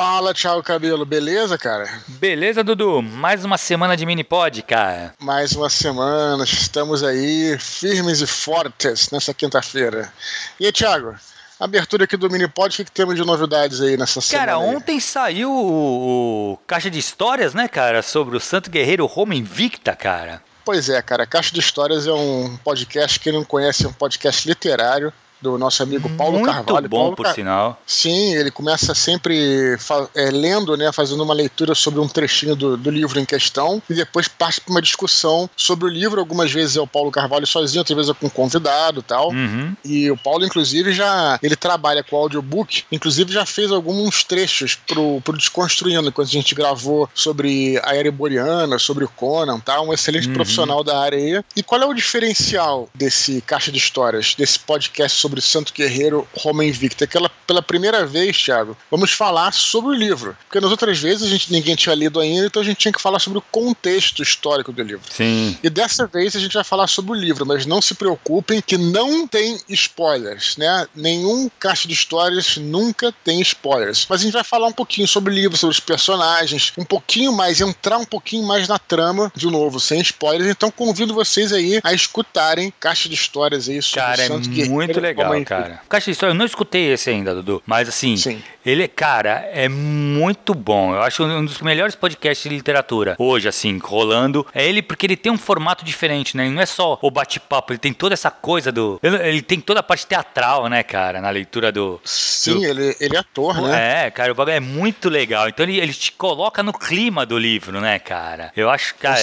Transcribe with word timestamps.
Fala, 0.00 0.32
Thiago 0.32 0.62
Cabelo, 0.62 1.04
beleza, 1.04 1.58
cara? 1.58 1.86
Beleza, 2.08 2.64
Dudu? 2.64 3.02
Mais 3.02 3.44
uma 3.44 3.58
semana 3.58 3.94
de 3.94 4.06
mini 4.06 4.24
pod, 4.24 4.62
cara. 4.62 5.12
Mais 5.20 5.52
uma 5.52 5.68
semana, 5.68 6.42
estamos 6.42 7.04
aí 7.04 7.58
firmes 7.58 8.22
e 8.22 8.26
fortes 8.26 9.10
nessa 9.10 9.34
quinta-feira. 9.34 10.10
E 10.58 10.64
aí, 10.64 10.72
Thiago? 10.72 11.14
Abertura 11.60 12.04
aqui 12.04 12.16
do 12.16 12.30
Minipod, 12.30 12.72
o 12.72 12.76
que, 12.78 12.84
que 12.86 12.90
temos 12.90 13.14
de 13.14 13.22
novidades 13.26 13.82
aí 13.82 13.98
nessa 13.98 14.22
semana? 14.22 14.46
Cara, 14.46 14.58
ontem 14.58 14.98
saiu 14.98 15.52
o, 15.52 16.52
o 16.52 16.56
Caixa 16.66 16.90
de 16.90 16.98
Histórias, 16.98 17.52
né, 17.52 17.68
cara, 17.68 18.00
sobre 18.00 18.34
o 18.38 18.40
Santo 18.40 18.70
Guerreiro 18.70 19.04
Roma 19.04 19.34
Invicta, 19.34 19.94
cara. 19.94 20.42
Pois 20.64 20.88
é, 20.88 21.02
cara. 21.02 21.26
Caixa 21.26 21.52
de 21.52 21.60
Histórias 21.60 22.06
é 22.06 22.12
um 22.14 22.56
podcast, 22.64 23.20
quem 23.20 23.34
não 23.34 23.44
conhece, 23.44 23.84
é 23.84 23.88
um 23.90 23.92
podcast 23.92 24.48
literário 24.48 25.12
do 25.40 25.56
nosso 25.58 25.82
amigo 25.82 26.08
Paulo 26.16 26.38
Muito 26.38 26.52
Carvalho. 26.52 26.88
bom, 26.88 26.96
Paulo 26.98 27.16
por 27.16 27.24
Car- 27.26 27.34
sinal. 27.34 27.80
Sim, 27.86 28.34
ele 28.34 28.50
começa 28.50 28.94
sempre 28.94 29.76
fa- 29.78 30.08
é, 30.14 30.30
lendo, 30.30 30.76
né, 30.76 30.90
fazendo 30.92 31.22
uma 31.22 31.34
leitura 31.34 31.74
sobre 31.74 32.00
um 32.00 32.08
trechinho 32.08 32.54
do, 32.54 32.76
do 32.76 32.90
livro 32.90 33.18
em 33.18 33.24
questão 33.24 33.82
e 33.88 33.94
depois 33.94 34.28
parte 34.28 34.60
para 34.60 34.70
uma 34.72 34.82
discussão 34.82 35.48
sobre 35.56 35.86
o 35.86 35.88
livro. 35.88 36.20
Algumas 36.20 36.50
vezes 36.52 36.76
é 36.76 36.80
o 36.80 36.86
Paulo 36.86 37.10
Carvalho 37.10 37.46
sozinho, 37.46 37.80
outras 37.80 37.96
vezes 37.96 38.10
é 38.10 38.14
com 38.14 38.26
um 38.26 38.30
convidado 38.30 39.00
e 39.00 39.02
tal. 39.02 39.30
Uhum. 39.30 39.74
E 39.84 40.10
o 40.10 40.16
Paulo, 40.16 40.44
inclusive, 40.44 40.92
já 40.92 41.38
ele 41.42 41.56
trabalha 41.56 42.02
com 42.02 42.16
audiobook, 42.16 42.84
inclusive 42.90 43.32
já 43.32 43.46
fez 43.46 43.70
alguns 43.70 44.24
trechos 44.24 44.74
pro, 44.86 45.20
pro 45.22 45.36
Desconstruindo, 45.36 46.10
quando 46.12 46.28
a 46.28 46.30
gente 46.30 46.54
gravou 46.54 47.08
sobre 47.14 47.80
a 47.84 47.94
Era 47.94 48.10
Boreana, 48.10 48.78
sobre 48.78 49.04
o 49.04 49.08
Conan, 49.08 49.58
tá? 49.60 49.80
Um 49.80 49.92
excelente 49.92 50.28
Uhum. 50.28 50.34
profissional 50.34 50.82
da 50.84 50.98
área 50.98 51.18
aí. 51.18 51.42
E 51.56 51.62
qual 51.62 51.80
é 51.80 51.86
o 51.86 51.94
diferencial 51.94 52.88
desse 52.94 53.40
Caixa 53.42 53.70
de 53.70 53.78
Histórias, 53.78 54.34
desse 54.36 54.58
podcast 54.58 55.18
sobre 55.18 55.29
o 55.38 55.42
Santo 55.42 55.72
Guerreiro 55.72 56.26
Roma 56.34 56.64
Invicta? 56.64 57.06
Que 57.06 57.16
ela, 57.16 57.30
pela 57.46 57.62
primeira 57.62 58.04
vez, 58.06 58.36
Thiago, 58.36 58.76
vamos 58.90 59.12
falar 59.12 59.52
sobre 59.52 59.90
o 59.90 59.94
livro. 59.94 60.36
Porque 60.46 60.60
nas 60.60 60.70
outras 60.70 60.98
vezes 60.98 61.22
a 61.22 61.28
gente, 61.28 61.52
ninguém 61.52 61.74
tinha 61.74 61.94
lido 61.94 62.20
ainda, 62.20 62.46
então 62.46 62.62
a 62.62 62.64
gente 62.64 62.78
tinha 62.78 62.92
que 62.92 63.00
falar 63.00 63.18
sobre 63.18 63.38
o 63.38 63.42
contexto 63.42 64.22
histórico 64.22 64.72
do 64.72 64.82
livro. 64.82 65.02
Sim. 65.10 65.56
E 65.62 65.70
dessa 65.70 66.06
vez 66.06 66.34
a 66.36 66.40
gente 66.40 66.54
vai 66.54 66.64
falar 66.64 66.86
sobre 66.86 67.12
o 67.12 67.14
livro, 67.14 67.46
mas 67.46 67.66
não 67.66 67.80
se 67.80 67.94
preocupem 67.94 68.60
que 68.60 68.76
não 68.76 69.26
tem 69.26 69.58
spoilers, 69.68 70.56
né? 70.56 70.86
Nenhum 70.94 71.50
caixa 71.58 71.86
de 71.86 71.94
histórias 71.94 72.56
nunca 72.56 73.12
tem 73.24 73.40
spoilers. 73.40 74.06
Mas 74.08 74.20
a 74.20 74.24
gente 74.24 74.32
vai 74.32 74.44
falar 74.44 74.66
um 74.66 74.72
pouquinho 74.72 75.06
sobre 75.06 75.32
o 75.32 75.34
livro, 75.34 75.56
sobre 75.56 75.74
os 75.74 75.80
personagens, 75.80 76.72
um 76.78 76.84
pouquinho 76.84 77.32
mais, 77.32 77.60
entrar 77.60 77.98
um 77.98 78.04
pouquinho 78.04 78.46
mais 78.46 78.68
na 78.68 78.78
trama, 78.78 79.30
de 79.34 79.46
novo, 79.46 79.80
sem 79.80 80.00
spoilers. 80.00 80.50
Então 80.50 80.70
convido 80.70 81.14
vocês 81.14 81.52
aí 81.52 81.80
a 81.82 81.92
escutarem 81.92 82.72
caixa 82.78 83.08
de 83.08 83.14
histórias 83.14 83.68
aí 83.68 83.82
sobre 83.82 84.00
Cara, 84.00 84.22
é 84.22 84.28
Santo 84.28 84.48
Guerreiro, 84.48 84.72
muito 84.72 85.00
legal, 85.00 85.19
é- 85.22 85.44
cara. 85.44 85.80
Caixa 85.88 86.06
de 86.06 86.10
História, 86.12 86.32
eu 86.32 86.36
não 86.38 86.46
escutei 86.46 86.92
esse 86.92 87.10
ainda, 87.10 87.34
Dudu. 87.34 87.62
Mas 87.66 87.88
assim, 87.88 88.16
Sim. 88.16 88.42
ele, 88.64 88.86
cara, 88.88 89.48
é 89.52 89.68
muito 89.68 90.54
bom. 90.54 90.94
Eu 90.94 91.02
acho 91.02 91.22
um 91.24 91.44
dos 91.44 91.60
melhores 91.60 91.94
podcasts 91.94 92.48
de 92.48 92.54
literatura 92.56 93.14
hoje, 93.18 93.48
assim, 93.48 93.78
rolando. 93.78 94.46
É 94.54 94.66
ele 94.66 94.82
porque 94.82 95.06
ele 95.06 95.16
tem 95.16 95.30
um 95.32 95.38
formato 95.38 95.84
diferente, 95.84 96.36
né? 96.36 96.46
Ele 96.46 96.54
não 96.54 96.62
é 96.62 96.66
só 96.66 96.98
o 97.02 97.10
bate-papo, 97.10 97.72
ele 97.72 97.78
tem 97.78 97.92
toda 97.92 98.14
essa 98.14 98.30
coisa 98.30 98.70
do. 98.72 98.98
Ele, 99.02 99.42
tem 99.42 99.60
toda 99.60 99.80
a 99.80 99.82
parte 99.82 100.06
teatral, 100.06 100.68
né, 100.68 100.82
cara, 100.82 101.20
na 101.20 101.30
leitura 101.30 101.70
do. 101.72 102.00
Sim, 102.04 102.64
ele, 102.64 102.96
ele 103.00 103.16
é 103.16 103.18
ator, 103.20 103.60
né? 103.62 104.06
É, 104.06 104.10
cara, 104.10 104.32
o 104.32 104.34
bagulho 104.34 104.56
é 104.56 104.60
muito 104.60 105.08
legal. 105.08 105.48
Então 105.48 105.64
ele, 105.64 105.78
ele 105.78 105.92
te 105.92 106.12
coloca 106.12 106.62
no 106.62 106.72
clima 106.72 107.24
do 107.26 107.38
livro, 107.38 107.80
né, 107.80 107.98
cara? 107.98 108.52
Eu 108.56 108.68
acho, 108.70 108.94
cara. 108.96 109.20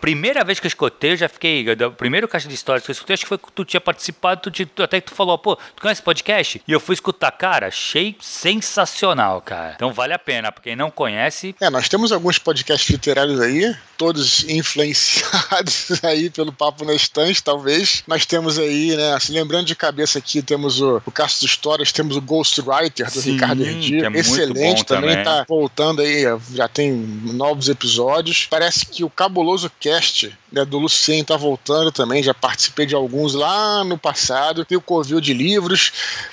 Primeira 0.00 0.44
vez 0.44 0.58
que 0.60 0.66
eu 0.66 0.68
escutei, 0.68 1.12
eu 1.12 1.16
já 1.16 1.28
fiquei. 1.28 1.64
O 1.86 1.92
primeiro 1.92 2.28
caixa 2.28 2.48
de 2.48 2.54
histórias 2.54 2.84
que 2.84 2.90
eu 2.90 2.92
escutei, 2.92 3.14
acho 3.14 3.24
que 3.24 3.28
foi 3.28 3.38
que 3.38 3.52
tu 3.52 3.64
tinha 3.64 3.80
participado, 3.80 4.50
tu- 4.50 4.82
até 4.82 5.00
que 5.00 5.08
tu 5.10 5.14
falou, 5.14 5.31
pô, 5.38 5.56
tu 5.56 5.82
conhece 5.82 6.00
esse 6.00 6.02
podcast? 6.02 6.62
E 6.66 6.72
eu 6.72 6.80
fui 6.80 6.94
escutar, 6.94 7.30
cara, 7.32 7.68
achei 7.68 8.16
sensacional, 8.20 9.40
cara. 9.40 9.72
Então 9.74 9.92
vale 9.92 10.12
a 10.12 10.18
pena, 10.18 10.50
pra 10.52 10.62
quem 10.62 10.76
não 10.76 10.90
conhece. 10.90 11.54
É, 11.60 11.70
nós 11.70 11.88
temos 11.88 12.12
alguns 12.12 12.38
podcasts 12.38 12.88
literários 12.88 13.40
aí, 13.40 13.74
todos 13.96 14.44
influenciados 14.48 15.92
aí 16.04 16.30
pelo 16.30 16.52
Papo 16.52 16.84
na 16.84 16.94
Estante, 16.94 17.42
talvez. 17.42 18.02
Nós 18.06 18.26
temos 18.26 18.58
aí, 18.58 18.96
né, 18.96 19.18
se 19.20 19.32
lembrando 19.32 19.66
de 19.66 19.74
cabeça 19.74 20.18
aqui, 20.18 20.42
temos 20.42 20.80
o, 20.80 21.02
o 21.06 21.10
Castro 21.10 21.40
de 21.40 21.46
Histórias, 21.46 21.92
temos 21.92 22.16
o 22.16 22.20
Ghostwriter 22.20 23.10
do 23.10 23.20
Sim, 23.20 23.32
Ricardo 23.32 23.64
Herdi, 23.64 23.98
que 23.98 24.04
é 24.04 24.20
excelente, 24.20 24.84
também, 24.84 25.10
também. 25.10 25.24
tá 25.24 25.44
voltando 25.48 26.02
aí, 26.02 26.24
já 26.54 26.68
tem 26.68 26.92
novos 26.92 27.68
episódios. 27.68 28.46
Parece 28.50 28.86
que 28.86 29.04
o 29.04 29.10
Cabuloso 29.10 29.70
Cast, 29.80 30.36
né, 30.50 30.64
do 30.64 30.78
Lucien 30.78 31.24
tá 31.24 31.36
voltando 31.36 31.92
também, 31.92 32.22
já 32.22 32.34
participei 32.34 32.86
de 32.86 32.94
alguns 32.94 33.34
lá 33.34 33.84
no 33.84 33.96
passado. 33.96 34.64
Tem 34.64 34.76
o 34.76 34.80
Covil 34.80 35.20
de 35.22 35.32
Livros, 35.32 35.92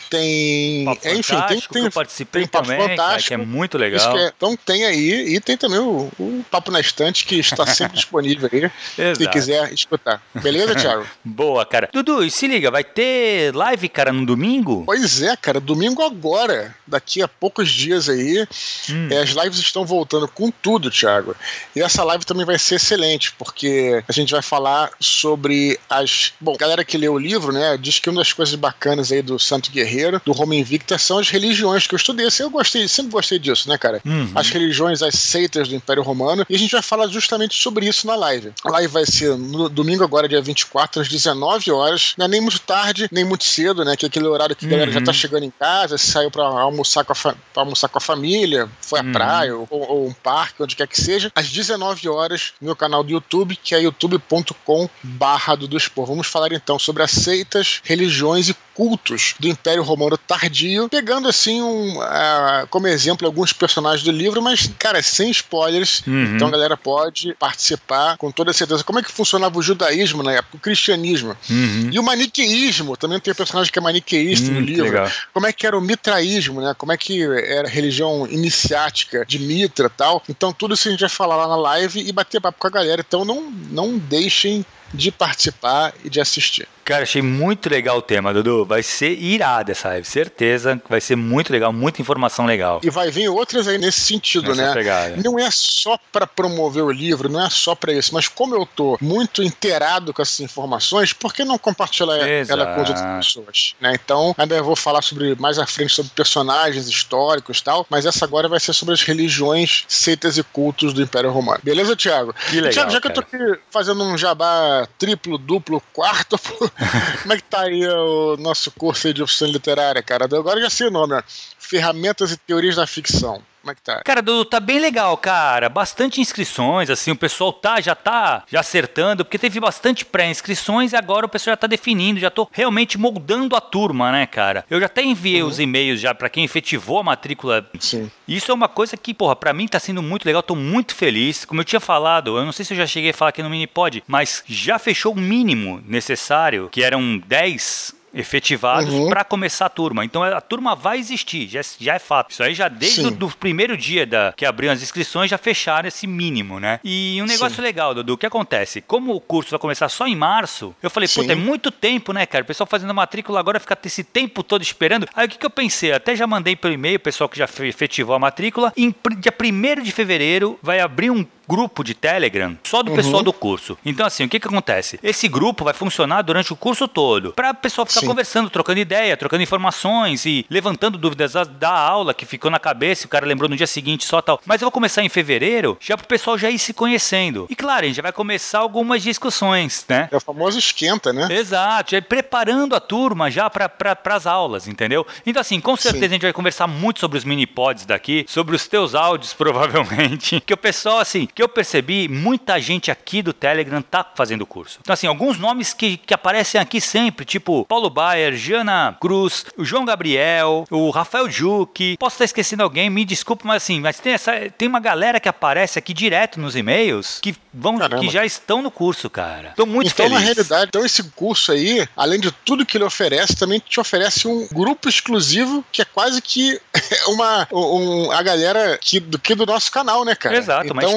tem... 0.10 0.86
Papo 0.86 1.08
é, 1.08 1.12
enfim, 1.12 1.22
tem, 1.22 1.40
Fantástico, 1.42 1.74
tem, 1.74 1.82
que 1.84 1.88
eu 1.88 1.92
participei 1.92 2.42
tem 2.44 2.50
Papo 2.50 2.66
também, 2.66 2.78
cara, 2.80 2.90
que 2.96 2.98
Fantástico. 3.02 3.34
é 3.34 3.38
muito 3.38 3.78
legal. 3.78 4.18
é- 4.18 4.34
então 4.36 4.56
tem 4.58 4.86
aí, 4.86 5.36
e 5.36 5.40
tem 5.40 5.56
também 5.56 5.80
o, 5.80 6.12
o 6.20 6.46
Papo 6.50 6.72
na 6.72 6.80
Estante, 6.80 7.26
que 7.26 7.36
está 7.40 7.66
sempre 7.66 7.96
disponível 7.98 8.50
aí, 8.52 9.16
se 9.16 9.28
quiser 9.30 9.72
escutar. 9.74 10.22
Beleza, 10.42 10.76
Thiago? 10.76 11.06
Boa, 11.24 11.66
cara. 11.66 11.90
Dudu, 11.94 12.24
e 12.24 12.32
se 12.32 12.48
liga, 12.48 12.72
vai 12.72 12.84
ter 12.84 13.54
live, 13.56 13.88
cara, 13.90 14.12
no 14.12 14.26
domingo? 14.26 14.84
Pois 14.86 15.22
é, 15.22 15.36
cara, 15.36 15.60
domingo 15.60 16.02
agora, 16.04 16.76
daqui 16.88 17.22
a 17.22 17.28
poucos 17.28 17.70
dias 17.70 18.10
aí, 18.10 18.48
Hum. 18.90 19.08
é, 19.12 19.20
as 19.22 19.30
lives 19.30 19.60
estão 19.60 19.86
voltando 19.86 20.28
com 20.28 20.50
tudo, 20.52 20.90
Thiago. 20.90 21.36
E 21.76 21.82
essa 21.82 22.04
live 22.04 22.26
também 22.26 22.46
vai 22.46 22.58
ser 22.58 22.76
excelente, 22.76 23.32
porque 23.38 24.04
a 24.08 24.12
gente 24.12 24.32
vai 24.32 24.42
falar 24.42 24.90
sobre 25.00 25.80
as. 25.90 26.34
Bom, 26.40 26.56
galera 26.58 26.84
que 26.84 26.98
lê 26.98 27.08
o 27.08 27.18
livro, 27.18 27.52
né, 27.52 27.78
diz 27.78 28.00
que 28.00 28.10
uma 28.10 28.20
das 28.22 28.34
coisas 28.34 28.56
bacanas 28.56 28.79
aí 29.12 29.22
do 29.22 29.38
Santo 29.40 29.72
Guerreiro, 29.72 30.22
do 30.26 30.32
Roma 30.32 30.56
Invicta, 30.56 30.98
são 30.98 31.20
as 31.20 31.30
religiões 31.30 31.86
que 31.88 31.94
eu 31.94 31.98
estudei. 31.98 32.28
Assim, 32.28 32.44
eu 32.44 32.50
gostei, 32.50 32.88
sempre 32.88 33.12
gostei 33.12 33.40
disso, 33.40 33.68
né, 33.70 33.78
cara? 33.78 34.02
Uhum. 34.06 34.32
As 34.36 34.50
religiões, 34.50 35.02
as 35.02 35.16
seitas 35.16 35.68
do 35.68 35.76
Império 35.76 36.04
Romano. 36.04 36.46
E 36.50 36.56
a 36.56 36.60
gente 36.60 36.72
vai 36.72 36.82
falar 36.82 37.08
justamente 37.08 37.62
sobre 37.62 37.88
isso 37.88 38.06
na 38.08 38.16
live. 38.16 38.52
A 38.64 38.72
live 38.72 38.88
vai 38.94 39.06
ser 39.06 39.36
no 39.38 39.68
domingo, 39.70 40.04
agora, 40.04 40.28
dia 40.28 40.42
24, 40.42 41.02
às 41.02 41.08
19 41.10 41.72
horas. 41.72 42.14
Não 42.18 42.26
é 42.26 42.30
nem 42.30 42.42
muito 42.42 42.60
tarde, 42.62 43.08
nem 43.12 43.24
muito 43.26 43.44
cedo, 43.44 43.84
né? 43.84 43.96
Que 43.96 44.06
é 44.06 44.08
aquele 44.08 44.28
horário 44.28 44.56
que 44.56 44.66
a 44.66 44.70
galera 44.70 44.92
já 44.92 45.02
tá 45.02 45.12
chegando 45.14 45.44
em 45.44 45.52
casa, 45.52 45.98
saiu 45.98 46.30
pra 46.32 46.44
almoçar 46.46 47.04
com 47.04 47.12
a, 47.12 47.16
fa- 47.16 47.36
almoçar 47.56 47.88
com 47.90 47.98
a 47.98 48.02
família, 48.02 48.70
foi 48.82 49.00
à 49.00 49.04
Uhum. 49.04 49.12
praia 49.12 49.56
ou, 49.56 49.68
ou 49.70 50.08
um 50.08 50.14
parque, 50.14 50.62
onde 50.62 50.76
quer 50.76 50.88
que 50.88 51.00
seja. 51.00 51.32
Às 51.36 51.50
19 51.50 52.08
horas, 52.10 52.54
no 52.62 52.66
meu 52.68 52.76
canal 52.76 53.04
do 53.04 53.12
YouTube, 53.12 53.56
que 53.56 53.74
é 53.74 53.82
youtube.com 53.82 54.90
barra 55.04 55.56
do. 55.56 55.70
Vamos 55.96 56.28
falar 56.28 56.52
então 56.52 56.78
sobre 56.78 57.04
as 57.04 57.12
seitas, 57.12 57.80
religiões 57.84 58.50
e 58.50 58.56
cultos 58.80 59.36
do 59.38 59.46
Império 59.50 59.84
Romano 59.84 60.18
tardio, 60.18 60.88
pegando 60.88 61.28
assim 61.28 61.62
um, 61.62 62.00
ah, 62.02 62.66
como 62.70 62.88
exemplo 62.88 63.28
alguns 63.28 63.52
personagens 63.52 64.06
do 64.06 64.12
livro, 64.12 64.42
mas, 64.42 64.72
cara, 64.80 65.04
sem 65.04 65.30
spoilers. 65.32 66.02
Uhum. 66.08 66.36
Então 66.36 66.48
a 66.48 66.52
galera 66.52 66.78
pode 66.78 67.34
participar 67.34 68.16
com 68.16 68.32
toda 68.32 68.54
certeza. 68.54 68.82
Como 68.82 69.00
é 69.00 69.04
que 69.04 69.12
funcionava 69.12 69.60
o 69.60 69.62
judaísmo 69.62 70.24
na 70.24 70.32
época, 70.32 70.56
o 70.56 70.60
cristianismo? 70.62 71.36
Uhum. 71.50 71.90
E 71.92 72.00
o 72.00 72.04
maniqueísmo, 72.04 72.96
também 72.96 73.20
tem 73.20 73.34
personagem 73.34 73.70
que 73.70 73.78
é 73.78 73.82
maniqueísta 73.82 74.50
no 74.50 74.60
Hum, 74.60 74.64
livro. 74.64 74.86
legal. 74.86 75.12
Como 75.34 75.46
é 75.46 75.52
que 75.52 75.68
era 75.68 75.78
o 75.78 75.82
mitraísmo, 75.82 76.62
né? 76.62 76.74
Como 76.78 76.94
é 76.94 76.98
que 76.98 77.22
era 77.22 77.68
a 77.68 77.72
religião 77.72 78.26
iniciática 78.28 79.26
de 79.26 79.40
Mitra 79.40 79.88
e 79.88 79.90
tal. 79.90 80.24
Então 80.30 80.54
tudo 80.54 80.74
isso 80.74 80.88
a 80.88 80.92
gente 80.92 81.02
vai 81.02 81.10
falar 81.10 81.36
lá 81.36 81.50
na 81.50 81.58
live 81.58 82.00
e 82.00 82.14
bater 82.14 82.40
papo 82.40 82.58
com 82.58 82.68
a 82.68 82.72
galera. 82.72 83.04
Então 83.06 83.26
não, 83.26 83.52
não 83.72 83.98
deixem 83.98 84.66
de 84.94 85.12
participar 85.12 85.94
e 86.04 86.10
de 86.10 86.20
assistir. 86.20 86.68
Cara, 86.90 87.04
achei 87.04 87.22
muito 87.22 87.70
legal 87.70 88.00
o 88.00 88.02
tema, 88.02 88.34
Dudu. 88.34 88.66
Vai 88.66 88.82
ser 88.82 89.12
irado 89.12 89.72
essa 89.72 89.90
live, 89.90 90.08
certeza. 90.08 90.82
Vai 90.90 91.00
ser 91.00 91.16
muito 91.16 91.54
legal, 91.54 91.72
muita 91.72 92.02
informação 92.02 92.48
legal. 92.48 92.82
E 92.84 92.90
vai 92.90 93.12
vir 93.12 93.30
outras 93.30 93.68
aí 93.68 93.78
nesse 93.78 94.02
sentido, 94.02 94.50
Nessa 94.50 94.70
né? 94.70 94.74
pegada. 94.74 95.16
Não 95.24 95.38
é 95.38 95.52
só 95.52 96.00
para 96.12 96.26
promover 96.26 96.84
o 96.84 96.92
livro, 96.92 97.30
não 97.30 97.46
é 97.46 97.50
só 97.52 97.76
para 97.76 97.94
isso, 97.94 98.12
mas 98.12 98.28
como 98.28 98.56
eu 98.56 98.66
tô 98.66 98.98
muito 99.00 99.44
inteirado 99.44 100.12
com 100.12 100.22
essas 100.24 100.40
informações, 100.40 101.14
por 101.14 101.32
que 101.32 101.46
não 101.46 101.60
compartilhar 101.60 102.28
Exato. 102.28 102.60
ela 102.60 102.74
com 102.74 102.82
as 102.82 102.90
outras 102.90 103.18
pessoas? 103.18 103.76
Né? 103.80 103.94
Então, 104.04 104.34
ainda 104.36 104.56
eu 104.56 104.64
vou 104.64 104.76
falar 104.76 105.04
sobre 105.04 105.36
mais 105.36 105.60
à 105.60 105.68
frente 105.68 105.94
sobre 105.94 106.12
personagens 106.16 106.88
históricos 106.88 107.60
e 107.60 107.64
tal, 107.64 107.86
mas 107.88 108.08
essa 108.08 108.26
agora 108.26 108.48
vai 108.48 108.60
ser 108.60 108.74
sobre 108.74 108.96
as 108.96 109.04
religiões, 109.04 109.84
seitas 109.88 110.40
e 110.40 110.44
cultos 110.44 110.92
do 110.92 111.04
Império 111.04 111.30
Romano. 111.30 111.60
Beleza, 111.62 111.96
Thiago? 111.96 112.34
Que 112.50 112.56
legal, 112.56 112.72
Thiago, 112.72 112.92
já 112.92 113.00
que 113.00 113.08
eu 113.10 113.14
tô 113.14 113.20
aqui 113.20 113.38
fazendo 113.70 114.04
um 114.04 114.18
jabá 114.18 114.79
triplo, 114.86 115.38
duplo, 115.38 115.82
quarto, 115.94 116.38
como 117.22 117.34
é 117.34 117.38
que 117.38 117.44
tá 117.44 117.62
aí 117.62 117.88
o 117.88 118.38
nosso 118.38 118.72
curso 118.72 119.14
de 119.14 119.24
opção 119.24 119.48
literária, 119.48 120.02
cara? 120.02 120.26
Agora 120.26 120.62
já 120.62 120.70
sei 120.70 120.88
o 120.88 120.92
nome. 120.92 121.22
Ferramentas 121.58 122.32
e 122.32 122.38
Teorias 122.38 122.76
da 122.76 122.88
Ficção. 122.88 123.42
Como 123.70 123.72
é 123.72 123.76
que 123.76 123.82
tá? 123.82 124.02
Cara, 124.04 124.22
Dudu, 124.22 124.46
tá 124.46 124.60
bem 124.60 124.80
legal, 124.80 125.16
cara. 125.18 125.70
Bastante 125.70 126.20
inscrições, 126.20 126.90
assim, 126.90 127.12
o 127.12 127.16
pessoal 127.16 127.54
tá, 127.54 127.80
já 127.80 127.94
tá 127.94 128.44
já 128.48 128.62
acertando, 128.62 129.24
porque 129.24 129.38
teve 129.38 129.60
bastante 129.60 130.04
pré-inscrições 130.04 130.92
e 130.92 130.96
agora 130.96 131.26
o 131.26 131.30
pessoal 131.30 131.54
já 131.54 131.58
tá 131.58 131.68
definindo, 131.68 132.20
já 132.20 132.32
tô 132.32 132.48
realmente 132.52 132.98
moldando 132.98 133.56
a 133.56 133.62
turma, 133.62 134.12
né, 134.12 134.26
cara? 134.26 134.66
Eu 134.70 134.80
já 134.80 134.88
até 134.88 135.04
enviei 135.04 135.44
os 135.44 135.60
e-mails 135.60 136.00
já 136.00 136.16
pra 136.16 136.30
quem 136.30 136.44
efetivou 136.44 137.00
a 137.00 137.04
matrícula. 137.04 137.70
Sim. 137.80 138.10
Isso 138.28 138.52
é 138.52 138.54
uma 138.54 138.68
coisa 138.68 138.98
que, 138.98 139.14
porra, 139.14 139.36
pra 139.36 139.54
mim 139.54 139.68
tá 139.68 139.80
sendo 139.80 140.02
muito 140.02 140.26
legal, 140.26 140.42
tô 140.42 140.56
muito 140.56 140.96
feliz. 140.96 141.46
Como 141.46 141.62
eu 141.62 141.66
tinha 141.66 141.80
falado, 141.80 142.38
eu 142.38 142.46
não 142.46 142.52
sei 142.52 142.66
se 142.66 142.74
eu 142.74 142.78
já 142.78 142.88
cheguei 142.88 143.12
a 143.12 143.14
falar 143.14 143.30
aqui 143.30 143.44
no 143.44 143.50
Minipod, 143.50 144.04
mas 144.08 144.44
já 144.48 144.80
fechou 144.80 145.14
o 145.14 145.20
mínimo 145.20 145.84
necessário, 145.86 146.70
que 146.72 146.82
eram 146.82 147.20
10 147.20 147.99
efetivados 148.14 148.94
Uhum. 148.94 149.10
para 149.10 149.24
começar 149.24 149.66
a 149.66 149.70
turma. 149.70 150.04
Então 150.06 150.24
a 150.24 150.42
turma 150.42 150.76
vai 150.76 150.98
existir, 151.00 151.48
já, 151.48 151.62
já 151.80 151.96
é 151.96 152.00
fato. 152.00 152.32
Isso 152.32 152.44
aí 152.44 152.54
já 152.54 152.68
desde 152.68 153.08
o 153.08 153.12
do 153.12 153.28
primeiro 153.30 153.76
dia 153.78 154.06
da, 154.06 154.34
que 154.36 154.46
abriram 154.46 154.74
as 154.74 154.82
inscrições 154.82 155.30
já 155.30 155.38
fecharam 155.38 155.88
esse 155.88 156.06
mínimo, 156.08 156.60
né? 156.60 156.80
E 156.84 157.20
um 157.22 157.26
negócio 157.26 157.58
Sim. 157.58 157.62
legal, 157.62 157.94
Dudu, 157.94 158.14
o 158.14 158.18
que 158.18 158.26
acontece? 158.26 158.82
Como 158.82 159.14
o 159.14 159.20
curso 159.22 159.52
vai 159.52 159.60
começar 159.60 159.90
só 159.90 160.08
em 160.08 160.16
março, 160.16 160.76
eu 160.82 160.90
falei, 160.90 161.08
Sim. 161.08 161.22
puta, 161.22 161.34
é 161.34 161.36
muito 161.36 161.72
tempo, 161.72 162.14
né, 162.14 162.26
cara? 162.26 162.44
O 162.44 162.48
pessoal 162.48 162.68
fazendo 162.68 162.90
a 162.92 162.94
matrícula 162.94 163.40
agora 163.40 163.60
fica 163.60 163.78
esse 163.86 164.04
tempo 164.04 164.44
todo 164.44 164.62
esperando. 164.62 165.08
Aí 165.16 165.26
o 165.26 165.30
que, 165.30 165.38
que 165.38 165.46
eu 165.46 165.50
pensei? 165.50 165.92
Até 165.92 166.16
já 166.16 166.26
mandei 166.28 166.56
pelo 166.56 166.74
e-mail, 166.74 166.98
o 166.98 167.00
pessoal 167.00 167.30
que 167.30 167.38
já 167.38 167.48
fe- 167.48 167.68
efetivou 167.68 168.16
a 168.16 168.20
matrícula. 168.20 168.74
Em 168.76 168.94
dia 169.18 169.34
1 169.80 169.82
de 169.84 169.92
fevereiro 169.92 170.60
vai 170.62 170.80
abrir 170.80 171.10
um 171.12 171.26
grupo 171.50 171.84
de 171.84 171.96
Telegram 171.96 172.56
só 172.64 172.84
do 172.84 172.92
pessoal 172.92 173.24
do 173.24 173.34
curso. 173.34 173.76
Então, 173.84 174.06
assim, 174.06 174.24
o 174.24 174.30
que 174.30 174.40
que 174.40 174.48
acontece? 174.48 175.00
Esse 175.02 175.28
grupo 175.28 175.64
vai 175.64 175.74
funcionar 175.74 176.22
durante 176.22 176.54
o 176.54 176.56
curso 176.56 176.88
todo 176.88 177.34
para 177.34 177.50
o 177.50 177.56
pessoal 177.56 177.88
ficar 177.88 178.02
Sim. 178.02 178.06
conversando, 178.06 178.52
trocando 178.52 178.80
ideia, 178.80 179.18
trocando 179.18 179.42
informações 179.42 180.28
e 180.28 180.46
levantando 180.48 180.96
dúvidas 180.96 181.34
da, 181.34 181.44
da 181.44 181.72
aula 181.72 182.14
que 182.14 182.24
ficou 182.24 182.52
na 182.52 182.60
cabeça, 182.60 183.06
e 183.06 183.08
o 183.08 183.10
cara 183.10 183.26
lembrou 183.26 183.50
no 183.50 183.56
dia 183.56 183.66
seguinte 183.66 184.06
só 184.06 184.22
tal. 184.22 184.40
Mas 184.46 184.62
eu 184.62 184.68
vou 184.68 184.72
começar 184.72 185.02
em 185.02 185.10
fevereiro, 185.10 185.76
já 185.80 185.98
pro 185.98 186.06
pessoal 186.06 186.38
já 186.38 186.52
ir 186.52 186.60
se 186.60 186.72
conhecendo. 186.72 187.48
E 187.50 187.56
claro, 187.56 187.84
a 187.84 187.88
gente 187.88 187.96
já 187.96 188.04
vai 188.04 188.12
começar 188.12 188.60
algumas 188.60 189.02
discussões, 189.02 189.84
né? 189.90 190.08
É 190.12 190.18
o 190.18 190.20
famoso 190.20 190.60
esquenta, 190.60 191.12
né? 191.12 191.28
Exato, 191.32 191.92
já 191.92 191.98
ir 191.98 192.04
preparando 192.04 192.76
a 192.76 192.80
turma 192.80 193.32
já 193.32 193.50
para 193.50 193.68
pra, 193.68 193.98
as 194.16 194.28
aulas, 194.28 194.68
entendeu? 194.68 195.06
Então, 195.26 195.42
assim, 195.42 195.60
com 195.60 195.76
certeza 195.76 196.02
Sim. 196.02 196.10
a 196.10 196.14
gente 196.14 196.22
vai 196.22 196.34
conversar 196.34 196.68
muito 196.68 197.00
sobre 197.00 197.18
os 197.18 197.24
mini 197.24 197.48
pods 197.48 197.86
daqui, 197.86 198.24
sobre 198.28 198.56
os 198.56 198.68
teus 198.68 198.94
áudios, 198.94 199.34
provavelmente. 199.40 200.40
Que 200.42 200.54
o 200.54 200.58
pessoal, 200.58 201.00
assim, 201.00 201.28
que 201.40 201.44
eu 201.44 201.48
percebi, 201.48 202.10
muita 202.10 202.60
gente 202.60 202.92
aqui 202.92 203.22
do 203.22 203.32
Telegram 203.32 203.82
tá 203.82 204.06
fazendo 204.14 204.46
curso. 204.46 204.78
Então, 204.82 204.94
assim, 204.94 205.08
alguns 205.08 205.40
nomes 205.40 205.74
que, 205.74 205.96
que 205.96 206.14
aparecem 206.14 206.60
aqui 206.60 206.82
sempre, 206.82 207.24
tipo 207.24 207.64
Paulo 207.64 207.90
Bayer, 207.90 208.36
Jana 208.36 208.98
Cruz, 209.00 209.46
o 209.58 209.64
João 209.64 209.86
Gabriel, 209.86 210.66
o 210.70 210.90
Rafael 210.90 211.32
Juque. 211.32 211.96
Posso 211.98 212.16
estar 212.16 212.26
esquecendo 212.26 212.62
alguém, 212.62 212.90
me 212.90 213.06
desculpe, 213.06 213.48
mas 213.48 213.64
assim, 213.64 213.80
mas 213.80 214.02
tem, 214.02 214.12
essa, 214.12 214.34
tem 214.58 214.68
uma 214.68 214.82
galera 214.82 215.18
que 215.18 215.30
aparece 215.30 215.80
aqui 215.80 215.94
direto 215.94 216.42
nos 216.42 216.58
e-mails 216.58 217.20
que 217.22 217.34
vão 217.54 217.78
Caramba. 217.78 218.02
que 218.02 218.10
já 218.10 218.26
estão 218.26 218.62
no 218.62 218.70
curso, 218.70 219.10
cara. 219.10 219.54
Tô 219.56 219.66
muito 219.66 219.92
então, 219.94 220.08
feliz. 220.08 220.20
na 220.20 220.26
realidade, 220.26 220.66
então 220.68 220.86
esse 220.86 221.04
curso 221.12 221.54
aí, 221.54 221.88
além 221.96 222.20
de 222.20 222.34
tudo 222.34 222.66
que 222.66 222.76
ele 222.76 222.84
oferece, 222.84 223.38
também 223.38 223.62
te 223.66 223.80
oferece 223.80 224.28
um 224.28 224.46
grupo 224.52 224.90
exclusivo 224.90 225.64
que 225.72 225.82
é 225.82 225.86
quase 225.86 226.22
que 226.22 226.60
uma 227.08 227.48
um, 227.50 228.12
a 228.12 228.22
galera 228.22 228.78
que, 228.78 229.00
do 229.00 229.18
que 229.18 229.34
do 229.36 229.46
nosso 229.46 229.72
canal, 229.72 230.04
né, 230.04 230.16
cara? 230.16 230.36
Exato, 230.36 230.74
uma 230.74 230.84
então, 230.84 230.94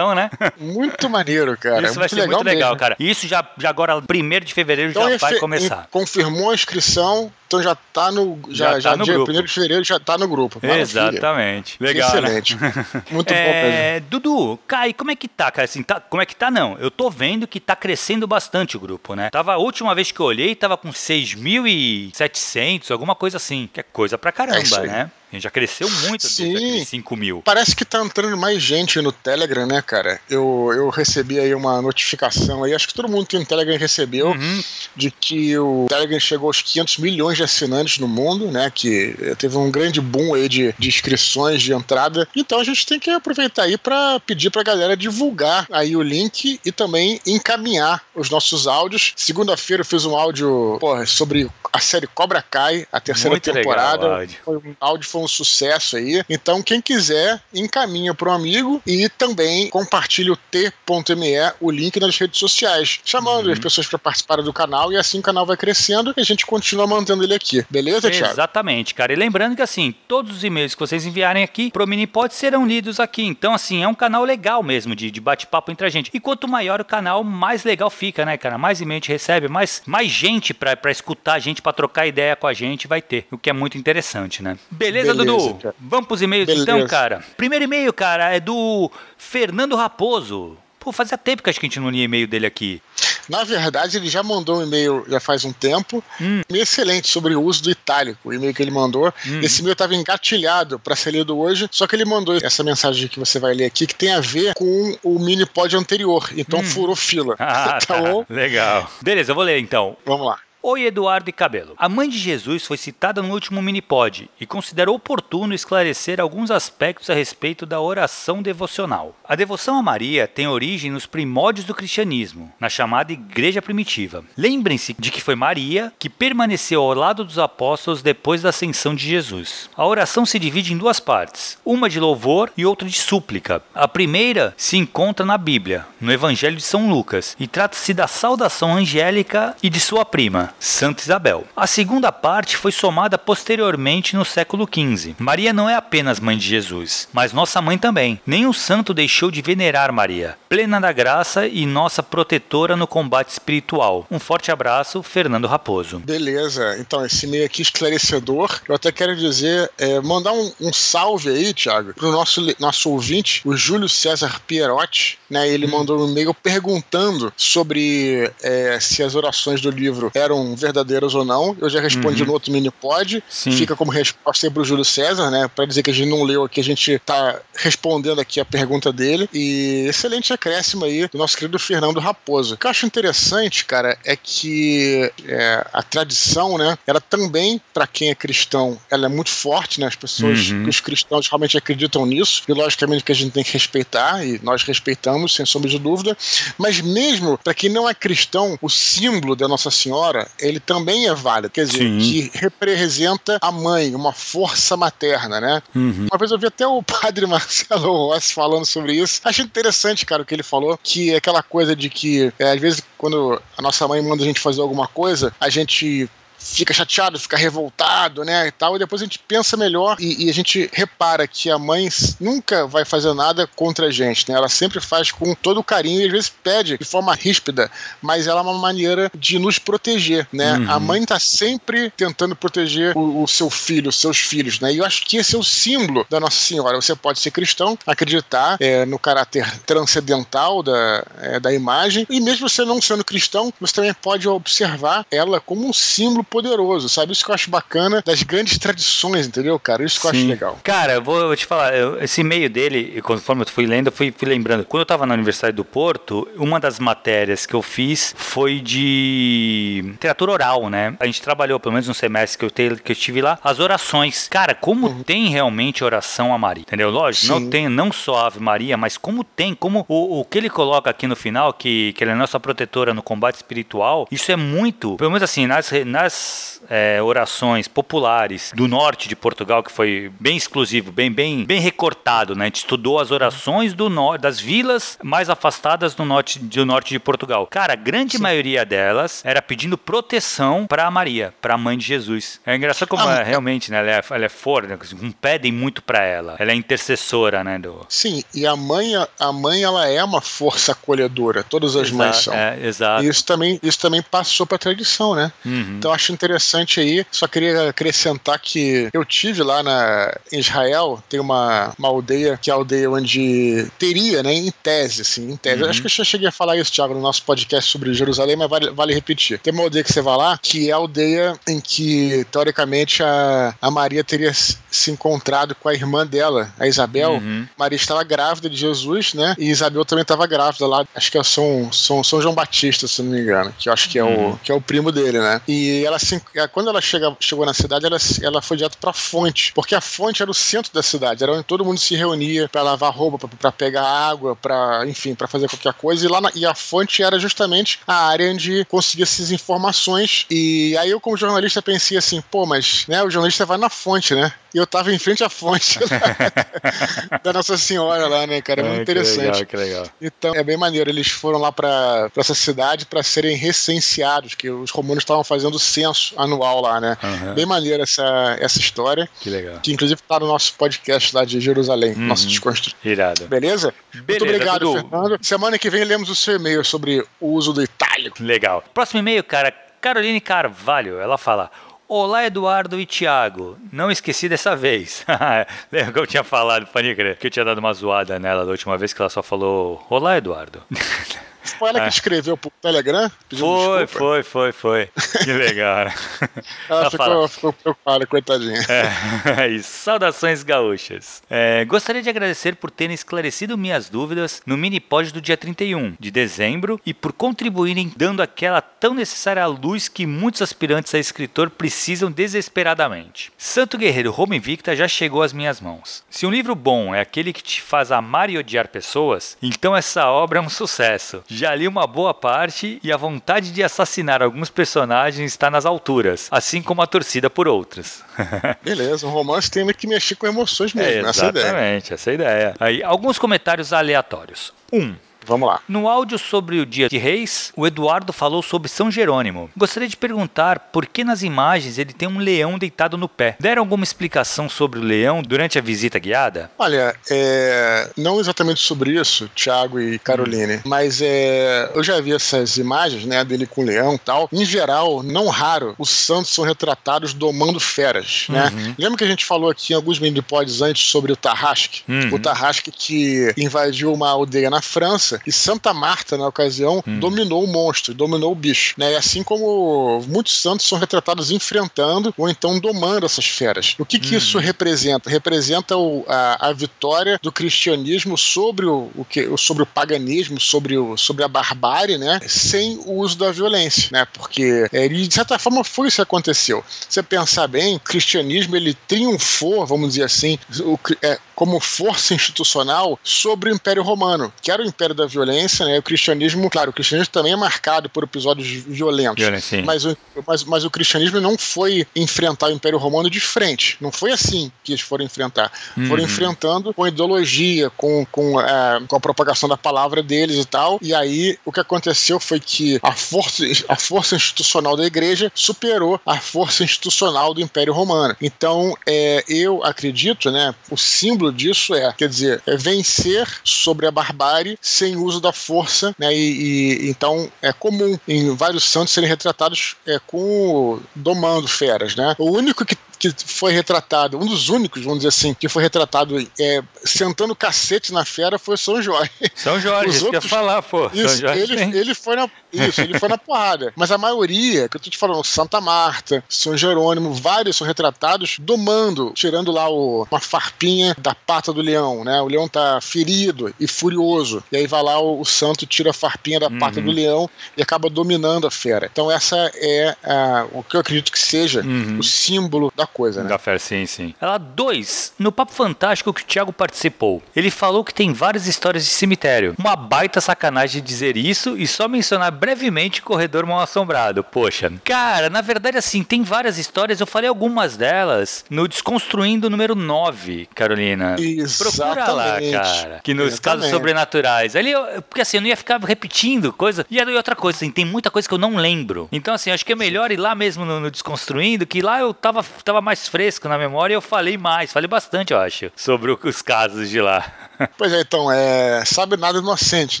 né? 0.14 0.30
muito 0.58 1.08
maneiro, 1.10 1.56
cara. 1.56 1.86
Isso 1.86 1.94
vai 1.94 2.02
muito 2.02 2.14
ser 2.14 2.26
muito 2.26 2.44
legal, 2.44 2.70
mesmo. 2.70 2.80
cara. 2.80 2.96
Isso 2.98 3.26
já, 3.26 3.44
já 3.58 3.68
agora, 3.70 3.96
1 3.96 4.40
de 4.44 4.54
fevereiro, 4.54 4.90
Então, 4.90 5.10
já 5.10 5.16
vai 5.18 5.34
começar. 5.38 5.86
confirmou 5.90 6.50
a 6.50 6.54
inscrição, 6.54 7.32
então 7.48 7.60
já 7.62 7.74
tá 7.74 8.12
no. 8.12 8.38
Já 8.50 8.66
Já, 8.68 8.72
tá 8.74 8.80
já, 8.80 8.96
no 8.96 9.04
dia 9.04 9.14
grupo. 9.14 9.32
1 9.32 9.42
de 9.42 9.48
fevereiro 9.52 9.82
já 9.84 9.98
tá 9.98 10.16
no 10.18 10.28
grupo. 10.28 10.60
Maravilha. 10.62 10.82
Exatamente. 10.82 11.76
Legal, 11.80 12.08
Excelente. 12.10 12.54
né? 12.56 12.72
Muito 13.10 13.32
bom 13.32 13.40
mesmo. 13.40 13.68
É, 13.72 14.00
Dudu, 14.00 14.58
Kai, 14.68 14.92
como 14.92 15.10
é 15.10 15.16
que 15.16 15.26
tá, 15.26 15.50
cara? 15.50 15.64
Assim, 15.64 15.82
tá, 15.82 15.98
como 15.98 16.22
é 16.22 16.26
que 16.26 16.36
tá, 16.36 16.50
não? 16.50 16.76
Eu 16.78 16.90
tô 16.90 17.10
vendo 17.10 17.46
que 17.48 17.58
tá 17.58 17.74
crescendo 17.74 18.26
bastante 18.26 18.76
o 18.76 18.80
grupo, 18.80 19.14
né? 19.14 19.30
Tava, 19.30 19.54
a 19.54 19.56
última 19.58 19.94
vez 19.94 20.12
que 20.12 20.20
eu 20.20 20.26
olhei, 20.26 20.54
tava 20.54 20.76
com 20.76 20.90
6.700, 20.92 22.90
alguma 22.90 23.14
coisa 23.14 23.36
assim. 23.38 23.68
Que 23.72 23.80
é 23.80 23.82
coisa 23.82 24.16
pra 24.18 24.28
É 24.28 24.32
caramba, 24.32 24.78
aí. 24.80 24.86
né? 24.86 25.10
A 25.30 25.34
gente 25.36 25.42
já 25.42 25.50
cresceu 25.50 25.90
muito 26.08 26.26
Sim. 26.26 26.56
aqueles 26.56 26.88
5 26.88 27.14
mil. 27.14 27.42
Parece 27.44 27.76
que 27.76 27.84
tá 27.84 28.02
entrando 28.02 28.34
mais 28.34 28.62
gente 28.62 28.98
no 29.02 29.12
Telegram, 29.12 29.66
né, 29.66 29.82
cara? 29.82 30.18
Eu, 30.28 30.70
eu 30.74 30.88
recebi 30.88 31.38
aí 31.38 31.54
uma 31.54 31.82
notificação 31.82 32.64
aí, 32.64 32.74
acho 32.74 32.88
que 32.88 32.94
todo 32.94 33.10
mundo 33.10 33.26
que 33.26 33.36
tem 33.36 33.44
Telegram 33.44 33.76
recebeu, 33.76 34.28
Uhum. 34.28 34.62
de 34.96 35.10
que 35.10 35.56
o 35.58 35.84
Telegram 35.86 36.18
chegou 36.18 36.46
aos 36.48 36.62
500 36.62 36.96
milhões 36.96 37.37
de 37.38 37.44
assinantes 37.44 37.98
no 37.98 38.06
mundo, 38.08 38.50
né? 38.50 38.70
Que 38.74 39.14
teve 39.38 39.56
um 39.56 39.70
grande 39.70 40.00
boom 40.00 40.34
aí 40.34 40.48
de, 40.48 40.74
de 40.78 40.88
inscrições, 40.88 41.62
de 41.62 41.72
entrada. 41.72 42.28
Então 42.36 42.60
a 42.60 42.64
gente 42.64 42.84
tem 42.86 42.98
que 43.00 43.10
aproveitar 43.10 43.62
aí 43.64 43.76
para 43.78 44.20
pedir 44.20 44.50
pra 44.50 44.62
galera 44.62 44.96
divulgar 44.96 45.66
aí 45.72 45.96
o 45.96 46.02
link 46.02 46.60
e 46.64 46.72
também 46.72 47.20
encaminhar 47.26 48.02
os 48.14 48.28
nossos 48.30 48.66
áudios. 48.66 49.12
Segunda-feira 49.16 49.80
eu 49.80 49.84
fiz 49.86 50.04
um 50.04 50.16
áudio 50.16 50.76
porra, 50.80 51.06
sobre 51.06 51.48
a 51.72 51.80
série 51.80 52.06
Cobra 52.06 52.42
Kai, 52.42 52.86
a 52.92 53.00
terceira 53.00 53.30
Muito 53.30 53.46
legal 53.46 53.62
temporada. 53.62 54.06
o 54.06 54.12
áudio. 54.14 54.38
Foi 54.44 54.56
um 54.56 54.74
áudio 54.80 55.08
foi 55.08 55.20
um 55.22 55.28
sucesso 55.28 55.96
aí. 55.96 56.22
Então, 56.28 56.62
quem 56.62 56.80
quiser, 56.80 57.40
encaminha 57.54 58.14
para 58.14 58.30
um 58.30 58.32
amigo 58.34 58.82
e 58.86 59.08
também 59.08 59.68
compartilha 59.70 60.32
o 60.32 60.36
t.me, 60.36 61.52
o 61.60 61.70
link 61.70 61.98
nas 62.00 62.16
redes 62.16 62.38
sociais, 62.38 63.00
chamando 63.04 63.46
Uhum. 63.46 63.52
as 63.52 63.58
pessoas 63.58 63.86
para 63.86 63.98
participarem 63.98 64.44
do 64.44 64.52
canal 64.52 64.92
e 64.92 64.96
assim 64.96 65.18
o 65.18 65.22
canal 65.22 65.44
vai 65.46 65.56
crescendo 65.56 66.12
e 66.16 66.20
a 66.20 66.24
gente 66.24 66.44
continua 66.46 66.86
mantendo 66.86 67.22
ele 67.28 67.34
aqui. 67.34 67.64
Beleza, 67.70 68.10
Thiago? 68.10 68.32
Exatamente, 68.32 68.94
cara. 68.94 69.12
E 69.12 69.16
lembrando 69.16 69.54
que 69.56 69.62
assim, 69.62 69.94
todos 70.08 70.36
os 70.36 70.44
e-mails 70.44 70.74
que 70.74 70.80
vocês 70.80 71.06
enviarem 71.06 71.42
aqui 71.44 71.70
pro 71.70 71.86
Minipod 71.86 72.32
serão 72.34 72.66
lidos 72.66 72.98
aqui. 72.98 73.22
Então, 73.24 73.54
assim, 73.54 73.82
é 73.82 73.88
um 73.88 73.94
canal 73.94 74.24
legal 74.24 74.62
mesmo 74.62 74.94
de, 74.96 75.10
de 75.10 75.20
bate-papo 75.20 75.70
entre 75.70 75.86
a 75.86 75.90
gente. 75.90 76.10
E 76.12 76.20
quanto 76.20 76.48
maior 76.48 76.80
o 76.80 76.84
canal, 76.84 77.22
mais 77.22 77.64
legal 77.64 77.90
fica, 77.90 78.24
né, 78.24 78.36
cara? 78.36 78.58
Mais 78.58 78.80
e-mail 78.80 78.96
a 78.96 79.00
gente 79.00 79.12
recebe, 79.12 79.48
mais, 79.48 79.82
mais 79.86 80.08
gente 80.10 80.52
pra, 80.52 80.76
pra 80.76 80.90
escutar 80.90 81.34
a 81.34 81.38
gente, 81.38 81.62
pra 81.62 81.72
trocar 81.72 82.06
ideia 82.06 82.34
com 82.34 82.46
a 82.46 82.52
gente 82.52 82.88
vai 82.88 83.00
ter. 83.02 83.26
O 83.30 83.38
que 83.38 83.50
é 83.50 83.52
muito 83.52 83.78
interessante, 83.78 84.42
né? 84.42 84.56
Beleza, 84.70 85.14
Beleza, 85.14 85.38
Dudu? 85.38 85.54
cara. 85.62 85.74
Vamos 85.78 86.06
pros 86.06 86.22
e-mails 86.22 86.46
Beleza. 86.46 86.62
então, 86.64 86.86
cara. 86.86 87.22
Primeiro 87.36 87.64
e-mail, 87.64 87.92
cara, 87.92 88.30
é 88.34 88.40
do 88.40 88.90
Fernando 89.16 89.76
Raposo. 89.76 90.56
Pô, 90.80 90.92
fazia 90.92 91.18
tempo 91.18 91.42
que 91.42 91.50
acho 91.50 91.58
que 91.60 91.66
a 91.66 91.68
gente 91.68 91.80
não 91.80 91.90
lia 91.90 92.04
e-mail 92.04 92.26
dele 92.26 92.46
aqui. 92.46 92.80
Na 93.28 93.44
verdade, 93.44 93.96
ele 93.96 94.08
já 94.08 94.22
mandou 94.22 94.58
um 94.58 94.62
e-mail 94.62 95.04
já 95.08 95.20
faz 95.20 95.44
um 95.44 95.52
tempo, 95.52 96.02
Hum. 96.20 96.42
um 96.50 96.56
excelente 96.56 97.08
sobre 97.08 97.34
o 97.34 97.42
uso 97.42 97.62
do 97.62 97.70
itálico, 97.70 98.18
o 98.24 98.32
e-mail 98.32 98.54
que 98.54 98.62
ele 98.62 98.70
mandou. 98.70 99.12
Uhum. 99.26 99.40
Esse 99.40 99.60
e-mail 99.60 99.72
estava 99.72 99.94
engatilhado 99.94 100.78
para 100.78 100.96
ser 100.96 101.12
lido 101.12 101.38
hoje, 101.38 101.68
só 101.70 101.86
que 101.86 101.94
ele 101.94 102.04
mandou 102.04 102.36
essa 102.42 102.62
mensagem 102.64 103.08
que 103.08 103.18
você 103.18 103.38
vai 103.38 103.54
ler 103.54 103.66
aqui 103.66 103.86
que 103.86 103.94
tem 103.94 104.12
a 104.12 104.20
ver 104.20 104.54
com 104.54 104.96
o 105.02 105.18
mini 105.18 105.44
pod 105.46 105.76
anterior, 105.76 106.28
então 106.36 106.62
furou 106.62 106.96
fila. 106.96 107.34
Hum. 107.34 107.36
Ah, 107.38 107.78
tá 107.86 108.00
bom? 108.00 108.24
Legal. 108.28 108.90
Beleza, 109.02 109.32
eu 109.32 109.34
vou 109.34 109.44
ler 109.44 109.58
então. 109.58 109.96
Vamos 110.04 110.26
lá. 110.26 110.38
Oi, 110.70 110.84
Eduardo 110.84 111.30
e 111.30 111.32
Cabelo. 111.32 111.72
A 111.78 111.88
mãe 111.88 112.10
de 112.10 112.18
Jesus 112.18 112.66
foi 112.66 112.76
citada 112.76 113.22
no 113.22 113.32
último 113.32 113.62
minipod 113.62 114.28
e 114.38 114.44
considerou 114.44 114.96
oportuno 114.96 115.54
esclarecer 115.54 116.20
alguns 116.20 116.50
aspectos 116.50 117.08
a 117.08 117.14
respeito 117.14 117.64
da 117.64 117.80
oração 117.80 118.42
devocional. 118.42 119.16
A 119.26 119.34
devoção 119.34 119.78
a 119.78 119.82
Maria 119.82 120.28
tem 120.28 120.46
origem 120.46 120.90
nos 120.90 121.06
primórdios 121.06 121.64
do 121.64 121.74
cristianismo, 121.74 122.52
na 122.60 122.68
chamada 122.68 123.14
Igreja 123.14 123.62
Primitiva. 123.62 124.22
Lembrem-se 124.36 124.94
de 124.98 125.10
que 125.10 125.22
foi 125.22 125.34
Maria 125.34 125.90
que 125.98 126.10
permaneceu 126.10 126.82
ao 126.82 126.92
lado 126.92 127.24
dos 127.24 127.38
apóstolos 127.38 128.02
depois 128.02 128.42
da 128.42 128.50
ascensão 128.50 128.94
de 128.94 129.08
Jesus. 129.08 129.70
A 129.74 129.86
oração 129.86 130.26
se 130.26 130.38
divide 130.38 130.74
em 130.74 130.76
duas 130.76 131.00
partes, 131.00 131.56
uma 131.64 131.88
de 131.88 131.98
louvor 131.98 132.52
e 132.58 132.66
outra 132.66 132.86
de 132.86 132.98
súplica. 132.98 133.62
A 133.74 133.88
primeira 133.88 134.52
se 134.54 134.76
encontra 134.76 135.24
na 135.24 135.38
Bíblia, 135.38 135.86
no 135.98 136.12
Evangelho 136.12 136.56
de 136.56 136.62
São 136.62 136.90
Lucas, 136.90 137.34
e 137.40 137.46
trata-se 137.46 137.94
da 137.94 138.06
saudação 138.06 138.76
angélica 138.76 139.56
e 139.62 139.70
de 139.70 139.80
sua 139.80 140.04
prima, 140.04 140.52
Santa 140.58 141.02
Isabel. 141.02 141.46
A 141.56 141.66
segunda 141.66 142.10
parte 142.10 142.56
foi 142.56 142.72
somada 142.72 143.16
posteriormente 143.16 144.16
no 144.16 144.24
século 144.24 144.66
XV. 144.66 145.14
Maria 145.18 145.52
não 145.52 145.68
é 145.68 145.74
apenas 145.74 146.20
mãe 146.20 146.36
de 146.36 146.46
Jesus, 146.46 147.08
mas 147.12 147.32
nossa 147.32 147.60
mãe 147.60 147.78
também. 147.78 148.20
Nenhum 148.26 148.52
santo 148.52 148.92
deixou 148.92 149.30
de 149.30 149.42
venerar 149.42 149.92
Maria, 149.92 150.36
plena 150.48 150.80
da 150.80 150.92
graça 150.92 151.46
e 151.46 151.66
nossa 151.66 152.02
protetora 152.02 152.76
no 152.76 152.86
combate 152.86 153.30
espiritual. 153.30 154.06
Um 154.10 154.18
forte 154.18 154.50
abraço, 154.50 155.02
Fernando 155.02 155.46
Raposo. 155.46 155.98
Beleza, 155.98 156.76
então 156.78 157.04
esse 157.04 157.26
e-mail 157.26 157.44
aqui 157.44 157.62
esclarecedor. 157.62 158.60
Eu 158.68 158.74
até 158.74 158.90
quero 158.90 159.14
dizer, 159.14 159.70
é, 159.78 160.00
mandar 160.00 160.32
um, 160.32 160.52
um 160.60 160.72
salve 160.72 161.28
aí, 161.28 161.52
Thiago, 161.52 161.92
pro 161.94 162.10
nosso, 162.10 162.46
nosso 162.58 162.90
ouvinte, 162.90 163.42
o 163.44 163.56
Júlio 163.56 163.88
César 163.88 164.40
Pierotti, 164.46 165.18
né? 165.28 165.48
Ele 165.48 165.66
mandou 165.66 166.04
um 166.04 166.10
e-mail 166.10 166.32
perguntando 166.32 167.32
sobre 167.36 168.30
é, 168.42 168.78
se 168.80 169.02
as 169.02 169.14
orações 169.14 169.60
do 169.60 169.70
livro 169.70 170.10
eram 170.14 170.56
verdadeiras 170.56 171.14
ou 171.14 171.24
não. 171.24 171.56
Eu 171.60 171.68
já 171.68 171.80
respondi 171.80 172.24
no 172.24 172.32
outro 172.32 172.50
mini 172.50 172.70
pod. 172.70 173.22
Sim. 173.28 173.52
Fica 173.52 173.76
como 173.76 173.90
resposta 173.90 174.46
aí 174.46 174.52
pro 174.52 174.64
Júlio 174.64 174.84
César, 174.84 175.30
né? 175.30 175.48
Pra 175.54 175.66
dizer 175.66 175.82
que 175.82 175.90
a 175.90 175.94
gente 175.94 176.08
não 176.08 176.22
leu 176.22 176.44
aqui, 176.44 176.60
a 176.60 176.64
gente 176.64 176.98
tá 177.00 177.40
respondendo 177.54 178.20
aqui 178.20 178.40
a 178.40 178.44
pergunta 178.44 178.92
dele. 178.92 179.28
E 179.32 179.86
excelente 179.88 180.32
acréscimo 180.38 180.84
aí 180.84 181.08
do 181.08 181.18
nosso 181.18 181.36
querido 181.36 181.58
Fernando 181.58 181.98
Raposo. 181.98 182.54
O 182.54 182.56
que 182.56 182.66
eu 182.66 182.70
acho 182.70 182.86
interessante, 182.86 183.64
cara, 183.64 183.98
é 184.04 184.16
que 184.16 185.10
é, 185.26 185.66
a 185.72 185.82
tradição, 185.82 186.56
né? 186.56 186.78
Ela 186.86 187.00
também, 187.00 187.60
pra 187.74 187.86
quem 187.86 188.10
é 188.10 188.14
cristão, 188.14 188.78
ela 188.90 189.06
é 189.06 189.08
muito 189.08 189.30
forte, 189.30 189.80
né? 189.80 189.86
As 189.86 189.96
pessoas, 189.96 190.50
Uhum. 190.50 190.68
os 190.68 190.80
cristãos 190.80 191.26
realmente 191.28 191.58
acreditam 191.58 192.06
nisso. 192.06 192.42
E 192.48 192.52
logicamente 192.52 193.02
que 193.02 193.12
a 193.12 193.14
gente 193.14 193.32
tem 193.32 193.42
que 193.42 193.52
respeitar, 193.52 194.24
e 194.24 194.38
nós 194.42 194.62
respeitamos, 194.62 195.34
sem 195.34 195.44
sombra 195.44 195.68
de 195.68 195.78
dúvida. 195.78 196.16
Mas 196.56 196.80
mesmo 196.80 197.36
pra 197.38 197.52
quem 197.54 197.70
não 197.70 197.88
é 197.88 197.94
cristão, 197.94 198.56
o 198.62 198.68
símbolo 198.68 199.34
da 199.34 199.48
Nossa 199.48 199.70
Senhora, 199.70 200.28
ele 200.38 200.60
também 200.60 201.08
é 201.08 201.14
válido. 201.14 201.50
Quer 201.50 201.66
dizer, 201.66 201.78
Sim. 201.78 201.98
que 201.98 202.30
representa 202.34 203.38
a 203.40 203.50
mãe, 203.50 203.94
uma 203.94 204.12
força 204.12 204.76
materna, 204.76 205.40
né? 205.40 205.62
Uhum. 205.74 206.06
Uma 206.10 206.18
vez 206.18 206.30
eu 206.30 206.38
vi 206.38 206.46
até 206.46 206.66
o 206.66 206.82
padre 206.84 207.26
Marcelo 207.26 207.90
Rossi 208.08 208.32
falando 208.34 208.64
sobre 208.64 208.92
isso. 208.94 209.20
Achei 209.24 209.44
interessante, 209.44 210.04
cara, 210.06 210.24
que 210.28 210.34
ele 210.34 210.42
falou, 210.42 210.78
que 210.80 211.12
é 211.12 211.16
aquela 211.16 211.42
coisa 211.42 211.74
de 211.74 211.88
que, 211.90 212.32
é, 212.38 212.52
às 212.52 212.60
vezes, 212.60 212.82
quando 212.96 213.40
a 213.56 213.62
nossa 213.62 213.88
mãe 213.88 214.00
manda 214.02 214.22
a 214.22 214.26
gente 214.26 214.40
fazer 214.40 214.60
alguma 214.60 214.86
coisa, 214.86 215.34
a 215.40 215.48
gente 215.48 216.08
fica 216.38 216.72
chateado, 216.72 217.18
fica 217.18 217.36
revoltado, 217.36 218.24
né, 218.24 218.46
e 218.46 218.52
tal, 218.52 218.76
e 218.76 218.78
depois 218.78 219.02
a 219.02 219.04
gente 219.04 219.18
pensa 219.18 219.56
melhor 219.56 219.96
e, 219.98 220.26
e, 220.26 220.30
a 220.30 220.34
gente 220.34 220.70
repara 220.72 221.26
que 221.26 221.50
a 221.50 221.58
mãe 221.58 221.88
nunca 222.20 222.66
vai 222.66 222.84
fazer 222.84 223.12
nada 223.12 223.46
contra 223.56 223.86
a 223.86 223.90
gente, 223.90 224.30
né, 224.30 224.36
ela 224.36 224.48
sempre 224.48 224.80
faz 224.80 225.10
com 225.10 225.34
todo 225.34 225.58
o 225.58 225.64
carinho 225.64 226.00
e 226.00 226.06
às 226.06 226.12
vezes 226.12 226.28
pede 226.28 226.78
de 226.78 226.84
forma 226.84 227.14
ríspida, 227.14 227.70
mas 228.00 228.26
ela 228.26 228.40
é 228.40 228.42
uma 228.42 228.54
maneira 228.54 229.10
de 229.14 229.38
nos 229.38 229.58
proteger, 229.58 230.26
né, 230.32 230.54
uhum. 230.54 230.70
a 230.70 230.80
mãe 230.80 231.04
tá 231.04 231.18
sempre 231.18 231.90
tentando 231.96 232.36
proteger 232.36 232.96
o, 232.96 233.22
o, 233.22 233.28
seu 233.28 233.50
filho, 233.50 233.88
os 233.88 233.96
seus 233.96 234.18
filhos, 234.18 234.60
né, 234.60 234.72
e 234.72 234.78
eu 234.78 234.84
acho 234.84 235.04
que 235.04 235.16
esse 235.16 235.34
é 235.34 235.38
o 235.38 235.44
símbolo 235.44 236.06
da 236.08 236.20
Nossa 236.20 236.36
Senhora, 236.36 236.80
você 236.80 236.94
pode 236.94 237.18
ser 237.18 237.30
cristão, 237.30 237.76
acreditar 237.86 238.56
é, 238.60 238.84
no 238.84 238.98
caráter 238.98 239.50
transcendental 239.66 240.62
da, 240.62 241.04
é, 241.20 241.40
da 241.40 241.52
imagem, 241.52 242.06
e 242.08 242.20
mesmo 242.20 242.48
você 242.48 242.64
não 242.64 242.80
sendo 242.80 243.04
cristão, 243.04 243.52
você 243.60 243.74
também 243.74 243.94
pode 243.94 244.28
observar 244.28 245.06
ela 245.10 245.40
como 245.40 245.66
um 245.66 245.72
símbolo 245.72 246.24
poderoso, 246.28 246.88
sabe? 246.88 247.12
Isso 247.12 247.24
que 247.24 247.30
eu 247.30 247.34
acho 247.34 247.50
bacana 247.50 248.02
das 248.04 248.22
grandes 248.22 248.58
tradições, 248.58 249.26
entendeu, 249.26 249.58
cara? 249.58 249.84
Isso 249.84 250.00
que 250.00 250.06
eu 250.06 250.10
acho 250.10 250.26
legal. 250.26 250.58
Cara, 250.62 250.94
eu 250.94 251.02
vou, 251.02 251.26
vou 251.26 251.36
te 251.36 251.46
falar, 251.46 251.74
eu, 251.74 252.02
esse 252.02 252.20
e-mail 252.20 252.48
dele, 252.48 253.00
conforme 253.02 253.42
eu 253.42 253.46
fui 253.46 253.66
lendo, 253.66 253.88
eu 253.88 253.92
fui, 253.92 254.12
fui 254.16 254.28
lembrando. 254.28 254.64
Quando 254.64 254.80
eu 254.80 254.84
estava 254.84 255.06
na 255.06 255.14
Universidade 255.14 255.56
do 255.56 255.64
Porto, 255.64 256.28
uma 256.36 256.60
das 256.60 256.78
matérias 256.78 257.46
que 257.46 257.54
eu 257.54 257.62
fiz 257.62 258.14
foi 258.16 258.60
de 258.60 259.82
literatura 259.84 260.32
oral, 260.32 260.68
né? 260.68 260.94
A 261.00 261.06
gente 261.06 261.22
trabalhou, 261.22 261.58
pelo 261.58 261.72
menos 261.72 261.88
no 261.88 261.94
semestre 261.94 262.38
que 262.38 262.44
eu, 262.44 262.50
te, 262.50 262.82
que 262.82 262.92
eu 262.92 262.94
estive 262.94 263.20
lá, 263.20 263.38
as 263.42 263.58
orações. 263.60 264.28
Cara, 264.28 264.54
como 264.54 264.88
uhum. 264.88 265.02
tem 265.02 265.28
realmente 265.28 265.82
oração 265.82 266.34
a 266.34 266.38
Maria, 266.38 266.62
entendeu? 266.62 266.90
Lógico, 266.90 267.26
Sim. 267.26 267.32
não 267.32 267.50
tem 267.50 267.68
não 267.68 267.92
só 267.92 268.26
Ave 268.26 268.40
Maria, 268.40 268.76
mas 268.76 268.96
como 268.96 269.24
tem, 269.24 269.54
como 269.54 269.84
o, 269.88 270.20
o 270.20 270.24
que 270.24 270.38
ele 270.38 270.50
coloca 270.50 270.90
aqui 270.90 271.06
no 271.06 271.16
final, 271.16 271.52
que, 271.52 271.92
que 271.94 272.04
ela 272.04 272.12
é 272.12 272.16
nossa 272.16 272.38
protetora 272.38 272.92
no 272.92 273.02
combate 273.02 273.36
espiritual, 273.36 274.06
isso 274.10 274.30
é 274.30 274.36
muito, 274.36 274.96
pelo 274.96 275.10
menos 275.10 275.22
assim, 275.22 275.46
nas, 275.46 275.70
nas 275.86 276.17
Yes. 276.18 276.57
É, 276.68 277.00
orações 277.02 277.66
populares 277.66 278.52
do 278.54 278.68
norte 278.68 279.08
de 279.08 279.16
Portugal, 279.16 279.62
que 279.62 279.72
foi 279.72 280.10
bem 280.20 280.36
exclusivo, 280.36 280.92
bem, 280.92 281.10
bem, 281.10 281.44
bem 281.44 281.60
recortado, 281.60 282.34
né? 282.34 282.44
A 282.44 282.48
gente 282.48 282.56
estudou 282.56 282.98
as 282.98 283.10
orações 283.10 283.74
do 283.74 283.88
norte, 283.88 284.22
das 284.22 284.40
vilas 284.40 284.98
mais 285.02 285.30
afastadas 285.30 285.94
do 285.94 286.04
norte, 286.04 286.38
do 286.38 286.66
norte 286.66 286.90
de 286.90 286.98
Portugal. 286.98 287.46
Cara, 287.46 287.72
a 287.72 287.76
grande 287.76 288.16
Sim. 288.16 288.22
maioria 288.22 288.64
delas 288.64 289.22
era 289.24 289.40
pedindo 289.40 289.78
proteção 289.78 290.66
para 290.66 290.90
Maria, 290.90 291.34
para 291.40 291.54
a 291.54 291.58
mãe 291.58 291.76
de 291.78 291.84
Jesus. 291.84 292.40
É 292.44 292.54
engraçado 292.54 292.88
como 292.88 293.06
ah, 293.06 293.20
é, 293.20 293.22
realmente, 293.22 293.70
né? 293.70 293.78
Ela 293.78 293.90
é, 293.90 294.04
ela 294.10 294.24
é 294.24 294.28
fora, 294.28 294.66
né? 294.66 294.78
Pedem 295.20 295.52
muito 295.52 295.82
para 295.82 296.02
ela. 296.02 296.36
Ela 296.38 296.52
é 296.52 296.54
intercessora, 296.54 297.42
né? 297.42 297.58
Do... 297.58 297.86
Sim, 297.88 298.22
e 298.34 298.46
a 298.46 298.56
mãe, 298.56 298.92
a 299.18 299.32
mãe, 299.32 299.62
ela 299.62 299.88
é 299.88 300.02
uma 300.02 300.20
força 300.20 300.72
acolhedora. 300.72 301.42
Todas 301.42 301.76
as 301.76 301.88
exato, 301.88 301.96
mães 301.96 302.16
são. 302.16 302.34
É, 302.34 302.58
exato. 302.62 303.04
E 303.04 303.08
isso 303.08 303.24
também, 303.24 303.58
isso 303.62 303.78
também 303.78 304.02
passou 304.02 304.46
para 304.46 304.56
a 304.56 304.58
tradição, 304.58 305.14
né? 305.14 305.32
Uhum. 305.44 305.76
Então 305.78 305.92
acho 305.92 306.12
interessante 306.12 306.57
aí. 306.80 307.06
Só 307.10 307.26
queria 307.26 307.68
acrescentar 307.68 308.38
que 308.38 308.88
eu 308.92 309.04
tive 309.04 309.42
lá 309.42 309.62
na 309.62 310.14
em 310.32 310.38
Israel, 310.38 311.02
tem 311.08 311.20
uma, 311.20 311.72
uma 311.78 311.88
aldeia 311.88 312.38
que 312.40 312.50
é 312.50 312.52
a 312.52 312.56
aldeia 312.56 312.90
onde 312.90 313.66
teria, 313.78 314.22
né, 314.22 314.32
em 314.32 314.50
tese, 314.50 315.02
assim, 315.02 315.30
em 315.30 315.36
tese. 315.36 315.62
Uhum. 315.62 315.70
Acho 315.70 315.80
que 315.80 315.86
eu 315.86 315.90
já 315.90 316.04
cheguei 316.04 316.28
a 316.28 316.32
falar 316.32 316.56
isso, 316.56 316.72
Thiago, 316.72 316.94
no 316.94 317.00
nosso 317.00 317.22
podcast 317.22 317.70
sobre 317.70 317.94
Jerusalém, 317.94 318.36
mas 318.36 318.48
vale, 318.48 318.70
vale 318.70 318.94
repetir. 318.94 319.38
Tem 319.38 319.52
uma 319.52 319.62
aldeia 319.62 319.84
que 319.84 319.92
você 319.92 320.00
vai 320.00 320.16
lá, 320.16 320.38
que 320.38 320.68
é 320.68 320.72
a 320.72 320.76
aldeia 320.76 321.38
em 321.46 321.60
que, 321.60 322.26
teoricamente, 322.30 323.02
a, 323.02 323.54
a 323.60 323.70
Maria 323.70 324.04
teria 324.04 324.32
se 324.32 324.90
encontrado 324.90 325.54
com 325.54 325.68
a 325.68 325.74
irmã 325.74 326.06
dela, 326.06 326.52
a 326.58 326.66
Isabel. 326.66 327.12
Uhum. 327.12 327.46
Maria 327.56 327.76
estava 327.76 328.02
grávida 328.04 328.48
de 328.48 328.56
Jesus, 328.56 329.14
né? 329.14 329.34
E 329.38 329.50
Isabel 329.50 329.84
também 329.84 330.02
estava 330.02 330.26
grávida 330.26 330.66
lá, 330.66 330.84
acho 330.94 331.10
que 331.10 331.18
é 331.18 331.22
São, 331.22 331.72
São, 331.72 332.04
São 332.04 332.20
João 332.20 332.34
Batista, 332.34 332.86
se 332.86 333.02
não 333.02 333.12
me 333.12 333.20
engano, 333.20 333.52
que 333.58 333.68
eu 333.68 333.72
acho 333.72 333.88
que 333.88 333.98
é, 333.98 334.04
uhum. 334.04 334.32
o, 334.32 334.38
que 334.38 334.52
é 334.52 334.54
o 334.54 334.60
primo 334.60 334.92
dele, 334.92 335.18
né? 335.18 335.40
E 335.46 335.84
ela, 335.84 335.96
assim, 335.96 336.20
quando 336.48 336.68
ela 336.68 336.80
chega, 336.80 337.16
chegou 337.20 337.44
na 337.44 337.54
cidade, 337.54 337.86
ela, 337.86 337.98
ela 338.22 338.42
foi 338.42 338.56
direto 338.56 338.78
pra 338.78 338.92
fonte, 338.92 339.52
porque 339.52 339.74
a 339.74 339.80
fonte 339.80 340.22
era 340.22 340.30
o 340.30 340.34
centro 340.34 340.72
da 340.72 340.82
cidade, 340.82 341.22
era 341.22 341.32
onde 341.32 341.44
todo 341.44 341.64
mundo 341.64 341.78
se 341.78 341.94
reunia 341.94 342.48
para 342.48 342.62
lavar 342.62 342.92
roupa, 342.92 343.28
para 343.28 343.52
pegar 343.52 343.84
água, 343.84 344.36
para 344.36 344.86
enfim, 344.86 345.14
para 345.14 345.28
fazer 345.28 345.48
qualquer 345.48 345.72
coisa. 345.74 346.04
E 346.04 346.08
lá 346.08 346.20
na, 346.20 346.30
e 346.34 346.44
a 346.46 346.54
fonte 346.54 347.02
era 347.02 347.18
justamente 347.18 347.80
a 347.86 348.06
área 348.08 348.30
onde 348.30 348.64
conseguia 348.66 349.04
essas 349.04 349.30
informações. 349.30 350.26
E 350.30 350.76
aí 350.78 350.90
eu, 350.90 351.00
como 351.00 351.16
jornalista, 351.16 351.62
pensei 351.62 351.96
assim, 351.96 352.20
pô, 352.30 352.46
mas 352.46 352.86
né, 352.88 353.02
o 353.02 353.10
jornalista 353.10 353.44
vai 353.44 353.58
na 353.58 353.68
fonte, 353.68 354.14
né? 354.14 354.32
E 354.54 354.58
eu 354.58 354.66
tava 354.66 354.92
em 354.92 354.98
frente 354.98 355.22
à 355.22 355.28
fonte 355.28 355.78
da 357.22 357.32
Nossa 357.32 357.58
Senhora 357.58 358.06
lá, 358.06 358.26
né, 358.26 358.40
cara? 358.40 358.62
É 358.62 358.64
muito 358.64 358.78
é, 358.78 358.82
interessante. 358.82 359.44
Que 359.44 359.56
legal, 359.56 359.84
que 359.84 359.84
legal. 359.84 359.88
Então 360.00 360.34
é 360.34 360.42
bem 360.42 360.56
maneiro. 360.56 360.88
Eles 360.88 361.08
foram 361.08 361.38
lá 361.38 361.52
para 361.52 362.10
essa 362.16 362.34
cidade 362.34 362.86
para 362.86 363.02
serem 363.02 363.36
recenseados, 363.36 364.34
que 364.34 364.48
os 364.48 364.70
romanos 364.70 365.02
estavam 365.02 365.22
fazendo 365.22 365.58
censo 365.58 366.14
anual 366.16 366.37
lá, 366.38 366.80
né? 366.80 366.96
Uhum. 367.02 367.34
Bem 367.34 367.46
maneiro 367.46 367.82
essa, 367.82 368.36
essa 368.40 368.58
história. 368.58 369.08
Que 369.20 369.30
legal. 369.30 369.58
Que 369.62 369.72
inclusive 369.72 370.00
tá 370.02 370.20
no 370.20 370.26
nosso 370.26 370.54
podcast 370.54 371.14
lá 371.14 371.24
de 371.24 371.40
Jerusalém, 371.40 371.92
uhum. 371.92 372.06
nosso 372.06 372.26
desconstrução. 372.26 372.78
Irado. 372.84 373.26
Beleza? 373.26 373.74
Beleza? 373.92 374.24
Muito 374.24 374.24
obrigado, 374.24 374.60
Dudu. 374.60 374.88
Fernando. 374.88 375.18
Semana 375.22 375.58
que 375.58 375.70
vem 375.70 375.84
lemos 375.84 376.08
o 376.08 376.14
seu 376.14 376.36
e-mail 376.36 376.64
sobre 376.64 377.04
o 377.20 377.28
uso 377.32 377.52
do 377.52 377.62
itálico. 377.62 378.22
Legal. 378.22 378.62
Próximo 378.72 379.00
e-mail, 379.00 379.22
cara. 379.24 379.52
Caroline 379.80 380.20
Carvalho, 380.20 380.98
ela 380.98 381.16
fala: 381.16 381.50
Olá, 381.86 382.26
Eduardo 382.26 382.78
e 382.80 382.84
Thiago. 382.84 383.56
Não 383.72 383.90
esqueci 383.90 384.28
dessa 384.28 384.56
vez. 384.56 385.04
Lembra 385.70 385.92
que 385.92 385.98
eu 385.98 386.06
tinha 386.06 386.24
falado, 386.24 386.66
Panicra, 386.66 387.14
que 387.14 387.28
eu 387.28 387.30
tinha 387.30 387.44
dado 387.44 387.58
uma 387.58 387.72
zoada 387.72 388.18
nela 388.18 388.44
da 388.44 388.50
última 388.50 388.76
vez 388.76 388.92
que 388.92 389.00
ela 389.00 389.08
só 389.08 389.22
falou: 389.22 389.84
Olá, 389.88 390.16
Eduardo. 390.16 390.62
Foi 391.52 391.68
ela 391.68 391.80
que 391.80 391.86
é. 391.86 391.88
escreveu 391.88 392.36
pro 392.36 392.50
Telegram? 392.62 393.10
Foi, 393.30 393.86
foi, 393.86 394.22
foi, 394.22 394.52
foi. 394.52 394.90
Que 395.24 395.32
legal. 395.32 395.86
Ela, 396.68 396.90
ficou, 396.90 397.28
ficou 397.28 397.52
preocupada, 397.52 398.06
coitadinha. 398.06 398.60
É, 398.68 399.42
é 399.44 399.48
isso. 399.48 399.68
Saudações 399.68 400.42
gaúchas. 400.42 401.22
É, 401.30 401.64
gostaria 401.64 402.02
de 402.02 402.08
agradecer 402.08 402.56
por 402.56 402.70
terem 402.70 402.94
esclarecido 402.94 403.56
minhas 403.56 403.88
dúvidas 403.88 404.42
no 404.46 404.56
mini 404.56 404.80
pod 404.80 405.12
do 405.12 405.20
dia 405.20 405.36
31 405.36 405.96
de 405.98 406.10
dezembro 406.10 406.80
e 406.84 406.92
por 406.92 407.12
contribuírem 407.12 407.92
dando 407.96 408.22
aquela 408.22 408.60
tão 408.60 408.94
necessária 408.94 409.46
luz 409.46 409.88
que 409.88 410.06
muitos 410.06 410.42
aspirantes 410.42 410.94
a 410.94 410.98
escritor 410.98 411.50
precisam 411.50 412.10
desesperadamente. 412.10 413.32
Santo 413.36 413.78
Guerreiro 413.78 414.10
Roma 414.10 414.36
Invicta 414.36 414.76
já 414.76 414.88
chegou 414.88 415.22
às 415.22 415.32
minhas 415.32 415.60
mãos. 415.60 416.04
Se 416.10 416.26
um 416.26 416.30
livro 416.30 416.54
bom 416.54 416.94
é 416.94 417.00
aquele 417.00 417.32
que 417.32 417.42
te 417.42 417.62
faz 417.62 417.90
amar 417.90 418.30
e 418.30 418.38
odiar 418.38 418.68
pessoas, 418.68 419.36
então 419.42 419.76
essa 419.76 420.06
obra 420.06 420.38
é 420.38 420.42
um 420.42 420.48
sucesso. 420.48 421.22
Já 421.38 421.54
li 421.54 421.68
uma 421.68 421.86
boa 421.86 422.12
parte 422.12 422.80
e 422.82 422.90
a 422.90 422.96
vontade 422.96 423.52
de 423.52 423.62
assassinar 423.62 424.20
alguns 424.22 424.50
personagens 424.50 425.30
está 425.30 425.48
nas 425.48 425.64
alturas, 425.64 426.26
assim 426.32 426.60
como 426.60 426.82
a 426.82 426.86
torcida 426.86 427.30
por 427.30 427.46
outros. 427.46 428.02
Beleza, 428.60 429.06
um 429.06 429.10
romance 429.10 429.48
tem 429.48 429.64
que 429.68 429.86
mexer 429.86 430.16
com 430.16 430.26
emoções 430.26 430.74
mesmo, 430.74 431.06
é, 431.06 431.10
essa 431.10 431.28
ideia. 431.28 431.44
Exatamente, 431.44 431.94
essa 431.94 432.10
é 432.10 432.14
ideia. 432.14 432.54
Aí, 432.58 432.82
alguns 432.82 433.20
comentários 433.20 433.72
aleatórios. 433.72 434.52
1. 434.72 434.80
Um, 434.80 434.96
Vamos 435.28 435.46
lá. 435.46 435.60
No 435.68 435.86
áudio 435.86 436.18
sobre 436.18 436.58
o 436.58 436.64
Dia 436.64 436.88
de 436.88 436.96
Reis, 436.96 437.52
o 437.54 437.66
Eduardo 437.66 438.14
falou 438.14 438.42
sobre 438.42 438.66
São 438.66 438.90
Jerônimo. 438.90 439.50
Gostaria 439.54 439.86
de 439.86 439.96
perguntar 439.96 440.58
por 440.72 440.86
que 440.86 441.04
nas 441.04 441.22
imagens 441.22 441.76
ele 441.76 441.92
tem 441.92 442.08
um 442.08 442.18
leão 442.18 442.58
deitado 442.58 442.96
no 442.96 443.06
pé. 443.06 443.36
Deram 443.38 443.60
alguma 443.60 443.84
explicação 443.84 444.48
sobre 444.48 444.78
o 444.78 444.82
leão 444.82 445.20
durante 445.20 445.58
a 445.58 445.62
visita 445.62 445.98
guiada? 445.98 446.50
Olha, 446.58 446.96
é... 447.10 447.90
não 447.94 448.18
exatamente 448.18 448.60
sobre 448.60 448.98
isso, 448.98 449.28
Thiago 449.34 449.78
e 449.78 449.98
Caroline, 449.98 450.56
hum. 450.56 450.60
mas 450.64 451.02
é... 451.02 451.70
eu 451.74 451.84
já 451.84 452.00
vi 452.00 452.14
essas 452.14 452.56
imagens 452.56 453.04
né, 453.04 453.22
dele 453.22 453.46
com 453.46 453.60
o 453.60 453.64
leão 453.64 453.96
e 453.96 453.98
tal. 453.98 454.30
Em 454.32 454.46
geral, 454.46 455.02
não 455.02 455.28
raro, 455.28 455.74
os 455.78 455.90
santos 455.90 456.32
são 456.32 456.42
retratados 456.42 457.12
domando 457.12 457.60
feras. 457.60 458.24
Né? 458.30 458.50
Uhum. 458.50 458.74
Lembra 458.78 458.96
que 458.96 459.04
a 459.04 459.08
gente 459.08 459.26
falou 459.26 459.50
aqui 459.50 459.74
em 459.74 459.76
alguns 459.76 459.98
mini-pods 459.98 460.62
antes 460.62 460.90
sobre 460.90 461.12
o 461.12 461.16
Tarrasque? 461.16 461.82
Uhum. 461.86 462.14
O 462.14 462.18
Tarrasque 462.18 462.70
que 462.70 463.34
invadiu 463.36 463.92
uma 463.92 464.08
aldeia 464.08 464.48
na 464.48 464.62
França 464.62 465.17
e 465.26 465.32
Santa 465.32 465.72
Marta, 465.72 466.16
na 466.16 466.26
ocasião, 466.26 466.82
hum. 466.86 466.98
dominou 466.98 467.44
o 467.44 467.46
monstro, 467.46 467.94
dominou 467.94 468.32
o 468.32 468.34
bicho. 468.34 468.74
Né? 468.76 468.92
E 468.92 468.96
assim 468.96 469.22
como 469.22 470.02
muitos 470.06 470.40
santos 470.40 470.66
são 470.66 470.78
retratados 470.78 471.30
enfrentando 471.30 472.14
ou 472.16 472.28
então 472.28 472.58
domando 472.58 473.06
essas 473.06 473.26
feras. 473.26 473.74
O 473.78 473.84
que, 473.84 473.98
que 473.98 474.14
hum. 474.14 474.18
isso 474.18 474.38
representa? 474.38 475.10
Representa 475.10 475.76
o, 475.76 476.04
a, 476.08 476.48
a, 476.48 476.52
vitória 476.52 477.18
do 477.22 477.30
cristianismo 477.30 478.16
sobre 478.16 478.66
o, 478.66 478.90
o 478.94 479.04
que, 479.04 479.28
sobre 479.36 479.62
o 479.62 479.66
paganismo, 479.66 480.40
sobre, 480.40 480.76
o, 480.76 480.96
sobre 480.96 481.24
a 481.24 481.28
barbárie, 481.28 481.98
né? 481.98 482.20
sem 482.26 482.78
o 482.84 482.94
uso 482.94 483.16
da 483.16 483.30
violência. 483.30 483.88
Né? 483.92 484.06
Porque, 484.12 484.68
é, 484.72 484.88
de 484.88 485.14
certa 485.14 485.38
forma, 485.38 485.62
foi 485.64 485.88
isso 485.88 485.96
que 485.96 486.02
aconteceu. 486.02 486.64
Se 486.68 486.86
você 486.94 487.02
pensar 487.02 487.46
bem, 487.46 487.76
o 487.76 487.80
cristianismo 487.80 488.56
ele 488.56 488.74
triunfou, 488.86 489.66
vamos 489.66 489.90
dizer 489.90 490.04
assim, 490.04 490.38
o, 490.60 490.78
é, 491.02 491.18
como 491.38 491.60
força 491.60 492.14
institucional 492.14 492.98
sobre 493.00 493.48
o 493.48 493.54
Império 493.54 493.80
Romano, 493.80 494.32
que 494.42 494.50
era 494.50 494.60
o 494.60 494.66
Império 494.66 494.92
da 494.92 495.06
Violência, 495.06 495.64
né? 495.64 495.78
O 495.78 495.82
cristianismo, 495.84 496.50
claro, 496.50 496.70
o 496.70 496.72
cristianismo 496.72 497.12
também 497.12 497.32
é 497.32 497.36
marcado 497.36 497.88
por 497.88 498.02
episódios 498.02 498.48
violentos, 498.48 499.22
Violência, 499.22 499.62
mas, 499.62 499.84
o, 499.84 499.96
mas, 500.26 500.42
mas 500.42 500.64
o 500.64 500.70
cristianismo 500.70 501.20
não 501.20 501.38
foi 501.38 501.86
enfrentar 501.94 502.48
o 502.48 502.50
Império 502.50 502.76
Romano 502.76 503.08
de 503.08 503.20
frente, 503.20 503.76
não 503.80 503.92
foi 503.92 504.10
assim 504.10 504.50
que 504.64 504.72
eles 504.72 504.80
foram 504.80 505.04
enfrentar. 505.04 505.52
Foram 505.86 506.02
Uhum. 506.02 506.08
enfrentando 506.08 506.74
com 506.74 506.84
ideologia, 506.84 507.70
com, 507.70 508.04
com, 508.06 508.40
é, 508.40 508.80
com 508.88 508.96
a 508.96 509.00
propagação 509.00 509.48
da 509.48 509.56
palavra 509.56 510.02
deles 510.02 510.38
e 510.38 510.44
tal, 510.44 510.80
e 510.82 510.92
aí 510.92 511.38
o 511.44 511.52
que 511.52 511.60
aconteceu 511.60 512.18
foi 512.18 512.40
que 512.40 512.80
a 512.82 512.90
força, 512.90 513.44
a 513.68 513.76
força 513.76 514.16
institucional 514.16 514.76
da 514.76 514.84
igreja 514.84 515.30
superou 515.32 516.00
a 516.04 516.16
força 516.16 516.64
institucional 516.64 517.32
do 517.32 517.40
Império 517.40 517.72
Romano. 517.72 518.16
Então, 518.20 518.76
é, 518.84 519.22
eu 519.28 519.62
acredito, 519.62 520.32
né, 520.32 520.52
o 520.68 520.76
símbolo 520.76 521.27
disso 521.32 521.74
é, 521.74 521.92
quer 521.92 522.08
dizer, 522.08 522.42
é 522.46 522.56
vencer 522.56 523.28
sobre 523.44 523.86
a 523.86 523.90
barbárie 523.90 524.58
sem 524.60 524.96
uso 524.96 525.20
da 525.20 525.32
força, 525.32 525.94
né, 525.98 526.14
e, 526.14 526.86
e 526.86 526.90
então 526.90 527.30
é 527.42 527.52
comum 527.52 527.98
em 528.06 528.34
vários 528.34 528.64
santos 528.64 528.92
serem 528.92 529.08
retratados 529.08 529.76
é, 529.86 529.98
com 530.06 530.80
domando 530.94 531.48
feras, 531.48 531.94
né. 531.94 532.14
O 532.18 532.30
único 532.30 532.64
que 532.64 532.76
que 532.98 533.12
foi 533.24 533.52
retratado, 533.52 534.18
um 534.18 534.26
dos 534.26 534.48
únicos, 534.48 534.82
vamos 534.82 534.98
dizer 534.98 535.08
assim, 535.08 535.32
que 535.34 535.48
foi 535.48 535.62
retratado 535.62 536.18
é, 536.40 536.62
sentando 536.84 537.34
cacete 537.36 537.92
na 537.92 538.04
fera 538.04 538.38
foi 538.38 538.56
São 538.56 538.82
Jorge. 538.82 539.10
São 539.34 539.60
Jorge, 539.60 539.88
Os 539.90 539.94
isso 539.96 540.04
que 540.04 540.08
eu 540.08 540.12
ia 540.14 540.16
outros- 540.18 540.30
falar, 540.30 540.62
pô. 540.62 540.88
São 540.90 541.04
Isso, 541.04 541.16
Jorge 541.20 541.40
ele, 541.42 541.56
tem. 541.56 541.72
ele 541.74 541.94
foi 541.94 542.16
na, 542.16 542.28
isso, 542.52 542.80
ele 542.80 542.98
foi 542.98 543.08
na 543.08 543.16
porrada. 543.18 543.72
Mas 543.76 543.92
a 543.92 543.98
maioria, 543.98 544.68
que 544.68 544.76
eu 544.76 544.80
tô 544.80 544.90
te 544.90 544.98
falando, 544.98 545.22
Santa 545.24 545.60
Marta, 545.60 546.24
São 546.28 546.56
Jerônimo, 546.56 547.14
vários 547.14 547.56
são 547.56 547.66
retratados 547.66 548.36
domando, 548.40 549.12
tirando 549.14 549.52
lá 549.52 549.68
o- 549.70 550.06
uma 550.10 550.20
farpinha 550.20 550.96
da 550.98 551.14
pata 551.14 551.52
do 551.52 551.60
leão, 551.62 552.02
né? 552.04 552.20
O 552.20 552.26
leão 552.26 552.48
tá 552.48 552.80
ferido 552.80 553.54
e 553.60 553.68
furioso. 553.68 554.42
E 554.50 554.56
aí 554.56 554.66
vai 554.66 554.82
lá 554.82 554.98
o, 554.98 555.20
o 555.20 555.24
santo 555.24 555.66
tira 555.66 555.90
a 555.90 555.94
farpinha 555.94 556.40
da 556.40 556.50
pata 556.50 556.80
Uhum. 556.80 556.86
do 556.86 556.90
leão 556.92 557.30
e 557.56 557.62
acaba 557.62 557.88
dominando 557.88 558.46
a 558.46 558.50
fera. 558.50 558.88
Então 558.92 559.08
essa 559.10 559.36
é 559.54 559.94
ah, 560.02 560.46
o 560.52 560.62
que 560.64 560.74
eu 560.76 560.80
acredito 560.80 561.12
que 561.12 561.18
seja 561.20 561.60
Uhum. 561.60 561.98
o 561.98 562.02
símbolo 562.02 562.72
da 562.74 562.86
coisa, 562.92 563.22
né? 563.22 563.28
Da 563.28 563.38
fé, 563.38 563.58
sim, 563.58 563.86
sim. 563.86 564.14
Ela, 564.20 564.38
dois, 564.38 565.12
no 565.18 565.30
Papo 565.30 565.52
Fantástico 565.52 566.12
que 566.12 566.22
o 566.22 566.24
Thiago 566.24 566.52
participou, 566.52 567.22
ele 567.34 567.50
falou 567.50 567.84
que 567.84 567.94
tem 567.94 568.12
várias 568.12 568.46
histórias 568.46 568.84
de 568.84 568.90
cemitério. 568.90 569.54
Uma 569.58 569.76
baita 569.76 570.20
sacanagem 570.20 570.82
dizer 570.82 571.16
isso 571.16 571.56
e 571.56 571.66
só 571.66 571.88
mencionar 571.88 572.30
brevemente 572.32 573.02
Corredor 573.02 573.46
Mal 573.46 573.60
Assombrado. 573.60 574.22
Poxa, 574.24 574.72
cara, 574.84 575.30
na 575.30 575.40
verdade, 575.40 575.76
assim, 575.78 576.02
tem 576.02 576.22
várias 576.22 576.58
histórias, 576.58 577.00
eu 577.00 577.06
falei 577.06 577.28
algumas 577.28 577.76
delas 577.76 578.44
no 578.50 578.66
Desconstruindo 578.68 579.50
número 579.50 579.74
9, 579.74 580.48
Carolina. 580.54 581.16
Procura 581.58 582.12
lá, 582.12 582.42
Exatamente. 582.42 582.52
cara. 582.52 583.00
Que 583.02 583.14
nos 583.14 583.38
casos 583.38 583.64
Exatamente. 583.64 583.70
sobrenaturais. 583.70 584.56
Ali, 584.56 584.70
eu, 584.70 585.02
porque 585.02 585.20
assim, 585.20 585.36
eu 585.38 585.40
não 585.40 585.48
ia 585.48 585.56
ficar 585.56 585.78
repetindo 585.80 586.52
coisa. 586.52 586.86
E 586.90 587.00
aí 587.00 587.16
outra 587.16 587.34
coisa, 587.34 587.56
assim, 587.56 587.70
tem 587.70 587.84
muita 587.84 588.10
coisa 588.10 588.28
que 588.28 588.34
eu 588.34 588.38
não 588.38 588.56
lembro. 588.56 589.08
Então, 589.10 589.34
assim, 589.34 589.50
acho 589.50 589.64
que 589.64 589.72
é 589.72 589.76
melhor 589.76 590.10
ir 590.10 590.16
lá 590.16 590.34
mesmo 590.34 590.64
no, 590.64 590.80
no 590.80 590.90
Desconstruindo, 590.90 591.66
que 591.66 591.80
lá 591.80 592.00
eu 592.00 592.12
tava, 592.12 592.44
tava 592.64 592.77
mais 592.80 593.08
fresco 593.08 593.48
na 593.48 593.58
memória 593.58 593.94
e 593.94 593.96
eu 593.96 594.00
falei 594.00 594.36
mais, 594.36 594.72
falei 594.72 594.88
bastante, 594.88 595.32
eu 595.32 595.38
acho, 595.40 595.70
sobre 595.76 596.10
os 596.22 596.42
casos 596.42 596.88
de 596.88 597.00
lá. 597.00 597.24
Pois 597.76 597.92
é, 597.92 598.00
então, 598.02 598.30
é, 598.30 598.84
sabe 598.84 599.16
nada 599.16 599.38
inocente, 599.38 600.00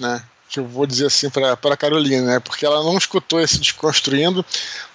né? 0.00 0.22
Que 0.48 0.60
eu 0.60 0.64
vou 0.64 0.86
dizer 0.86 1.06
assim 1.06 1.28
para 1.28 1.76
Carolina, 1.76 2.24
né? 2.34 2.40
Porque 2.40 2.64
ela 2.64 2.84
não 2.84 2.96
escutou 2.96 3.40
esse 3.40 3.58
Desconstruindo. 3.58 4.44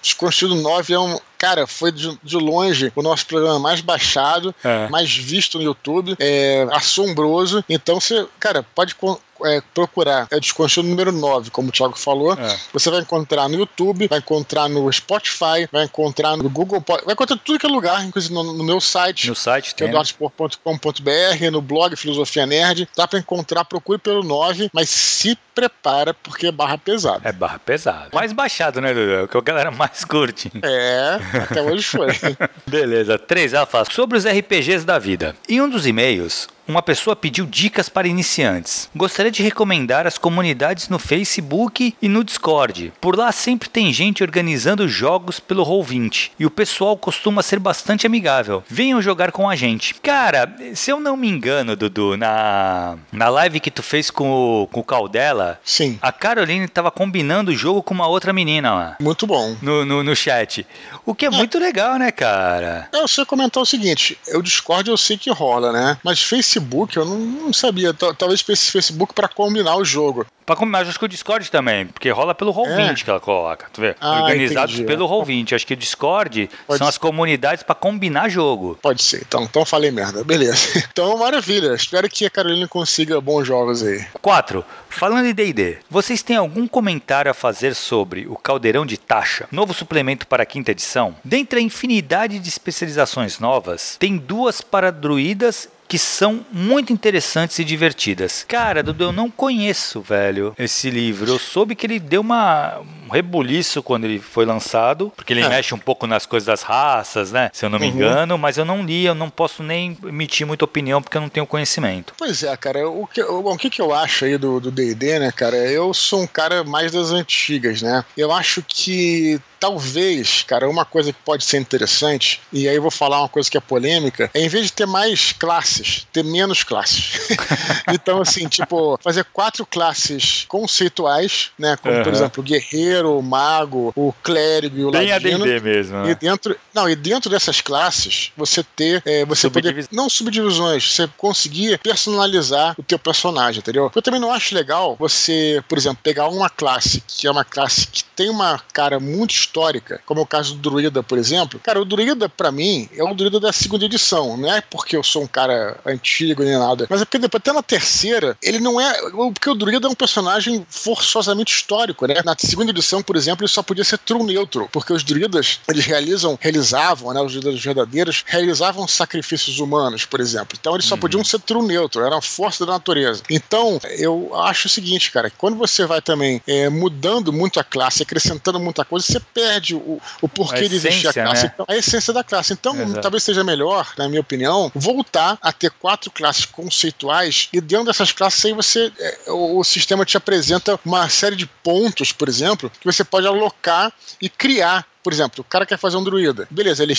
Desconstruindo 0.02 0.56
9 0.62 0.94
é 0.94 0.98
um. 0.98 1.18
Cara, 1.36 1.66
foi 1.66 1.92
de, 1.92 2.18
de 2.22 2.36
longe 2.38 2.90
o 2.96 3.02
nosso 3.02 3.26
programa 3.26 3.58
mais 3.58 3.82
baixado, 3.82 4.54
É. 4.64 4.88
mais 4.88 5.14
visto 5.14 5.58
no 5.58 5.64
YouTube, 5.64 6.16
é 6.18 6.66
assombroso. 6.72 7.62
Então 7.68 8.00
você, 8.00 8.26
cara, 8.40 8.62
pode 8.74 8.96
é, 9.44 9.62
procurar. 9.74 10.26
É 10.30 10.40
Desconstruindo 10.40 10.90
número 10.90 11.12
9, 11.12 11.50
como 11.50 11.68
o 11.68 11.72
Thiago 11.72 11.96
falou. 11.98 12.34
É. 12.34 12.58
Você 12.72 12.90
vai 12.90 13.00
encontrar 13.00 13.48
no 13.48 13.56
YouTube, 13.56 14.08
vai 14.08 14.18
encontrar 14.18 14.68
no 14.68 14.90
Spotify, 14.92 15.68
vai 15.70 15.84
encontrar 15.84 16.36
no 16.36 16.48
Google 16.50 16.82
vai 16.86 17.12
encontrar 17.12 17.36
tudo 17.44 17.58
que 17.58 17.66
é 17.66 17.68
lugar, 17.68 18.04
inclusive 18.04 18.32
no, 18.32 18.42
no 18.54 18.64
meu 18.64 18.80
site 18.80 19.28
No 19.28 19.34
site 19.34 19.74
tem. 19.74 19.86
né? 19.86 19.90
eduardospor.com.br, 19.90 21.50
no 21.50 21.60
blog 21.60 21.96
Filosofia 21.96 22.46
Nerd. 22.46 22.88
Dá 22.96 23.06
pra 23.06 23.18
encontrar, 23.18 23.64
procure 23.64 23.98
pelo 23.98 24.22
9, 24.22 24.70
mas 24.72 24.90
se 24.90 25.38
prepara 25.54 26.12
porque 26.14 26.48
é 26.48 26.52
barra 26.52 26.76
pesada. 26.76 27.20
É 27.28 27.32
barra 27.32 27.58
pesada. 27.58 28.08
Mais 28.12 28.32
baixado, 28.32 28.80
né, 28.80 28.92
Dudu? 28.92 29.12
É 29.12 29.22
o 29.22 29.28
que 29.28 29.38
a 29.38 29.40
galera 29.40 29.70
mais 29.70 30.04
curte. 30.04 30.50
É, 30.62 31.18
até 31.42 31.62
hoje 31.62 31.84
foi. 31.84 32.08
Beleza, 32.66 33.18
3 33.18 33.54
ela 33.54 33.66
fala 33.66 33.86
sobre 33.90 34.18
os 34.18 34.24
RPGs 34.24 34.84
da 34.84 34.98
vida. 34.98 35.36
Em 35.48 35.60
um 35.60 35.68
dos 35.68 35.86
e-mails, 35.86 36.48
uma 36.66 36.82
pessoa 36.82 37.14
pediu 37.14 37.46
dicas 37.46 37.88
para 37.88 38.08
iniciantes. 38.08 38.88
Gostaria 38.94 39.30
de 39.30 39.42
recomendar 39.42 40.06
as 40.06 40.18
comunidades 40.18 40.88
no 40.88 40.98
Facebook 40.98 41.94
e 42.00 42.08
no 42.08 42.24
Discord. 42.24 42.92
Por 43.00 43.16
lá 43.16 43.30
sempre 43.32 43.68
tem 43.68 43.92
gente 43.92 44.22
organizando 44.22 44.88
jogos 44.88 45.38
pelo 45.40 45.64
Roll20 45.64 46.30
e 46.38 46.46
o 46.46 46.50
pessoal 46.50 46.96
costuma 46.96 47.42
ser 47.42 47.58
bastante 47.58 48.06
amigável. 48.06 48.62
Venham 48.68 49.02
jogar 49.02 49.32
com 49.32 49.48
a 49.48 49.56
gente. 49.56 49.94
Cara, 49.94 50.54
se 50.74 50.90
eu 50.90 50.98
não 51.00 51.16
me 51.16 51.28
engano, 51.28 51.76
Dudu, 51.76 52.16
na, 52.16 52.96
na 53.12 53.28
live 53.28 53.60
que 53.60 53.70
tu 53.70 53.82
fez 53.82 54.10
com 54.10 54.30
o, 54.62 54.66
com 54.66 54.80
o 54.80 54.84
Caldela, 54.84 55.60
Sim, 55.64 55.98
a 56.00 56.12
Caroline 56.12 56.68
tava 56.68 56.90
combinando 56.90 57.50
o 57.50 57.56
jogo 57.56 57.82
com 57.82 57.94
uma 57.94 58.06
outra 58.06 58.32
menina 58.32 58.72
lá. 58.74 58.96
muito 59.00 59.26
bom. 59.26 59.56
No, 59.60 59.84
no, 59.84 60.02
no 60.02 60.16
chat. 60.16 60.66
O 61.04 61.14
que 61.14 61.26
é 61.26 61.30
muito 61.30 61.58
legal, 61.58 61.98
né, 61.98 62.10
cara? 62.10 62.88
Eu 62.92 63.06
sei 63.06 63.24
comentar 63.24 63.62
o 63.62 63.66
seguinte: 63.66 64.16
o 64.34 64.42
Discord 64.42 64.88
eu 64.88 64.96
sei 64.96 65.16
que 65.16 65.30
rola, 65.30 65.72
né? 65.72 65.98
Mas 66.02 66.22
Facebook 66.22 66.53
eu 66.98 67.04
não, 67.04 67.18
não 67.18 67.52
sabia. 67.52 67.92
Tal- 67.94 68.14
Talvez 68.14 68.42
esse 68.52 68.70
Facebook 68.70 69.12
pra 69.14 69.28
combinar 69.28 69.76
o 69.76 69.84
jogo. 69.84 70.26
Pra 70.46 70.54
combinar, 70.54 70.80
acho 70.80 70.98
que 70.98 71.04
o 71.04 71.08
Discord 71.08 71.50
também, 71.50 71.86
porque 71.86 72.10
rola 72.10 72.34
pelo 72.34 72.52
Roll20 72.52 73.02
que 73.04 73.08
ela 73.10 73.20
coloca, 73.20 73.66
tu 73.72 73.80
vê? 73.80 73.94
Ah, 74.00 74.22
Organizados 74.22 74.74
entendi. 74.74 74.86
pelo 74.86 75.08
Roll20. 75.08 75.54
Acho 75.54 75.66
que 75.66 75.72
o 75.72 75.76
Discord 75.76 76.50
Pode 76.66 76.78
são 76.78 76.86
ser. 76.86 76.90
as 76.90 76.98
comunidades 76.98 77.62
pra 77.64 77.74
combinar 77.74 78.28
jogo. 78.28 78.78
Pode 78.82 79.02
ser. 79.02 79.22
Então, 79.26 79.44
então 79.44 79.62
eu 79.62 79.66
falei 79.66 79.90
merda. 79.90 80.22
Beleza. 80.24 80.54
Então, 80.94 81.16
maravilha. 81.18 81.74
Espero 81.74 82.08
que 82.08 82.24
a 82.24 82.30
Carolina 82.30 82.68
consiga 82.68 83.20
bons 83.20 83.44
jogos 83.46 83.82
aí. 83.82 84.04
4. 84.22 84.64
Falando 84.88 85.26
em 85.26 85.34
D&D, 85.34 85.78
vocês 85.90 86.22
têm 86.22 86.36
algum 86.36 86.68
comentário 86.68 87.28
a 87.30 87.34
fazer 87.34 87.74
sobre 87.74 88.26
o 88.28 88.36
Caldeirão 88.36 88.86
de 88.86 88.96
Taxa, 88.96 89.48
novo 89.50 89.74
suplemento 89.74 90.24
para 90.26 90.44
a 90.44 90.46
quinta 90.46 90.70
edição? 90.70 91.16
Dentre 91.24 91.58
a 91.58 91.62
infinidade 91.62 92.38
de 92.38 92.48
especializações 92.48 93.40
novas, 93.40 93.96
tem 93.98 94.16
duas 94.16 94.60
para 94.60 94.92
druidas 94.92 95.68
que 95.86 95.98
são 95.98 96.44
muito 96.50 96.92
interessantes 96.92 97.58
e 97.58 97.64
divertidas. 97.64 98.44
Cara, 98.48 98.82
Dudu, 98.82 99.04
eu 99.04 99.12
não 99.12 99.30
conheço, 99.30 100.00
velho, 100.00 100.33
esse 100.58 100.90
livro. 100.90 101.30
Eu 101.30 101.38
soube 101.38 101.74
que 101.74 101.86
ele 101.86 101.98
deu 102.00 102.20
uma, 102.20 102.78
um 103.06 103.10
rebuliço 103.12 103.82
quando 103.82 104.04
ele 104.04 104.18
foi 104.18 104.44
lançado, 104.44 105.12
porque 105.14 105.32
ele 105.32 105.42
É. 105.42 105.48
mexe 105.48 105.74
um 105.74 105.78
pouco 105.78 106.06
nas 106.06 106.26
coisas 106.26 106.46
das 106.46 106.62
raças, 106.62 107.32
né? 107.32 107.50
Se 107.52 107.64
eu 107.64 107.70
não 107.70 107.78
me 107.78 107.86
Uhum. 107.88 107.92
engano, 107.94 108.38
mas 108.38 108.56
eu 108.58 108.64
não 108.64 108.82
li, 108.82 109.04
eu 109.04 109.14
não 109.14 109.30
posso 109.30 109.62
nem 109.62 109.96
emitir 110.04 110.46
muita 110.46 110.64
opinião 110.64 111.02
porque 111.02 111.16
eu 111.16 111.20
não 111.22 111.28
tenho 111.28 111.46
conhecimento. 111.46 112.14
Pois 112.18 112.42
é, 112.42 112.56
cara, 112.56 112.88
o 112.88 113.06
que, 113.06 113.22
o, 113.22 113.46
o 113.50 113.56
que, 113.58 113.70
que 113.70 113.80
eu 113.82 113.94
acho 113.94 114.24
aí 114.24 114.36
do 114.38 114.58
do 114.60 114.70
D&D, 114.70 115.18
né, 115.18 115.30
cara? 115.32 115.56
Eu 115.56 115.92
sou 115.92 116.22
um 116.22 116.26
cara 116.26 116.64
mais 116.64 116.92
das 116.92 117.10
antigas, 117.10 117.82
né? 117.82 118.04
Eu 118.16 118.32
acho 118.32 118.62
que 118.66 119.40
talvez, 119.64 120.42
cara, 120.42 120.68
uma 120.68 120.84
coisa 120.84 121.10
que 121.10 121.18
pode 121.24 121.42
ser 121.42 121.56
interessante, 121.56 122.38
e 122.52 122.68
aí 122.68 122.76
eu 122.76 122.82
vou 122.82 122.90
falar 122.90 123.20
uma 123.20 123.30
coisa 123.30 123.50
que 123.50 123.56
é 123.56 123.60
polêmica, 123.60 124.30
é 124.34 124.40
em 124.42 124.48
vez 124.48 124.66
de 124.66 124.72
ter 124.74 124.86
mais 124.86 125.32
classes, 125.32 126.06
ter 126.12 126.22
menos 126.22 126.62
classes. 126.62 127.18
então, 127.90 128.20
assim, 128.20 128.46
tipo, 128.46 128.98
fazer 129.02 129.24
quatro 129.32 129.64
classes 129.64 130.44
conceituais, 130.48 131.50
né? 131.58 131.78
Como, 131.78 131.94
por 131.94 132.08
Aham. 132.08 132.14
exemplo, 132.14 132.42
o 132.42 132.46
guerreiro, 132.46 133.18
o 133.18 133.22
mago, 133.22 133.90
o 133.96 134.12
clérigo 134.22 134.76
e 134.76 134.84
o 134.84 134.90
Bem 134.90 135.08
ladino. 135.08 135.44
AD&D 135.44 135.60
mesmo, 135.60 135.96
E 136.04 136.08
né? 136.08 136.18
dentro, 136.20 136.54
não, 136.74 136.86
e 136.86 136.94
dentro 136.94 137.30
dessas 137.30 137.62
classes, 137.62 138.32
você 138.36 138.62
ter, 138.62 139.02
é, 139.06 139.24
você 139.24 139.48
poder, 139.48 139.88
não 139.90 140.10
subdivisões, 140.10 140.92
você 140.92 141.08
conseguir 141.16 141.78
personalizar 141.78 142.74
o 142.76 142.82
teu 142.82 142.98
personagem, 142.98 143.60
entendeu? 143.60 143.90
Eu 143.94 144.02
também 144.02 144.20
não 144.20 144.30
acho 144.30 144.54
legal 144.54 144.94
você, 144.98 145.64
por 145.70 145.78
exemplo, 145.78 146.00
pegar 146.02 146.28
uma 146.28 146.50
classe 146.50 147.02
que 147.06 147.26
é 147.26 147.30
uma 147.30 147.44
classe 147.46 147.86
que 147.86 148.04
tem 148.04 148.28
uma 148.28 148.60
cara 148.74 149.00
muito 149.00 149.32
histórica, 149.54 150.00
como 150.04 150.20
é 150.20 150.22
o 150.24 150.26
caso 150.26 150.54
do 150.54 150.70
druida, 150.70 151.02
por 151.02 151.16
exemplo. 151.16 151.60
Cara, 151.62 151.80
o 151.80 151.84
druida 151.84 152.28
pra 152.28 152.50
mim 152.50 152.88
é 152.96 153.04
o 153.04 153.14
druida 153.14 153.38
da 153.38 153.52
segunda 153.52 153.84
edição, 153.84 154.36
não 154.36 154.52
é 154.52 154.60
porque 154.60 154.96
eu 154.96 155.02
sou 155.02 155.22
um 155.22 155.26
cara 155.26 155.78
antigo 155.86 156.42
nem 156.42 156.58
nada, 156.58 156.86
mas 156.90 157.00
é 157.00 157.04
porque 157.04 157.18
depois 157.18 157.40
até 157.40 157.52
na 157.52 157.62
terceira, 157.62 158.36
ele 158.42 158.58
não 158.58 158.80
é, 158.80 158.92
porque 159.10 159.48
o 159.48 159.54
druida 159.54 159.86
é 159.86 159.90
um 159.90 159.94
personagem 159.94 160.66
forçosamente 160.68 161.54
histórico, 161.54 162.06
né? 162.06 162.16
Na 162.24 162.34
segunda 162.36 162.70
edição 162.70 163.02
por 163.02 163.16
exemplo, 163.16 163.44
ele 163.44 163.52
só 163.52 163.62
podia 163.62 163.84
ser 163.84 163.98
true 163.98 164.24
neutro, 164.24 164.68
porque 164.72 164.92
os 164.92 165.04
druidas, 165.04 165.60
eles 165.68 165.84
realizam, 165.84 166.36
realizavam, 166.40 167.12
né, 167.12 167.20
os 167.20 167.32
druidas 167.32 167.62
verdadeiros, 167.62 168.24
realizavam 168.26 168.88
sacrifícios 168.88 169.60
humanos, 169.60 170.04
por 170.04 170.20
exemplo. 170.20 170.56
Então 170.58 170.74
eles 170.74 170.86
só 170.86 170.94
uhum. 170.94 171.00
podiam 171.00 171.22
ser 171.22 171.40
true 171.40 171.66
neutro, 171.66 172.04
era 172.04 172.16
a 172.16 172.22
força 172.22 172.66
da 172.66 172.72
natureza. 172.72 173.22
Então, 173.30 173.78
eu 173.98 174.34
acho 174.34 174.66
o 174.66 174.70
seguinte, 174.70 175.12
cara, 175.12 175.30
quando 175.30 175.56
você 175.56 175.86
vai 175.86 176.00
também 176.00 176.42
é, 176.46 176.68
mudando 176.68 177.32
muito 177.32 177.60
a 177.60 177.64
classe, 177.64 178.02
acrescentando 178.02 178.58
muita 178.58 178.84
coisa, 178.84 179.06
você 179.06 179.20
perde 179.20 179.43
o, 179.74 180.00
o 180.20 180.28
porquê 180.28 180.68
de 180.68 180.76
existir 180.76 181.08
a 181.08 181.12
classe. 181.12 181.44
Né? 181.44 181.50
Então, 181.54 181.66
a 181.68 181.76
essência 181.76 182.12
da 182.12 182.24
classe. 182.24 182.52
Então, 182.52 182.80
Exato. 182.80 183.00
talvez 183.00 183.22
seja 183.22 183.44
melhor, 183.44 183.92
na 183.96 184.08
minha 184.08 184.20
opinião, 184.20 184.70
voltar 184.74 185.38
a 185.40 185.52
ter 185.52 185.70
quatro 185.70 186.10
classes 186.10 186.44
conceituais 186.44 187.48
e 187.52 187.60
dentro 187.60 187.86
dessas 187.86 188.12
classes 188.12 188.44
aí 188.44 188.52
você 188.52 188.92
é, 188.98 189.18
o, 189.28 189.58
o 189.58 189.64
sistema 189.64 190.04
te 190.04 190.16
apresenta 190.16 190.78
uma 190.84 191.08
série 191.08 191.36
de 191.36 191.46
pontos, 191.46 192.12
por 192.12 192.28
exemplo, 192.28 192.70
que 192.80 192.84
você 192.84 193.04
pode 193.04 193.26
alocar 193.26 193.92
e 194.20 194.28
criar 194.28 194.86
por 195.04 195.12
exemplo, 195.12 195.42
o 195.42 195.44
cara 195.44 195.66
quer 195.66 195.78
fazer 195.78 195.98
um 195.98 196.02
druida. 196.02 196.48
Beleza, 196.50 196.82
ele 196.82 196.94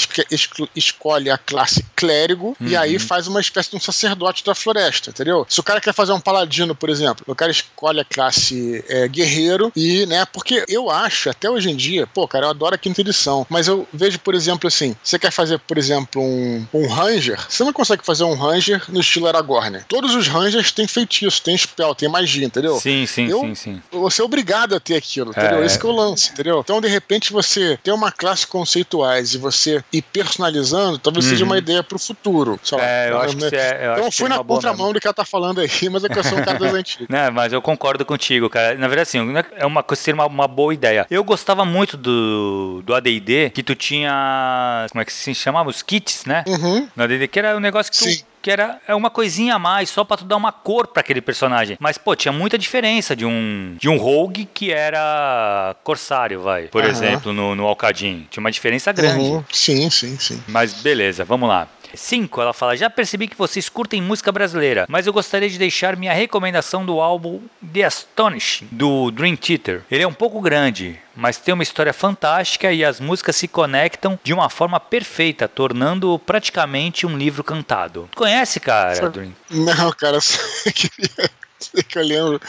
escolhe 0.76 1.32
a 1.32 1.40
classe 1.40 1.84
clérigo 1.96 2.56
uhum. 2.62 2.68
e 2.68 2.78
aí 2.78 3.00
faz 3.00 3.26
uma 3.26 3.42
espécie 3.42 3.72
de 3.72 3.78
um 3.78 3.80
sacerdote 3.80 4.46
da 4.46 4.54
floresta, 4.54 5.10
entendeu? 5.10 5.46
Se 5.50 5.60
o 5.60 5.64
cara 5.64 5.82
quer 5.82 5.92
fazer 5.92 6.14
um 6.14 6.20
paladino, 6.20 6.76
por 6.76 6.90
exemplo, 6.90 7.26
o 7.28 7.34
cara 7.34 7.52
escolhe 7.52 8.00
a 8.00 8.06
classe 8.06 8.86
é, 8.88 9.08
guerreiro 9.08 9.72
e, 9.76 10.06
né, 10.06 10.24
porque 10.26 10.64
eu 10.70 10.92
acho, 10.92 11.32
até 11.32 11.50
hoje 11.50 11.72
em 11.72 11.76
dia, 11.76 12.06
pô, 12.06 12.28
cara, 12.28 12.46
eu 12.46 12.50
adoro 12.52 12.76
a 12.76 12.78
quinta 12.78 13.02
edição, 13.02 13.46
mas 13.50 13.68
eu 13.68 13.88
vejo, 13.92 14.20
por 14.20 14.36
exemplo, 14.36 14.68
assim, 14.68 14.96
você 15.04 15.18
quer 15.18 15.32
fazer, 15.32 15.58
por 15.58 15.78
exemplo, 15.78 16.22
um, 16.22 16.64
um 16.72 16.88
ranger, 16.88 17.40
você 17.50 17.64
não 17.64 17.74
consegue 17.74 18.06
fazer 18.06 18.24
um 18.24 18.36
ranger 18.36 18.84
no 18.88 19.00
estilo 19.00 19.28
Aragorn. 19.28 19.84
Todos 19.88 20.14
os 20.14 20.28
rangers 20.28 20.72
têm 20.72 20.88
feitiço, 20.88 21.42
tem 21.42 21.58
spell, 21.58 21.96
tem 21.96 22.08
magia, 22.08 22.46
entendeu? 22.46 22.80
Sim, 22.80 23.08
sim, 23.08 23.28
eu, 23.28 23.40
sim, 23.40 23.56
sim. 23.56 23.82
Você 23.92 24.22
é 24.22 24.26
obrigado 24.26 24.76
a 24.76 24.80
ter 24.80 24.96
aquilo, 24.96 25.32
entendeu? 25.32 25.64
É. 25.64 25.66
Esse 25.66 25.80
que 25.80 25.88
é 25.88 25.90
o 25.90 25.92
lance, 25.92 26.32
entendeu? 26.32 26.60
Então, 26.60 26.80
de 26.80 26.88
repente, 26.88 27.34
você 27.34 27.80
tem 27.82 27.95
uma 27.96 28.12
classe 28.12 28.48
conceituais 28.48 29.34
e 29.34 29.38
você 29.38 29.84
ir 29.92 30.02
personalizando, 30.02 30.98
talvez 30.98 31.26
uhum. 31.26 31.32
seja 31.32 31.46
uma 31.46 31.54
uhum. 31.54 31.60
ideia 31.60 31.84
pro 31.84 32.00
futuro. 32.00 32.60
Sei 32.64 32.78
lá, 32.78 32.84
é, 32.84 33.10
eu 33.10 33.20
acho 33.20 33.38
né? 33.38 33.50
que 33.50 33.56
é, 33.56 33.88
eu 33.88 33.94
então 33.94 34.12
fui 34.12 34.30
na 34.30 34.44
contramão 34.44 34.94
do 34.94 35.00
que 35.00 35.08
ela 35.08 35.14
tá 35.14 35.26
falando 35.26 35.62
aí, 35.62 35.70
mas 35.90 36.04
é 36.04 36.10
que 36.10 36.18
eu 36.18 36.24
sou 36.24 36.38
um 36.38 36.44
cara 36.44 36.60
das 36.60 36.74
antigas. 36.74 37.08
Não, 37.10 37.32
mas 37.32 37.54
eu 37.54 37.62
concordo 37.62 38.06
contigo, 38.06 38.50
cara. 38.50 38.76
Na 38.76 38.88
verdade, 38.88 39.10
assim, 39.10 39.20
é 39.56 39.66
uma 39.66 39.84
coisa 39.84 40.14
uma, 40.14 40.26
uma 40.26 40.48
boa 40.48 40.74
ideia. 40.74 41.06
Eu 41.10 41.24
gostava 41.24 41.66
muito 41.66 41.98
do, 41.98 42.82
do 42.86 42.94
AD&D, 42.94 43.52
que 43.52 43.64
tu 43.64 43.76
tinha, 43.76 44.86
como 44.92 45.02
é 45.02 45.06
que 45.06 45.14
se 45.14 45.34
chamava? 45.36 45.70
Os 45.70 45.82
kits, 45.82 46.26
né? 46.26 46.44
Uhum. 46.48 46.88
No 46.96 47.04
AD&D, 47.04 47.28
que 47.28 47.40
era 47.40 47.56
um 47.56 47.60
negócio 47.60 47.92
que 47.92 47.98
Sim. 47.98 48.18
tu 48.18 48.26
que 48.46 48.52
era 48.52 48.80
é 48.88 48.94
uma 48.94 49.10
coisinha 49.10 49.56
a 49.56 49.60
mais, 49.60 49.90
só 49.90 50.04
pra 50.04 50.18
tu 50.18 50.24
dar 50.24 50.36
uma 50.36 50.52
cor 50.52 50.86
para 50.86 51.00
aquele 51.00 51.20
personagem. 51.20 51.76
Mas, 51.80 51.98
pô, 51.98 52.16
tinha 52.16 52.32
muita 52.32 52.60
diferença 52.60 53.16
de 53.16 53.26
um, 53.26 53.76
de 53.76 53.90
um 53.90 53.98
rogue 53.98 54.48
que 54.54 54.72
era 54.72 55.76
corsário, 55.84 56.44
vai. 56.44 56.68
Por 56.68 56.84
uhum. 56.84 56.90
exemplo, 56.92 57.34
no, 57.34 57.56
no 57.56 57.66
Alcadim. 57.66 58.28
Tinha 58.30 58.42
uma 58.42 58.52
diferença 58.52 58.92
grande. 58.92 59.26
Uhum. 59.26 59.44
Sim, 59.52 59.90
sim, 59.90 60.16
sim. 60.20 60.44
Mas 60.48 60.76
beleza, 60.76 61.26
vamos 61.26 61.50
lá. 61.50 61.68
5, 61.96 62.42
ela 62.42 62.54
fala: 62.54 62.76
Já 62.76 62.90
percebi 62.90 63.28
que 63.28 63.38
vocês 63.38 63.70
curtem 63.70 64.02
música 64.02 64.32
brasileira, 64.32 64.86
mas 64.88 65.08
eu 65.08 65.14
gostaria 65.14 65.50
de 65.50 65.58
deixar 65.58 65.96
minha 65.96 66.14
recomendação 66.14 66.86
do 66.86 67.00
álbum 67.00 67.42
The 67.74 67.84
Astonishing, 67.84 68.68
do 68.72 69.12
Dream 69.12 69.36
Theater. 69.36 69.84
Ele 69.90 70.04
é 70.04 70.08
um 70.08 70.14
pouco 70.14 70.42
grande, 70.42 71.00
mas 71.16 71.38
tem 71.38 71.54
uma 71.54 71.64
história 71.64 71.94
fantástica 71.94 72.72
e 72.72 72.84
as 72.84 73.00
músicas 73.00 73.36
se 73.36 73.48
conectam 73.48 74.20
de 74.24 74.34
uma 74.34 74.50
forma 74.50 74.80
perfeita, 74.80 75.48
tornando 75.48 76.20
praticamente 76.20 77.06
um 77.06 77.18
livro 77.18 77.44
cantado. 77.44 78.10
Conhece, 78.16 78.60
cara? 78.60 79.10
Dream? 79.10 79.34
Não, 79.50 79.92
cara, 79.94 80.20
queria 80.74 81.30
que 81.88 81.98
eu 81.98 82.04
lembro 82.04 82.42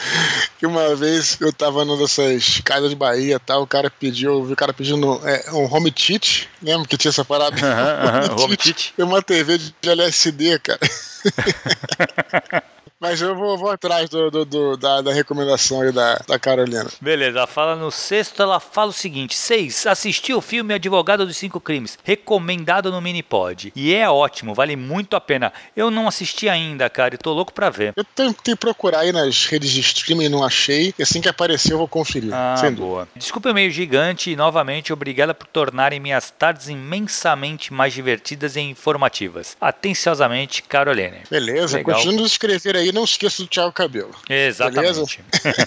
que 0.59 0.65
uma 0.65 0.95
vez 0.95 1.37
eu 1.39 1.51
tava 1.53 1.85
numa 1.85 1.97
dessas 1.97 2.61
casas 2.63 2.89
de 2.89 2.95
Bahia 2.95 3.35
e 3.35 3.39
tal, 3.39 3.63
o 3.63 3.67
cara 3.67 3.89
pediu, 3.89 4.33
eu 4.33 4.43
vi 4.43 4.53
o 4.53 4.55
cara 4.55 4.73
pedindo 4.73 5.19
é, 5.27 5.51
um 5.51 5.71
home 5.73 5.91
teach, 5.91 6.47
lembra 6.61 6.87
que 6.87 6.97
tinha 6.97 7.09
essa 7.09 7.25
parada? 7.25 7.55
Uh 7.55 7.59
-huh, 7.59 8.33
uh 8.33 8.35
-huh, 8.35 8.43
home. 8.43 8.57
E 8.97 9.03
uma 9.03 9.21
TV 9.21 9.57
de 9.57 9.89
LSD, 9.89 10.59
cara. 10.59 10.79
Mas 12.99 13.21
eu 13.21 13.35
vou, 13.35 13.55
vou 13.57 13.69
atrás 13.69 14.09
do, 14.09 14.31
do, 14.31 14.43
do 14.43 14.75
da, 14.77 15.01
da, 15.01 15.13
recomendação 15.13 15.81
aí 15.81 15.91
da, 15.91 16.19
da 16.27 16.39
Carolina. 16.39 16.87
Beleza, 16.99 17.37
ela 17.37 17.47
fala 17.47 17.75
no 17.75 17.91
sexto, 17.91 18.41
ela 18.41 18.59
fala 18.59 18.89
o 18.89 18.93
seguinte: 18.93 19.35
seis, 19.35 19.85
assisti 19.85 20.33
o 20.33 20.41
filme 20.41 20.73
Advogado 20.73 21.25
dos 21.25 21.37
Cinco 21.37 21.59
Crimes, 21.59 21.99
recomendado 22.03 22.91
no 22.91 22.99
Minipod. 22.99 23.71
E 23.75 23.93
é 23.93 24.09
ótimo, 24.09 24.55
vale 24.55 24.75
muito 24.75 25.15
a 25.15 25.21
pena. 25.21 25.53
Eu 25.75 25.91
não 25.91 26.07
assisti 26.07 26.49
ainda, 26.49 26.89
cara, 26.89 27.13
e 27.13 27.19
tô 27.19 27.33
louco 27.33 27.53
pra 27.53 27.69
ver. 27.69 27.93
Eu 27.95 28.03
tentei 28.03 28.55
procurar 28.55 29.01
aí 29.01 29.11
nas 29.11 29.45
redes 29.45 29.69
de 29.69 29.81
streaming 29.81 30.25
e 30.25 30.29
não 30.29 30.43
achei. 30.43 30.91
E 30.97 31.03
assim 31.03 31.21
que 31.21 31.29
aparecer, 31.29 31.73
eu 31.73 31.77
vou 31.77 31.87
conferir. 31.87 32.33
Ah, 32.33 32.55
boa. 32.75 33.07
Desculpa 33.15 33.51
o 33.51 33.53
meio 33.53 33.69
gigante 33.69 34.31
e 34.31 34.35
novamente 34.35 34.91
obrigada 34.91 35.35
por 35.35 35.45
tornarem 35.45 35.99
minhas 35.99 36.31
tardes 36.31 36.67
imensamente 36.67 37.71
mais 37.71 37.93
divertidas 37.93 38.55
e 38.55 38.61
informativas. 38.61 39.55
Atenciosamente, 39.61 40.63
Carolina. 40.63 41.06
Beleza, 41.29 41.83
continue 41.83 42.15
nos 42.15 42.31
escrever 42.31 42.75
aí 42.75 42.87
aí, 42.87 42.93
não 42.93 43.03
esqueça 43.03 43.43
do 43.43 43.47
Thiago 43.47 43.71
Cabelo. 43.71 44.11
Exatamente. 44.29 45.21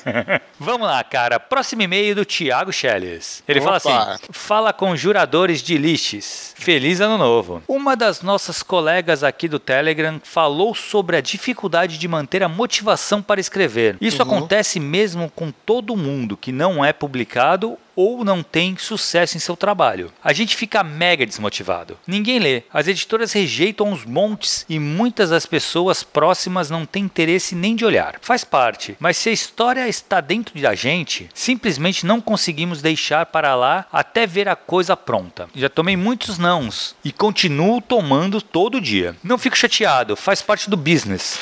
Vamos 0.59 0.87
lá, 0.87 1.03
cara. 1.05 1.38
Próximo 1.38 1.83
e-mail 1.83 2.14
do 2.14 2.24
Thiago 2.24 2.72
Schelles. 2.72 3.42
Ele 3.46 3.61
Opa. 3.61 3.81
fala 3.81 4.14
assim: 4.14 4.22
Fala 4.31 4.72
com 4.72 4.96
juradores 4.96 5.62
de 5.62 5.76
lixes. 5.76 6.55
Feliz 6.57 7.00
ano 7.00 7.18
novo. 7.18 7.62
Uma 7.68 7.96
das 7.96 8.22
nossas 8.22 8.62
colegas 8.62 9.22
aqui 9.22 9.48
do 9.48 9.59
Telegram 9.59 10.20
falou 10.22 10.74
sobre 10.74 11.16
a 11.16 11.20
dificuldade 11.20 11.98
de 11.98 12.09
manter 12.09 12.42
a 12.42 12.48
motivação 12.48 13.22
para 13.22 13.40
escrever. 13.40 13.96
Isso 14.00 14.22
uhum. 14.22 14.29
acontece 14.29 14.81
mesmo 14.81 15.31
com 15.35 15.50
todo 15.50 15.96
mundo 15.96 16.37
que 16.37 16.53
não 16.53 16.85
é 16.85 16.92
publicado 16.92 17.79
ou 18.00 18.24
não 18.24 18.42
tem 18.42 18.78
sucesso 18.78 19.36
em 19.36 19.40
seu 19.40 19.54
trabalho. 19.54 20.10
A 20.24 20.32
gente 20.32 20.56
fica 20.56 20.82
mega 20.82 21.26
desmotivado. 21.26 21.98
Ninguém 22.06 22.38
lê, 22.38 22.62
as 22.72 22.88
editoras 22.88 23.32
rejeitam 23.32 23.92
os 23.92 24.06
montes 24.06 24.64
e 24.68 24.78
muitas 24.78 25.28
das 25.28 25.44
pessoas 25.44 26.02
próximas 26.02 26.70
não 26.70 26.86
têm 26.86 27.04
interesse 27.04 27.54
nem 27.54 27.76
de 27.76 27.84
olhar. 27.84 28.16
Faz 28.22 28.42
parte, 28.42 28.96
mas 28.98 29.18
se 29.18 29.28
a 29.28 29.32
história 29.32 29.86
está 29.86 30.22
dentro 30.22 30.58
da 30.58 30.74
gente, 30.74 31.28
simplesmente 31.34 32.06
não 32.06 32.22
conseguimos 32.22 32.80
deixar 32.80 33.26
para 33.26 33.54
lá 33.54 33.84
até 33.92 34.26
ver 34.26 34.48
a 34.48 34.56
coisa 34.56 34.96
pronta. 34.96 35.48
Já 35.54 35.68
tomei 35.68 35.96
muitos 35.96 36.38
nãos 36.38 36.94
e 37.04 37.12
continuo 37.12 37.82
tomando 37.82 38.40
todo 38.40 38.80
dia. 38.80 39.14
Não 39.22 39.36
fico 39.36 39.58
chateado, 39.58 40.16
faz 40.16 40.40
parte 40.40 40.70
do 40.70 40.76
business. 40.76 41.38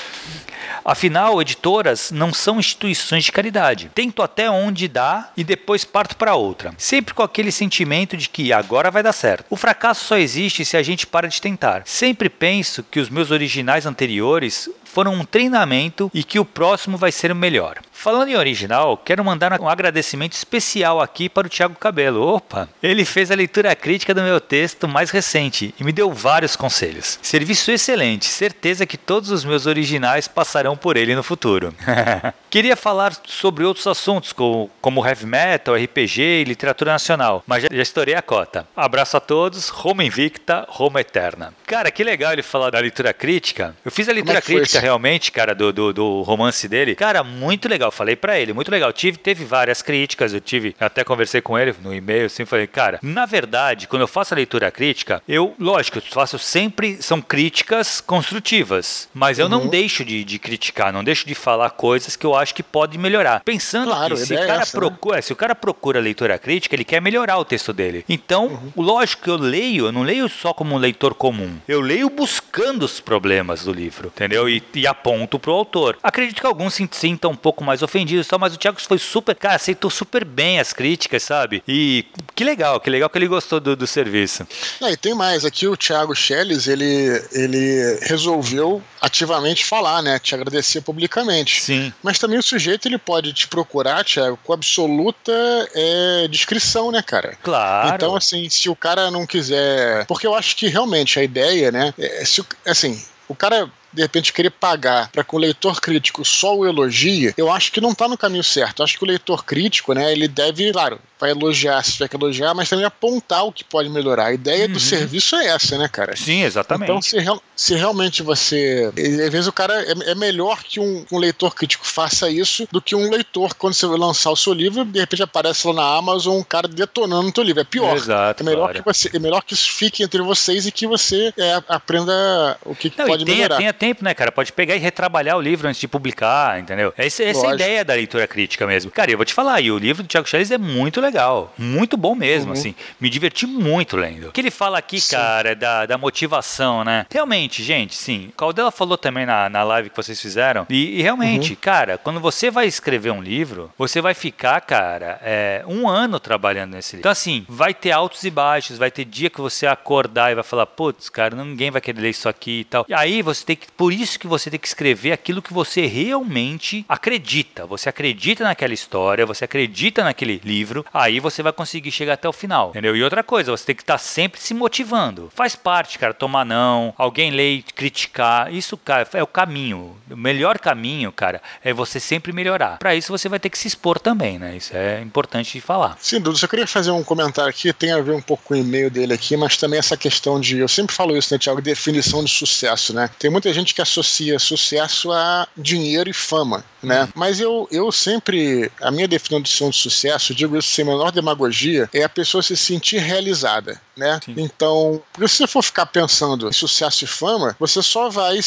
Afinal, 0.85 1.41
editoras 1.41 2.11
não 2.11 2.33
são 2.33 2.59
instituições 2.59 3.25
de 3.25 3.33
caridade. 3.33 3.91
Tento 3.95 4.23
até 4.23 4.51
onde 4.51 4.88
dá 4.88 5.31
e 5.37 5.45
depois 5.45 5.85
parto 5.85 6.17
para 6.17 6.35
outra. 6.35 6.73
Sempre 6.79 7.14
com 7.14 7.23
aquele 7.23 7.53
sentimento 7.53 8.17
de 8.17 8.29
que 8.29 8.53
agora 8.53 8.91
vai 8.91 9.03
dar 9.03 9.12
certo. 9.12 9.45
O 9.51 9.57
fracasso 9.57 10.05
só 10.05 10.17
existe 10.17 10.64
se 10.64 10.77
a 10.77 10.83
gente 10.83 11.07
para 11.07 11.29
de 11.29 11.41
tentar. 11.41 11.83
Sempre 11.85 12.29
penso 12.29 12.83
que 12.83 13.01
os 13.01 13.09
meus 13.09 13.31
originais 13.31 13.87
anteriores 13.87 14.69
foram 14.88 15.12
um 15.14 15.24
treinamento 15.24 16.11
e 16.14 16.24
que 16.24 16.38
o 16.38 16.44
próximo 16.44 16.96
vai 16.96 17.12
ser 17.12 17.31
o 17.31 17.37
melhor. 17.37 17.79
Falando 17.92 18.29
em 18.29 18.37
original, 18.37 18.96
quero 18.96 19.24
mandar 19.24 19.61
um 19.61 19.68
agradecimento 19.68 20.33
especial 20.33 21.01
aqui 21.01 21.29
para 21.29 21.48
o 21.48 21.51
Thiago 21.51 21.74
Cabelo. 21.74 22.22
Opa! 22.22 22.68
Ele 22.81 23.05
fez 23.05 23.31
a 23.31 23.35
leitura 23.35 23.74
crítica 23.74 24.14
do 24.14 24.22
meu 24.22 24.40
texto 24.40 24.87
mais 24.87 25.11
recente 25.11 25.74
e 25.79 25.85
me 25.85 25.92
deu 25.92 26.12
vários 26.12 26.55
conselhos. 26.55 27.18
Serviço 27.20 27.72
excelente, 27.72 28.27
certeza 28.27 28.87
que 28.87 28.96
todos 28.96 29.31
os 29.31 29.44
meus 29.44 29.66
originais 29.66 30.29
passarão 30.29 30.77
por 30.77 30.96
ele 30.96 31.16
no 31.16 31.24
futuro. 31.24 31.74
Queria 32.48 32.77
falar 32.77 33.12
sobre 33.27 33.64
outros 33.64 33.87
assuntos, 33.87 34.33
como, 34.33 34.70
como 34.81 35.07
heavy 35.07 35.27
metal, 35.27 35.74
RPG 35.74 36.22
e 36.22 36.44
literatura 36.44 36.92
nacional, 36.92 37.42
mas 37.46 37.64
já, 37.64 37.68
já 37.70 37.83
estourei 37.83 38.14
a 38.14 38.22
cota. 38.22 38.66
Abraço 38.77 39.16
a 39.16 39.20
todos, 39.20 39.68
Roma 39.68 40.05
Invicta, 40.05 40.64
Roma 40.68 41.01
Eterna. 41.01 41.53
Cara, 41.66 41.90
que 41.90 42.05
legal 42.05 42.33
ele 42.33 42.42
falar 42.42 42.70
da 42.70 42.79
leitura 42.79 43.12
crítica. 43.12 43.77
Eu 43.85 43.90
fiz 43.90 44.09
a 44.09 44.12
leitura 44.12 44.38
é 44.38 44.40
realmente, 44.79 45.33
cara, 45.33 45.55
do, 45.55 45.73
do, 45.73 45.93
do 45.93 46.23
romance 46.23 46.69
dele. 46.69 46.95
Cara, 46.95 47.25
muito 47.25 47.69
legal 47.69 47.79
legal, 47.79 47.93
falei 47.93 48.17
para 48.17 48.38
ele, 48.38 48.53
muito 48.53 48.71
legal. 48.71 48.93
Tive, 48.93 49.17
teve 49.17 49.45
várias 49.45 49.81
críticas, 49.81 50.35
eu 50.35 50.41
tive, 50.41 50.75
até 50.81 51.05
conversei 51.05 51.41
com 51.41 51.57
ele 51.57 51.75
no 51.83 51.95
e-mail, 51.95 52.27
assim, 52.27 52.45
falei, 52.45 52.67
cara, 52.67 52.99
na 53.03 53.25
verdade, 53.25 53.87
quando 53.87 54.03
eu 54.03 54.09
faço 54.09 54.35
a 54.35 54.37
leitura 54.37 54.71
crítica, 54.71 55.23
eu, 55.29 55.55
lógico, 55.59 55.99
eu 55.99 56.03
faço 56.03 56.38
sempre, 56.38 57.01
são 57.01 57.23
críticas 57.23 58.01
construtivas, 58.01 59.09
mas 59.14 59.38
eu 59.38 59.47
uhum. 59.47 59.51
não 59.51 59.67
deixo 59.69 60.05
de, 60.05 60.25
de, 60.25 60.38
criticar, 60.38 60.93
não 60.93 61.05
deixo 61.05 61.27
de 61.27 61.35
falar 61.35 61.71
coisas 61.71 62.17
que 62.17 62.27
eu 62.27 62.35
acho 62.35 62.55
que 62.55 62.62
pode 62.62 62.99
melhorar. 62.99 63.41
Pensando 63.45 63.91
claro, 63.91 64.17
que 64.17 64.27
se 64.27 64.35
o, 64.35 64.47
cara 64.47 64.62
essa, 64.62 64.77
procura, 64.77 65.17
né? 65.17 65.23
se 65.23 65.33
o 65.33 65.37
cara 65.37 65.55
procura 65.55 66.01
leitura 66.01 66.38
crítica, 66.38 66.75
ele 66.75 66.85
quer 66.85 67.01
melhorar 67.01 67.38
o 67.38 67.45
texto 67.45 67.73
dele. 67.73 68.05
Então, 68.09 68.47
uhum. 68.47 68.73
lógico 68.77 69.23
que 69.25 69.31
eu 69.31 69.37
leio, 69.37 69.87
eu 69.87 69.93
não 69.93 70.03
leio 70.03 70.29
só 70.29 70.53
como 70.53 70.75
um 70.75 70.79
leitor 70.79 71.14
comum, 71.14 71.59
eu 71.69 71.81
leio 71.81 72.11
buscando 72.11 72.83
os 72.83 73.01
problemas 73.01 73.64
do 73.64 73.73
livro, 73.73 74.09
entendeu? 74.14 74.49
E, 74.49 74.62
e 74.75 74.87
aponto 74.87 75.39
pro 75.39 75.53
autor. 75.53 75.99
Acredito 76.03 76.41
que 76.41 76.47
alguns 76.47 76.75
se 76.75 76.89
sintam 76.93 77.31
um 77.31 77.37
pouco 77.37 77.65
mais 77.65 77.83
ofendidos 77.83 78.27
e 78.27 78.31
tal, 78.31 78.39
mas 78.39 78.55
o 78.55 78.59
Thiago 78.59 78.81
foi 78.81 78.99
super, 78.99 79.35
cara, 79.35 79.57
aceitou 79.57 79.91
super 79.91 80.25
bem 80.25 80.61
as 80.61 80.73
críticas, 80.73 81.23
sabe? 81.23 81.63
E 81.67 82.07
que 82.35 82.45
legal, 82.45 82.81
que 82.81 82.91
legal 82.91 83.09
que 83.11 83.19
ele 83.19 83.29
gostou 83.29 83.61
do, 83.61 83.77
do 83.77 83.87
serviço. 83.87 84.47
Não, 84.81 84.89
e 84.89 84.97
tem 84.97 85.15
mais, 85.15 85.45
aqui 85.45 85.67
o 85.67 85.77
Thiago 85.77 86.15
Schelles, 86.15 86.67
ele, 86.67 87.23
ele 87.33 87.99
resolveu 88.03 88.83
ativamente 89.01 89.65
falar, 89.65 90.03
né? 90.03 90.19
Te 90.19 90.35
agradecer 90.35 90.81
publicamente. 90.81 91.61
Sim. 91.61 91.93
Mas 92.03 92.19
também 92.19 92.39
o 92.39 92.43
sujeito 92.43 92.87
ele 92.89 92.99
pode 92.99 93.33
te 93.33 93.47
procurar, 93.49 94.05
Thiago, 94.05 94.39
com 94.45 94.53
absoluta 94.53 95.33
é, 95.75 96.29
discrição, 96.29 96.91
né, 96.91 97.03
cara? 97.03 97.37
Claro. 97.43 97.95
Então, 97.95 98.17
assim, 98.17 98.49
se 98.49 98.69
o 98.69 98.77
cara 98.77 99.11
não 99.11 99.27
quiser. 99.27 100.07
Porque 100.07 100.27
eu 100.27 100.35
acho 100.35 100.57
que 100.57 100.69
realmente 100.69 101.19
a 101.19 101.23
ideia, 101.23 101.71
né? 101.71 101.95
É, 101.99 102.25
se, 102.25 102.45
assim, 102.67 103.01
o 103.29 103.35
cara 103.35 103.71
de 103.92 104.03
repente 104.03 104.33
querer 104.33 104.51
pagar 104.51 105.11
para 105.11 105.24
que 105.24 105.35
o 105.35 105.38
leitor 105.38 105.81
crítico 105.81 106.24
só 106.24 106.57
o 106.57 106.66
elogie, 106.66 107.35
eu 107.37 107.51
acho 107.51 107.72
que 107.72 107.81
não 107.81 107.90
está 107.90 108.09
no 108.09 108.18
caminho 108.18 108.44
certo. 108.44 108.81
Eu 108.81 108.85
acho 108.85 108.98
que 108.98 109.05
o 109.05 109.09
leitor 109.09 109.44
crítico, 109.44 109.92
né, 109.92 110.12
ele 110.12 110.29
deve, 110.29 110.72
claro, 110.72 111.01
vai 111.18 111.31
elogiar 111.31 111.83
se 111.83 111.92
tiver 111.92 112.09
que 112.09 112.16
elogiar, 112.16 112.55
mas 112.55 112.68
também 112.68 112.85
apontar 112.85 113.44
o 113.44 113.53
que 113.53 113.64
pode 113.64 113.88
melhorar. 113.88 114.27
A 114.27 114.33
ideia 114.33 114.66
uhum. 114.66 114.72
do 114.72 114.81
serviço 114.81 115.37
é 115.37 115.46
essa, 115.46 115.77
né, 115.77 115.88
cara? 115.88 116.14
Sim, 116.16 116.42
exatamente. 116.42 116.90
Então, 116.90 117.03
se, 117.03 117.16
se 117.57 117.74
realmente 117.74 118.22
você. 118.22 118.90
Às 118.96 119.33
vezes 119.33 119.46
o 119.46 119.53
cara. 119.53 119.74
É, 119.83 120.11
é 120.11 120.14
melhor 120.14 120.62
que 120.62 120.79
um, 120.79 121.05
um, 121.11 121.18
leitor 121.18 121.55
crítico 121.55 121.87
faça 121.87 122.31
isso 122.31 122.68
do 122.70 122.81
que 122.81 122.94
um 122.94 123.11
leitor, 123.11 123.55
quando 123.55 123.74
você 123.74 123.87
vai 123.87 123.98
lançar 123.98 124.31
o 124.31 124.37
seu 124.37 124.53
livro, 124.53 124.85
de 124.85 125.01
repente 125.01 125.22
aparece 125.22 125.66
lá 125.66 125.72
na 125.74 125.96
Amazon 125.96 126.38
um 126.38 126.42
cara 126.42 126.68
detonando 126.68 127.29
o 127.29 127.33
teu 127.33 127.42
livro. 127.42 127.61
É 127.61 127.64
pior. 127.64 127.96
Exato. 127.96 128.42
É 128.42 128.46
melhor, 128.46 128.72
que, 128.72 128.83
você, 128.83 129.11
é 129.12 129.18
melhor 129.18 129.42
que 129.42 129.55
isso 129.55 129.72
fique 129.72 130.03
entre 130.03 130.22
vocês 130.22 130.66
e 130.66 130.72
que 130.72 130.87
você 130.87 131.33
é, 131.37 131.62
aprenda 131.68 132.57
o 132.64 132.74
que, 132.74 132.90
que 132.90 132.96
pode 133.05 133.24
tenha, 133.24 133.37
melhorar. 133.37 133.57
Tenha 133.57 133.72
tempo, 133.79 134.05
né, 134.05 134.14
cara? 134.14 134.33
Pode 134.33 134.53
pegar 134.53 134.75
e 134.75 134.79
retrabalhar 134.79 135.37
o 135.37 135.41
livro 135.41 135.69
antes 135.69 135.81
de 135.81 135.88
publicar, 135.88 136.59
entendeu? 136.61 136.93
Essa, 136.97 137.25
essa 137.25 137.47
é 137.47 137.51
a 137.51 137.55
ideia 137.55 137.85
da 137.85 137.95
leitura 137.95 138.27
crítica 138.27 138.67
mesmo. 138.67 138.91
Cara, 138.91 139.11
eu 139.11 139.17
vou 139.17 139.25
te 139.25 139.35
falar, 139.35 139.61
e 139.61 139.71
o 139.71 139.79
livro 139.79 140.03
do 140.03 140.09
Thiago 140.09 140.29
Charles 140.29 140.51
é 140.51 140.59
muito 140.59 141.01
legal. 141.01 141.53
Muito 141.57 141.97
bom 141.97 142.14
mesmo, 142.14 142.53
uhum. 142.53 142.59
assim. 142.59 142.75
Me 143.01 143.09
diverti 143.09 143.47
muito 143.47 143.97
lendo. 143.97 144.29
O 144.29 144.33
que 144.33 144.41
ele 144.41 144.51
fala 144.51 144.79
aqui, 144.79 145.01
sim. 145.01 145.14
cara, 145.14 145.51
é 145.51 145.55
da, 145.55 145.87
da 145.87 145.99
motivação, 145.99 146.85
né? 146.85 147.07
Realmente, 147.11 147.62
gente, 147.62 147.95
sim. 147.95 148.29
O 148.29 148.33
Caldela 148.33 148.71
falou 148.71 148.99
também 148.99 149.25
na, 149.25 149.49
na 149.49 149.62
live 149.62 149.91
que 149.91 149.97
vocês 149.97 150.21
fizeram. 150.21 150.67
E, 150.69 150.99
e 150.99 151.03
realmente, 151.03 151.51
uhum. 151.53 151.59
cara, 151.61 151.99
quando 151.99 152.21
você 152.21 152.51
vai 152.51 152.67
escrever 152.67 153.11
um 153.11 153.23
livro, 153.23 153.71
você 153.79 154.01
vai 154.01 154.14
ficar, 154.14 154.61
cara, 154.61 155.21
é, 155.23 155.62
um 155.67 155.88
ano 155.88 156.19
trabalhando 156.19 156.73
nesse 156.73 156.97
livro. 156.97 157.03
Então, 157.03 157.12
assim, 157.12 157.45
vai 157.49 157.73
ter 157.73 157.93
altos 157.93 158.25
e 158.25 158.31
baixos, 158.31 158.79
vai 158.79 158.91
ter 158.91 159.05
dia 159.05 159.31
que 159.31 159.41
você 159.41 159.67
acordar 159.67 160.33
e 160.33 160.35
vai 160.35 160.45
falar, 160.45 160.67
putz, 160.67 161.09
cara, 161.09 161.37
ninguém 161.37 161.71
vai 161.71 161.81
querer 161.81 162.01
ler 162.01 162.11
isso 162.11 162.29
aqui 162.29 162.61
e 162.61 162.64
tal. 162.64 162.87
E 162.88 162.95
aí 162.95 163.23
você 163.23 163.45
tem 163.45 163.57
que. 163.57 163.68
Por 163.77 163.93
isso 163.93 164.19
que 164.19 164.27
você 164.27 164.51
tem 164.51 164.59
que 164.59 164.67
escrever 164.67 165.13
aquilo 165.13 165.43
que 165.43 165.53
você 165.53 165.87
realmente 165.87 166.85
acredita. 166.89 167.67
Você 167.67 167.89
acredita 167.89 168.45
naquela 168.45 168.75
história, 168.75 169.27
você 169.27 169.45
acredita 169.45 170.05
naquele 170.05 170.41
livro, 170.45 170.85
aí 170.93 171.21
você 171.21 171.43
vai 171.43 171.53
conseguir 171.53 171.91
chegar 171.91 172.15
até 172.15 172.29
o 172.29 172.33
final. 172.33 172.71
Entendeu? 172.71 172.97
E 172.97 173.03
outra 173.03 173.23
coisa, 173.23 173.51
você 173.51 173.67
tem 173.67 173.77
que 173.77 173.83
estar 173.83 173.99
sempre 173.99 174.41
se 174.41 174.55
motivando. 174.55 175.31
Faz 175.35 175.55
parte, 175.55 175.99
cara, 175.99 176.15
tomar 176.15 176.45
não, 176.45 176.95
alguém 176.97 177.31
ler, 177.31 177.63
criticar. 177.75 178.53
Isso, 178.53 178.77
cara, 178.77 179.09
é 179.13 179.23
o 179.23 179.27
caminho. 179.27 179.97
O 180.11 180.17
melhor 180.17 180.59
caminho, 180.59 181.13
cara, 181.13 181.41
é 181.63 181.73
você 181.73 182.01
sempre 182.01 182.33
melhorar. 182.33 182.79
Para 182.79 182.95
isso 182.95 183.13
você 183.13 183.29
vai 183.29 183.39
ter 183.39 183.51
que 183.51 183.59
se 183.59 183.69
expor 183.69 183.99
também, 183.99 184.39
né? 184.39 184.57
Isso 184.57 184.77
é 184.77 185.01
importante 185.01 185.53
de 185.53 185.61
falar. 185.61 185.97
Sim, 186.01 186.21
Dudu, 186.21 186.39
eu 186.41 186.49
queria 186.49 186.67
fazer 186.67 186.91
um 186.91 187.05
comentário 187.05 187.51
aqui, 187.51 187.73
tem 187.73 187.93
a 187.93 188.01
ver 188.01 188.13
um 188.13 188.23
pouco 188.23 188.43
com 188.45 188.55
o 188.55 188.57
e-mail 188.57 188.91
dele 188.91 189.13
aqui, 189.13 189.37
mas 189.37 189.57
também 189.57 189.79
essa 189.79 189.97
questão 189.97 190.41
de, 190.41 190.59
eu 190.59 190.69
sempre 190.69 190.95
falo 190.95 191.17
isso, 191.17 191.33
né, 191.33 191.39
Tiago, 191.39 191.61
definição 191.61 192.25
de 192.25 192.31
sucesso, 192.31 192.95
né? 192.95 193.11
Tem 193.19 193.31
muita 193.31 193.53
gente 193.53 193.58
que 193.64 193.83
associa 193.83 194.38
sucesso 194.38 195.12
a 195.12 195.47
dinheiro 195.57 196.09
e 196.09 196.12
fama, 196.12 196.64
né? 196.83 197.03
Uhum. 197.03 197.09
Mas 197.14 197.40
eu, 197.40 197.68
eu 197.71 197.90
sempre, 197.92 198.71
a 198.81 198.90
minha 198.90 199.09
definição 199.09 199.71
de 199.71 199.77
sucesso, 199.77 200.35
digo 200.35 200.57
isso 200.57 200.68
sem 200.68 200.85
menor 200.85 201.11
demagogia, 201.11 201.88
é 201.92 202.03
a 202.03 202.09
pessoa 202.09 202.42
se 202.42 202.57
sentir 202.57 202.99
realizada, 202.99 203.81
né? 203.97 204.21
Sim. 204.25 204.35
Então, 204.37 205.03
se 205.14 205.21
você 205.21 205.47
for 205.47 205.62
ficar 205.62 205.87
pensando 205.87 206.49
em 206.49 206.53
sucesso 206.53 207.05
e 207.05 207.07
fama, 207.07 207.57
você 207.59 207.83
só 207.83 208.09
vai, 208.09 208.38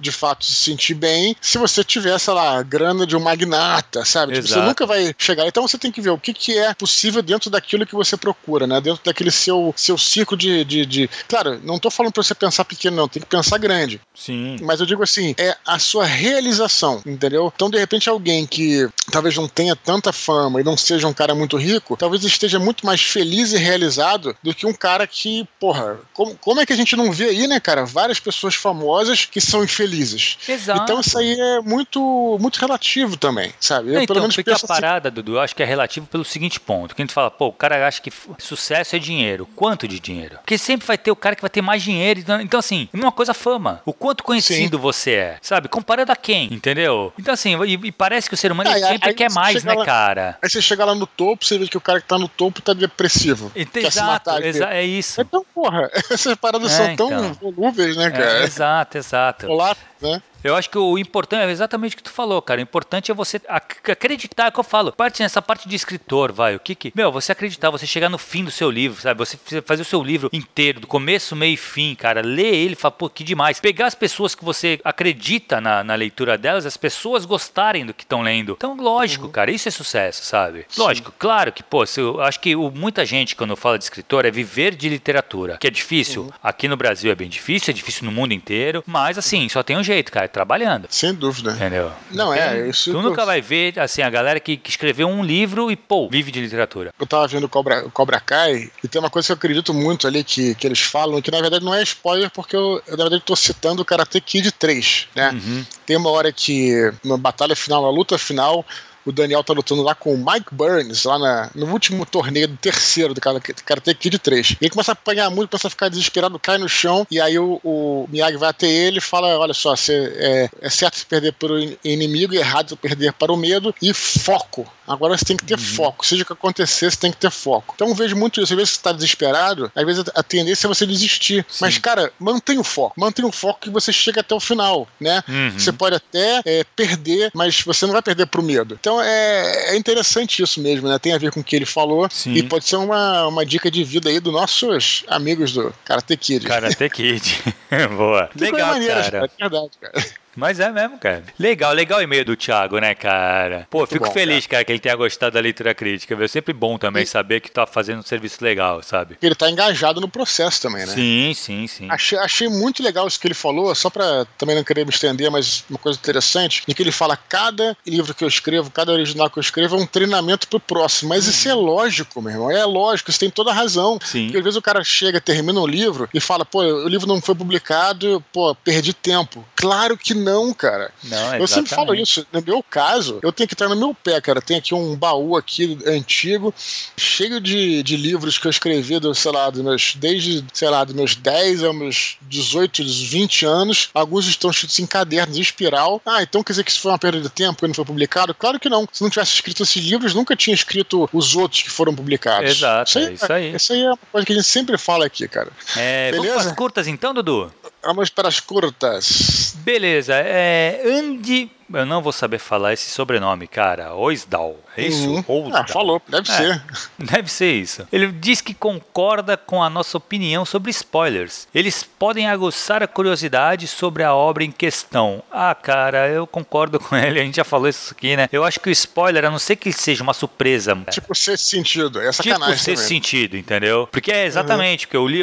de 0.00 0.12
fato, 0.12 0.44
se 0.44 0.54
sentir 0.54 0.94
bem 0.94 1.36
se 1.40 1.58
você 1.58 1.82
tiver, 1.82 2.18
sei 2.18 2.34
lá, 2.34 2.62
grana 2.62 3.06
de 3.06 3.16
um 3.16 3.20
magnata, 3.20 4.04
sabe? 4.04 4.34
Tipo, 4.34 4.48
você 4.48 4.60
nunca 4.60 4.86
vai 4.86 5.14
chegar. 5.18 5.46
Então 5.46 5.66
você 5.66 5.78
tem 5.78 5.90
que 5.90 6.00
ver 6.00 6.10
o 6.10 6.18
que, 6.18 6.32
que 6.32 6.56
é 6.56 6.74
possível 6.74 7.22
dentro 7.22 7.50
daquilo 7.50 7.86
que 7.86 7.94
você 7.94 8.16
procura, 8.16 8.66
né? 8.66 8.80
Dentro 8.80 9.02
daquele 9.04 9.30
seu, 9.30 9.74
seu 9.76 9.98
ciclo 9.98 10.36
de, 10.36 10.64
de, 10.64 10.86
de... 10.86 11.10
Claro, 11.28 11.60
não 11.64 11.78
tô 11.78 11.90
falando 11.90 12.12
pra 12.12 12.22
você 12.22 12.34
pensar 12.34 12.64
pequeno, 12.64 12.96
não. 12.96 13.08
Tem 13.08 13.22
que 13.22 13.28
pensar 13.28 13.58
grande. 13.58 14.00
Sim. 14.14 14.56
Mas 14.60 14.80
eu 14.80 14.86
digo 14.86 15.02
assim, 15.02 15.34
é 15.38 15.56
a 15.66 15.78
sua 15.78 16.04
realização, 16.04 17.00
entendeu? 17.06 17.52
Então, 17.54 17.70
de 17.70 17.78
repente, 17.78 18.08
alguém 18.08 18.46
que 18.46 18.88
talvez 19.10 19.36
não 19.36 19.48
tenha 19.48 19.74
tanta 19.76 20.12
fama 20.12 20.60
e 20.60 20.64
não 20.64 20.76
seja 20.76 21.06
um 21.06 21.12
cara 21.12 21.34
muito 21.34 21.56
rico, 21.56 21.96
talvez 21.96 22.24
esteja 22.24 22.58
muito 22.58 22.86
mais 22.86 23.00
feliz 23.02 23.52
e 23.52 23.58
realizado 23.58 24.36
do 24.42 24.54
que 24.54 24.66
um 24.66 24.72
cara 24.72 25.06
que, 25.06 25.46
porra, 25.58 25.98
como, 26.12 26.34
como 26.36 26.60
é 26.60 26.66
que 26.66 26.72
a 26.72 26.76
gente 26.76 26.96
não 26.96 27.10
vê 27.12 27.26
aí, 27.26 27.46
né, 27.46 27.60
cara? 27.60 27.84
Várias 27.84 28.20
pessoas 28.20 28.54
famosas 28.54 29.24
que 29.24 29.40
são 29.40 29.64
infelizes. 29.64 30.38
Exato. 30.48 30.82
Então 30.82 31.00
isso 31.00 31.18
aí 31.18 31.38
é 31.38 31.60
muito, 31.60 32.36
muito 32.40 32.58
relativo 32.58 33.16
também, 33.16 33.52
sabe? 33.60 33.88
Eu, 33.90 33.94
não, 33.94 34.00
pelo 34.00 34.04
então, 34.04 34.22
menos 34.22 34.36
porque 34.36 34.50
a 34.50 34.54
penso 34.54 34.66
assim- 34.66 34.80
parada, 34.80 35.08
assim... 35.08 35.14
Dudu, 35.14 35.34
eu 35.34 35.40
acho 35.40 35.54
que 35.54 35.62
é 35.62 35.66
relativo 35.66 36.06
pelo 36.06 36.24
seguinte 36.24 36.60
ponto. 36.60 36.94
Que 36.94 37.02
a 37.02 37.04
gente 37.04 37.14
fala, 37.14 37.30
pô, 37.30 37.46
o 37.48 37.52
cara 37.52 37.86
acha 37.86 38.00
que 38.00 38.12
sucesso 38.38 38.96
é 38.96 38.98
dinheiro. 38.98 39.48
Quanto 39.56 39.86
de 39.88 39.98
dinheiro? 39.98 40.36
Porque 40.38 40.58
sempre 40.58 40.86
vai 40.86 40.98
ter 40.98 41.10
o 41.10 41.16
cara 41.16 41.34
que 41.34 41.42
vai 41.42 41.50
ter 41.50 41.62
mais 41.62 41.82
dinheiro. 41.82 42.20
Então, 42.20 42.40
então 42.40 42.60
assim, 42.60 42.88
uma 42.92 43.12
coisa 43.12 43.34
fama. 43.34 43.80
O 43.84 43.92
quanto 43.92 44.22
conhecido 44.50 44.76
Sim. 44.76 44.82
você 44.82 45.10
é, 45.12 45.36
sabe? 45.40 45.68
Comparado 45.68 46.10
a 46.10 46.16
quem, 46.16 46.52
entendeu? 46.52 47.12
Então, 47.18 47.34
assim, 47.34 47.56
e, 47.64 47.72
e 47.72 47.92
parece 47.92 48.28
que 48.28 48.34
o 48.34 48.36
ser 48.36 48.52
humano 48.52 48.70
sempre 48.70 49.10
aí, 49.10 49.14
quer 49.14 49.30
mais, 49.30 49.64
né, 49.64 49.74
lá, 49.74 49.84
cara? 49.84 50.38
Aí 50.42 50.48
você 50.48 50.60
chega 50.60 50.84
lá 50.84 50.94
no 50.94 51.06
topo, 51.06 51.44
você 51.44 51.58
vê 51.58 51.66
que 51.66 51.76
o 51.76 51.80
cara 51.80 52.00
que 52.00 52.06
tá 52.06 52.18
no 52.18 52.28
topo 52.28 52.60
tá 52.60 52.72
depressivo. 52.72 53.52
Exato, 53.54 54.30
exa 54.42 54.66
é 54.70 54.84
isso. 54.84 55.20
Então, 55.20 55.44
porra, 55.54 55.90
essas 56.10 56.34
paradas 56.34 56.72
é, 56.72 56.76
são 56.76 56.96
tão 56.96 57.06
então. 57.06 57.32
volúveis, 57.34 57.96
né, 57.96 58.10
cara? 58.10 58.40
É, 58.40 58.44
exato, 58.44 58.98
exato. 58.98 59.46
Olá, 59.46 59.76
né? 60.00 60.22
Eu 60.42 60.56
acho 60.56 60.70
que 60.70 60.78
o 60.78 60.98
importante 60.98 61.42
é 61.42 61.50
exatamente 61.50 61.94
o 61.94 61.96
que 61.98 62.02
tu 62.02 62.10
falou, 62.10 62.40
cara. 62.40 62.60
O 62.60 62.62
importante 62.62 63.10
é 63.10 63.14
você 63.14 63.40
acreditar, 63.46 64.46
é 64.46 64.48
o 64.48 64.52
que 64.52 64.60
eu 64.60 64.64
falo. 64.64 64.92
Parte 64.92 65.22
nessa 65.22 65.42
parte 65.42 65.68
de 65.68 65.76
escritor, 65.76 66.32
vai. 66.32 66.56
O 66.56 66.60
que 66.60 66.74
que. 66.74 66.92
Meu, 66.94 67.12
você 67.12 67.32
acreditar, 67.32 67.70
você 67.70 67.86
chegar 67.86 68.08
no 68.08 68.16
fim 68.16 68.42
do 68.42 68.50
seu 68.50 68.70
livro, 68.70 69.00
sabe? 69.00 69.18
Você 69.18 69.36
fazer 69.60 69.82
o 69.82 69.84
seu 69.84 70.02
livro 70.02 70.30
inteiro, 70.32 70.80
do 70.80 70.86
começo, 70.86 71.36
meio 71.36 71.54
e 71.54 71.56
fim, 71.58 71.94
cara. 71.94 72.22
Ler 72.22 72.54
ele 72.54 72.72
e 72.72 72.76
falar, 72.76 72.92
pô, 72.92 73.10
que 73.10 73.22
demais. 73.22 73.60
Pegar 73.60 73.86
as 73.86 73.94
pessoas 73.94 74.34
que 74.34 74.44
você 74.44 74.80
acredita 74.82 75.60
na, 75.60 75.84
na 75.84 75.94
leitura 75.94 76.38
delas, 76.38 76.64
as 76.64 76.76
pessoas 76.76 77.26
gostarem 77.26 77.84
do 77.84 77.92
que 77.92 78.04
estão 78.04 78.22
lendo. 78.22 78.54
Então, 78.56 78.76
lógico, 78.76 79.26
uhum. 79.26 79.32
cara, 79.32 79.50
isso 79.50 79.68
é 79.68 79.70
sucesso, 79.70 80.24
sabe? 80.24 80.64
Sim. 80.68 80.80
Lógico, 80.80 81.12
claro 81.18 81.52
que, 81.52 81.62
pô, 81.62 81.84
eu 81.96 82.20
acho 82.22 82.40
que 82.40 82.56
o, 82.56 82.70
muita 82.70 83.04
gente, 83.04 83.36
quando 83.36 83.54
fala 83.56 83.76
de 83.76 83.84
escritor, 83.84 84.24
é 84.24 84.30
viver 84.30 84.74
de 84.74 84.88
literatura. 84.88 85.58
Que 85.58 85.66
é 85.66 85.70
difícil. 85.70 86.22
Uhum. 86.22 86.30
Aqui 86.42 86.66
no 86.66 86.76
Brasil 86.76 87.12
é 87.12 87.14
bem 87.14 87.28
difícil, 87.28 87.70
é 87.70 87.74
difícil 87.74 88.06
no 88.06 88.12
mundo 88.12 88.32
inteiro. 88.32 88.82
Mas, 88.86 89.18
assim, 89.18 89.46
só 89.50 89.62
tem 89.62 89.76
um 89.76 89.84
jeito, 89.84 90.10
cara 90.10 90.29
trabalhando. 90.30 90.86
Sem 90.90 91.14
dúvida. 91.14 91.52
Entendeu? 91.52 91.92
Não, 92.10 92.32
é, 92.32 92.68
isso. 92.68 92.92
Tu 92.92 93.02
nunca 93.02 93.24
vai 93.24 93.40
ver, 93.40 93.78
assim, 93.78 94.02
a 94.02 94.10
galera 94.10 94.40
que, 94.40 94.56
que, 94.56 94.70
escreveu 94.70 95.08
um 95.08 95.24
livro 95.24 95.70
e, 95.70 95.76
pô, 95.76 96.08
vive 96.08 96.30
de 96.30 96.40
literatura. 96.40 96.92
Eu 96.98 97.06
tava 97.06 97.26
vendo 97.26 97.48
Cobra, 97.48 97.82
Cobra 97.90 98.20
Kai 98.20 98.70
e 98.82 98.88
tem 98.88 99.00
uma 99.00 99.10
coisa 99.10 99.26
que 99.26 99.32
eu 99.32 99.36
acredito 99.36 99.74
muito 99.74 100.06
ali 100.06 100.24
que, 100.24 100.54
que 100.54 100.66
eles 100.66 100.80
falam, 100.80 101.20
que 101.20 101.30
na 101.30 101.40
verdade 101.40 101.64
não 101.64 101.74
é 101.74 101.82
spoiler, 101.82 102.30
porque 102.30 102.56
eu, 102.56 102.82
eu 102.86 102.96
na 102.96 103.04
verdade, 103.04 103.22
tô 103.24 103.36
citando 103.36 103.82
o 103.82 103.84
Karate 103.84 104.20
Kid 104.20 104.52
3, 104.52 105.08
né? 105.14 105.30
Uhum. 105.30 105.64
Tem 105.84 105.96
uma 105.96 106.10
hora 106.10 106.32
que, 106.32 106.92
na 107.04 107.16
batalha 107.16 107.56
final, 107.56 107.82
na 107.82 107.90
luta 107.90 108.16
final, 108.18 108.64
o 109.04 109.12
Daniel 109.12 109.42
tá 109.42 109.52
lutando 109.52 109.82
lá 109.82 109.94
com 109.94 110.14
o 110.14 110.18
Mike 110.18 110.52
Burns, 110.52 111.04
lá 111.04 111.18
na, 111.18 111.50
no 111.54 111.66
último 111.66 112.04
torneio 112.04 112.48
do 112.48 112.56
terceiro 112.56 113.14
do 113.14 113.20
Karate 113.20 113.94
Kid 113.94 114.18
3. 114.18 114.50
E 114.52 114.56
ele 114.60 114.70
começa 114.70 114.92
a 114.92 114.94
apanhar 114.94 115.30
muito, 115.30 115.50
começa 115.50 115.68
a 115.68 115.70
ficar 115.70 115.88
desesperado, 115.88 116.38
cai 116.38 116.58
no 116.58 116.68
chão, 116.68 117.06
e 117.10 117.20
aí 117.20 117.38
o, 117.38 117.60
o 117.64 118.06
Miyagi 118.10 118.36
vai 118.36 118.50
até 118.50 118.68
ele 118.68 118.98
e 118.98 119.02
fala: 119.02 119.38
Olha 119.38 119.54
só, 119.54 119.74
você, 119.74 120.12
é, 120.16 120.50
é 120.60 120.70
certo 120.70 120.98
se 120.98 121.06
perder 121.06 121.32
para 121.32 121.52
o 121.52 121.76
inimigo, 121.84 122.34
errado 122.34 122.70
se 122.70 122.76
perder 122.76 123.12
para 123.12 123.32
o 123.32 123.36
medo, 123.36 123.74
e 123.80 123.92
foco. 123.92 124.66
Agora 124.90 125.16
você 125.16 125.24
tem 125.24 125.36
que 125.36 125.44
ter 125.44 125.54
uhum. 125.54 125.64
foco. 125.64 126.04
Seja 126.04 126.24
o 126.24 126.26
que 126.26 126.32
acontecer, 126.32 126.90
você 126.90 126.96
tem 126.96 127.12
que 127.12 127.16
ter 127.16 127.30
foco. 127.30 127.74
Então 127.76 127.88
eu 127.88 127.94
vejo 127.94 128.16
muito 128.16 128.40
isso. 128.40 128.52
Às 128.52 128.56
vezes 128.56 128.70
você 128.70 128.76
está 128.76 128.90
desesperado, 128.90 129.70
às 129.72 129.86
vezes 129.86 130.04
a 130.12 130.22
tendência 130.22 130.66
é 130.66 130.68
você 130.68 130.84
desistir. 130.84 131.46
Sim. 131.48 131.58
Mas, 131.60 131.78
cara, 131.78 132.12
mantenha 132.18 132.60
o 132.60 132.64
foco. 132.64 132.98
Mantenha 132.98 133.28
o 133.28 133.32
foco 133.32 133.60
que 133.60 133.70
você 133.70 133.92
chega 133.92 134.20
até 134.20 134.34
o 134.34 134.40
final, 134.40 134.88
né? 134.98 135.22
Uhum. 135.28 135.50
Você 135.56 135.70
pode 135.70 135.94
até 135.94 136.42
é, 136.44 136.64
perder, 136.74 137.30
mas 137.32 137.62
você 137.62 137.86
não 137.86 137.92
vai 137.92 138.02
perder 138.02 138.26
pro 138.26 138.42
medo. 138.42 138.76
Então 138.80 138.89
é, 138.98 139.74
é, 139.74 139.76
interessante 139.76 140.42
isso 140.42 140.58
mesmo, 140.58 140.88
né? 140.88 140.98
Tem 140.98 141.12
a 141.12 141.18
ver 141.18 141.30
com 141.30 141.40
o 141.40 141.44
que 141.44 141.54
ele 141.54 141.66
falou. 141.66 142.08
Sim. 142.10 142.32
E 142.32 142.42
pode 142.42 142.64
ser 142.64 142.76
uma, 142.76 143.26
uma 143.26 143.44
dica 143.44 143.70
de 143.70 143.84
vida 143.84 144.08
aí 144.08 144.18
dos 144.18 144.32
nossos 144.32 145.04
amigos 145.06 145.52
do 145.52 145.74
Karate 145.84 146.16
Kid. 146.16 146.46
Karate 146.46 146.88
Kid. 146.88 147.42
Boa. 147.94 148.30
Legal, 148.34 148.72
maneira, 148.72 149.02
cara. 149.02 149.30
É 149.38 149.48
verdade, 149.48 149.70
cara. 149.78 150.04
Mas 150.40 150.58
é 150.58 150.70
mesmo, 150.70 150.98
cara. 150.98 151.22
Legal, 151.38 151.74
legal 151.74 151.98
o 151.98 152.02
e-mail 152.02 152.24
do 152.24 152.34
Thiago, 152.34 152.78
né, 152.78 152.94
cara? 152.94 153.66
Pô, 153.68 153.86
fico 153.86 154.06
bom, 154.06 154.10
feliz, 154.10 154.46
cara. 154.46 154.56
cara. 154.56 154.64
que 154.64 154.72
ele 154.72 154.78
tenha 154.78 154.96
gostado 154.96 155.34
da 155.34 155.40
leitura 155.40 155.74
crítica. 155.74 156.14
É 156.14 156.28
sempre 156.28 156.54
bom 156.54 156.78
também 156.78 157.02
e... 157.02 157.06
saber 157.06 157.40
que 157.40 157.50
tá 157.50 157.66
fazendo 157.66 157.98
um 157.98 158.02
serviço 158.02 158.42
legal, 158.42 158.82
sabe? 158.82 159.18
Ele 159.20 159.34
tá 159.34 159.50
engajado 159.50 160.00
no 160.00 160.08
processo 160.08 160.62
também, 160.62 160.86
né? 160.86 160.94
Sim, 160.94 161.32
sim, 161.34 161.66
sim. 161.66 161.88
Achei, 161.90 162.18
achei 162.18 162.48
muito 162.48 162.82
legal 162.82 163.06
isso 163.06 163.20
que 163.20 163.26
ele 163.26 163.34
falou, 163.34 163.74
só 163.74 163.90
pra 163.90 164.26
também 164.38 164.56
não 164.56 164.64
querer 164.64 164.86
me 164.86 164.90
estender, 164.90 165.30
mas 165.30 165.62
uma 165.68 165.78
coisa 165.78 165.98
interessante, 165.98 166.62
em 166.66 166.72
que 166.72 166.82
ele 166.82 166.92
fala 166.92 167.18
cada 167.18 167.76
livro 167.86 168.14
que 168.14 168.24
eu 168.24 168.28
escrevo, 168.28 168.70
cada 168.70 168.92
original 168.92 169.28
que 169.28 169.38
eu 169.38 169.42
escrevo 169.42 169.76
é 169.76 169.78
um 169.78 169.86
treinamento 169.86 170.48
pro 170.48 170.58
próximo. 170.58 171.10
Mas 171.10 171.26
isso 171.26 171.48
é 171.48 171.54
lógico, 171.54 172.22
meu 172.22 172.32
irmão. 172.32 172.50
É 172.50 172.64
lógico, 172.64 173.12
você 173.12 173.18
tem 173.18 173.30
toda 173.30 173.50
a 173.50 173.54
razão. 173.54 173.98
Sim. 174.02 174.24
Porque 174.24 174.38
às 174.38 174.44
vezes 174.44 174.56
o 174.56 174.62
cara 174.62 174.82
chega, 174.82 175.20
termina 175.20 175.60
um 175.60 175.66
livro 175.66 176.08
e 176.14 176.20
fala, 176.20 176.46
pô, 176.46 176.60
o 176.60 176.88
livro 176.88 177.06
não 177.06 177.20
foi 177.20 177.34
publicado, 177.34 178.24
pô, 178.32 178.54
perdi 178.54 178.94
tempo. 178.94 179.44
Claro 179.54 179.96
que 179.96 180.14
não, 180.14 180.29
cara. 180.54 180.92
Não, 181.04 181.36
eu 181.36 181.46
sempre 181.46 181.70
falo 181.70 181.94
isso. 181.94 182.26
No 182.32 182.42
meu 182.42 182.62
caso, 182.62 183.18
eu 183.22 183.32
tenho 183.32 183.48
que 183.48 183.54
estar 183.54 183.68
no 183.68 183.76
meu 183.76 183.94
pé, 183.94 184.20
cara. 184.20 184.40
Tem 184.40 184.56
aqui 184.56 184.74
um 184.74 184.96
baú 184.96 185.36
aqui 185.36 185.78
antigo, 185.86 186.54
cheio 186.96 187.40
de, 187.40 187.82
de 187.82 187.96
livros 187.96 188.38
que 188.38 188.46
eu 188.46 188.50
escrevi, 188.50 188.98
do, 188.98 189.14
sei 189.14 189.32
lá, 189.32 189.50
dos 189.50 189.62
meus, 189.62 189.94
desde, 189.96 190.44
sei 190.52 190.68
lá, 190.68 190.84
dos 190.84 190.94
meus 190.94 191.14
10 191.14 191.64
aos 191.64 191.76
meus 191.76 192.16
18, 192.22 192.82
20 192.84 193.46
anos. 193.46 193.90
Alguns 193.94 194.26
estão 194.26 194.50
escritos 194.50 194.78
em 194.78 194.86
cadernos, 194.86 195.36
em 195.36 195.40
espiral. 195.40 196.00
Ah, 196.04 196.22
então 196.22 196.42
quer 196.42 196.52
dizer 196.52 196.64
que 196.64 196.70
isso 196.70 196.80
foi 196.80 196.92
uma 196.92 196.98
perda 196.98 197.20
de 197.20 197.28
tempo, 197.28 197.60
que 197.60 197.66
não 197.66 197.74
foi 197.74 197.84
publicado? 197.84 198.34
Claro 198.34 198.58
que 198.58 198.68
não. 198.68 198.88
Se 198.92 199.02
não 199.02 199.10
tivesse 199.10 199.34
escrito 199.34 199.62
esses 199.62 199.82
livros, 199.84 200.14
nunca 200.14 200.36
tinha 200.36 200.54
escrito 200.54 201.08
os 201.12 201.34
outros 201.36 201.62
que 201.62 201.70
foram 201.70 201.94
publicados. 201.94 202.50
Exato, 202.50 202.90
isso 202.90 202.98
aí, 202.98 203.04
é 203.04 203.12
isso 203.12 203.32
aí. 203.32 203.54
Isso 203.54 203.72
aí 203.72 203.82
é 203.82 203.88
uma 203.88 203.98
coisa 204.10 204.26
que 204.26 204.32
a 204.32 204.36
gente 204.36 204.48
sempre 204.48 204.78
fala 204.78 205.06
aqui, 205.06 205.26
cara. 205.28 205.50
É, 205.76 206.10
Beleza? 206.10 206.28
vamos 206.28 206.42
para 206.42 206.50
as 206.50 206.56
curtas 206.56 206.88
então, 206.88 207.14
Dudu? 207.14 207.52
Vamos 207.82 208.10
para 208.10 208.28
as 208.28 208.40
curtas. 208.40 209.54
Beleza. 209.64 210.14
É, 210.14 210.82
Andy 210.84 211.50
eu 211.72 211.86
não 211.86 212.02
vou 212.02 212.12
saber 212.12 212.38
falar 212.38 212.72
esse 212.72 212.90
sobrenome, 212.90 213.46
cara. 213.46 213.94
Oisdal. 213.94 214.56
É 214.76 214.86
isso? 214.86 215.08
Uhum. 215.28 215.50
Ah, 215.54 215.66
falou. 215.66 216.00
Deve 216.08 216.30
é, 216.30 216.36
ser. 216.36 216.62
Deve 216.98 217.30
ser 217.30 217.52
isso. 217.52 217.86
Ele 217.92 218.10
diz 218.12 218.40
que 218.40 218.54
concorda 218.54 219.36
com 219.36 219.62
a 219.62 219.70
nossa 219.70 219.96
opinião 219.96 220.44
sobre 220.44 220.70
spoilers. 220.70 221.48
Eles 221.54 221.82
podem 221.82 222.28
aguçar 222.28 222.82
a 222.82 222.86
curiosidade 222.86 223.66
sobre 223.66 224.02
a 224.02 224.14
obra 224.14 224.44
em 224.44 224.50
questão. 224.50 225.22
Ah, 225.30 225.54
cara, 225.54 226.08
eu 226.08 226.26
concordo 226.26 226.78
com 226.80 226.96
ele. 226.96 227.20
A 227.20 227.24
gente 227.24 227.36
já 227.36 227.44
falou 227.44 227.68
isso 227.68 227.92
aqui, 227.92 228.16
né? 228.16 228.28
Eu 228.32 228.44
acho 228.44 228.60
que 228.60 228.68
o 228.68 228.72
spoiler, 228.72 229.24
a 229.24 229.30
não 229.30 229.38
ser 229.38 229.56
que 229.56 229.72
seja 229.72 230.02
uma 230.02 230.14
surpresa. 230.14 230.76
Tipo, 230.90 231.14
ser 231.14 231.38
sentido. 231.38 232.00
É 232.00 232.12
sacanagem. 232.12 232.54
Tipo, 232.54 232.64
ser 232.64 232.76
sentido, 232.76 233.36
entendeu? 233.36 233.88
Porque 233.90 234.10
é 234.10 234.24
exatamente 234.24 234.86
uhum. 234.86 234.90
que 234.90 234.96
eu 234.96 235.06
li. 235.06 235.20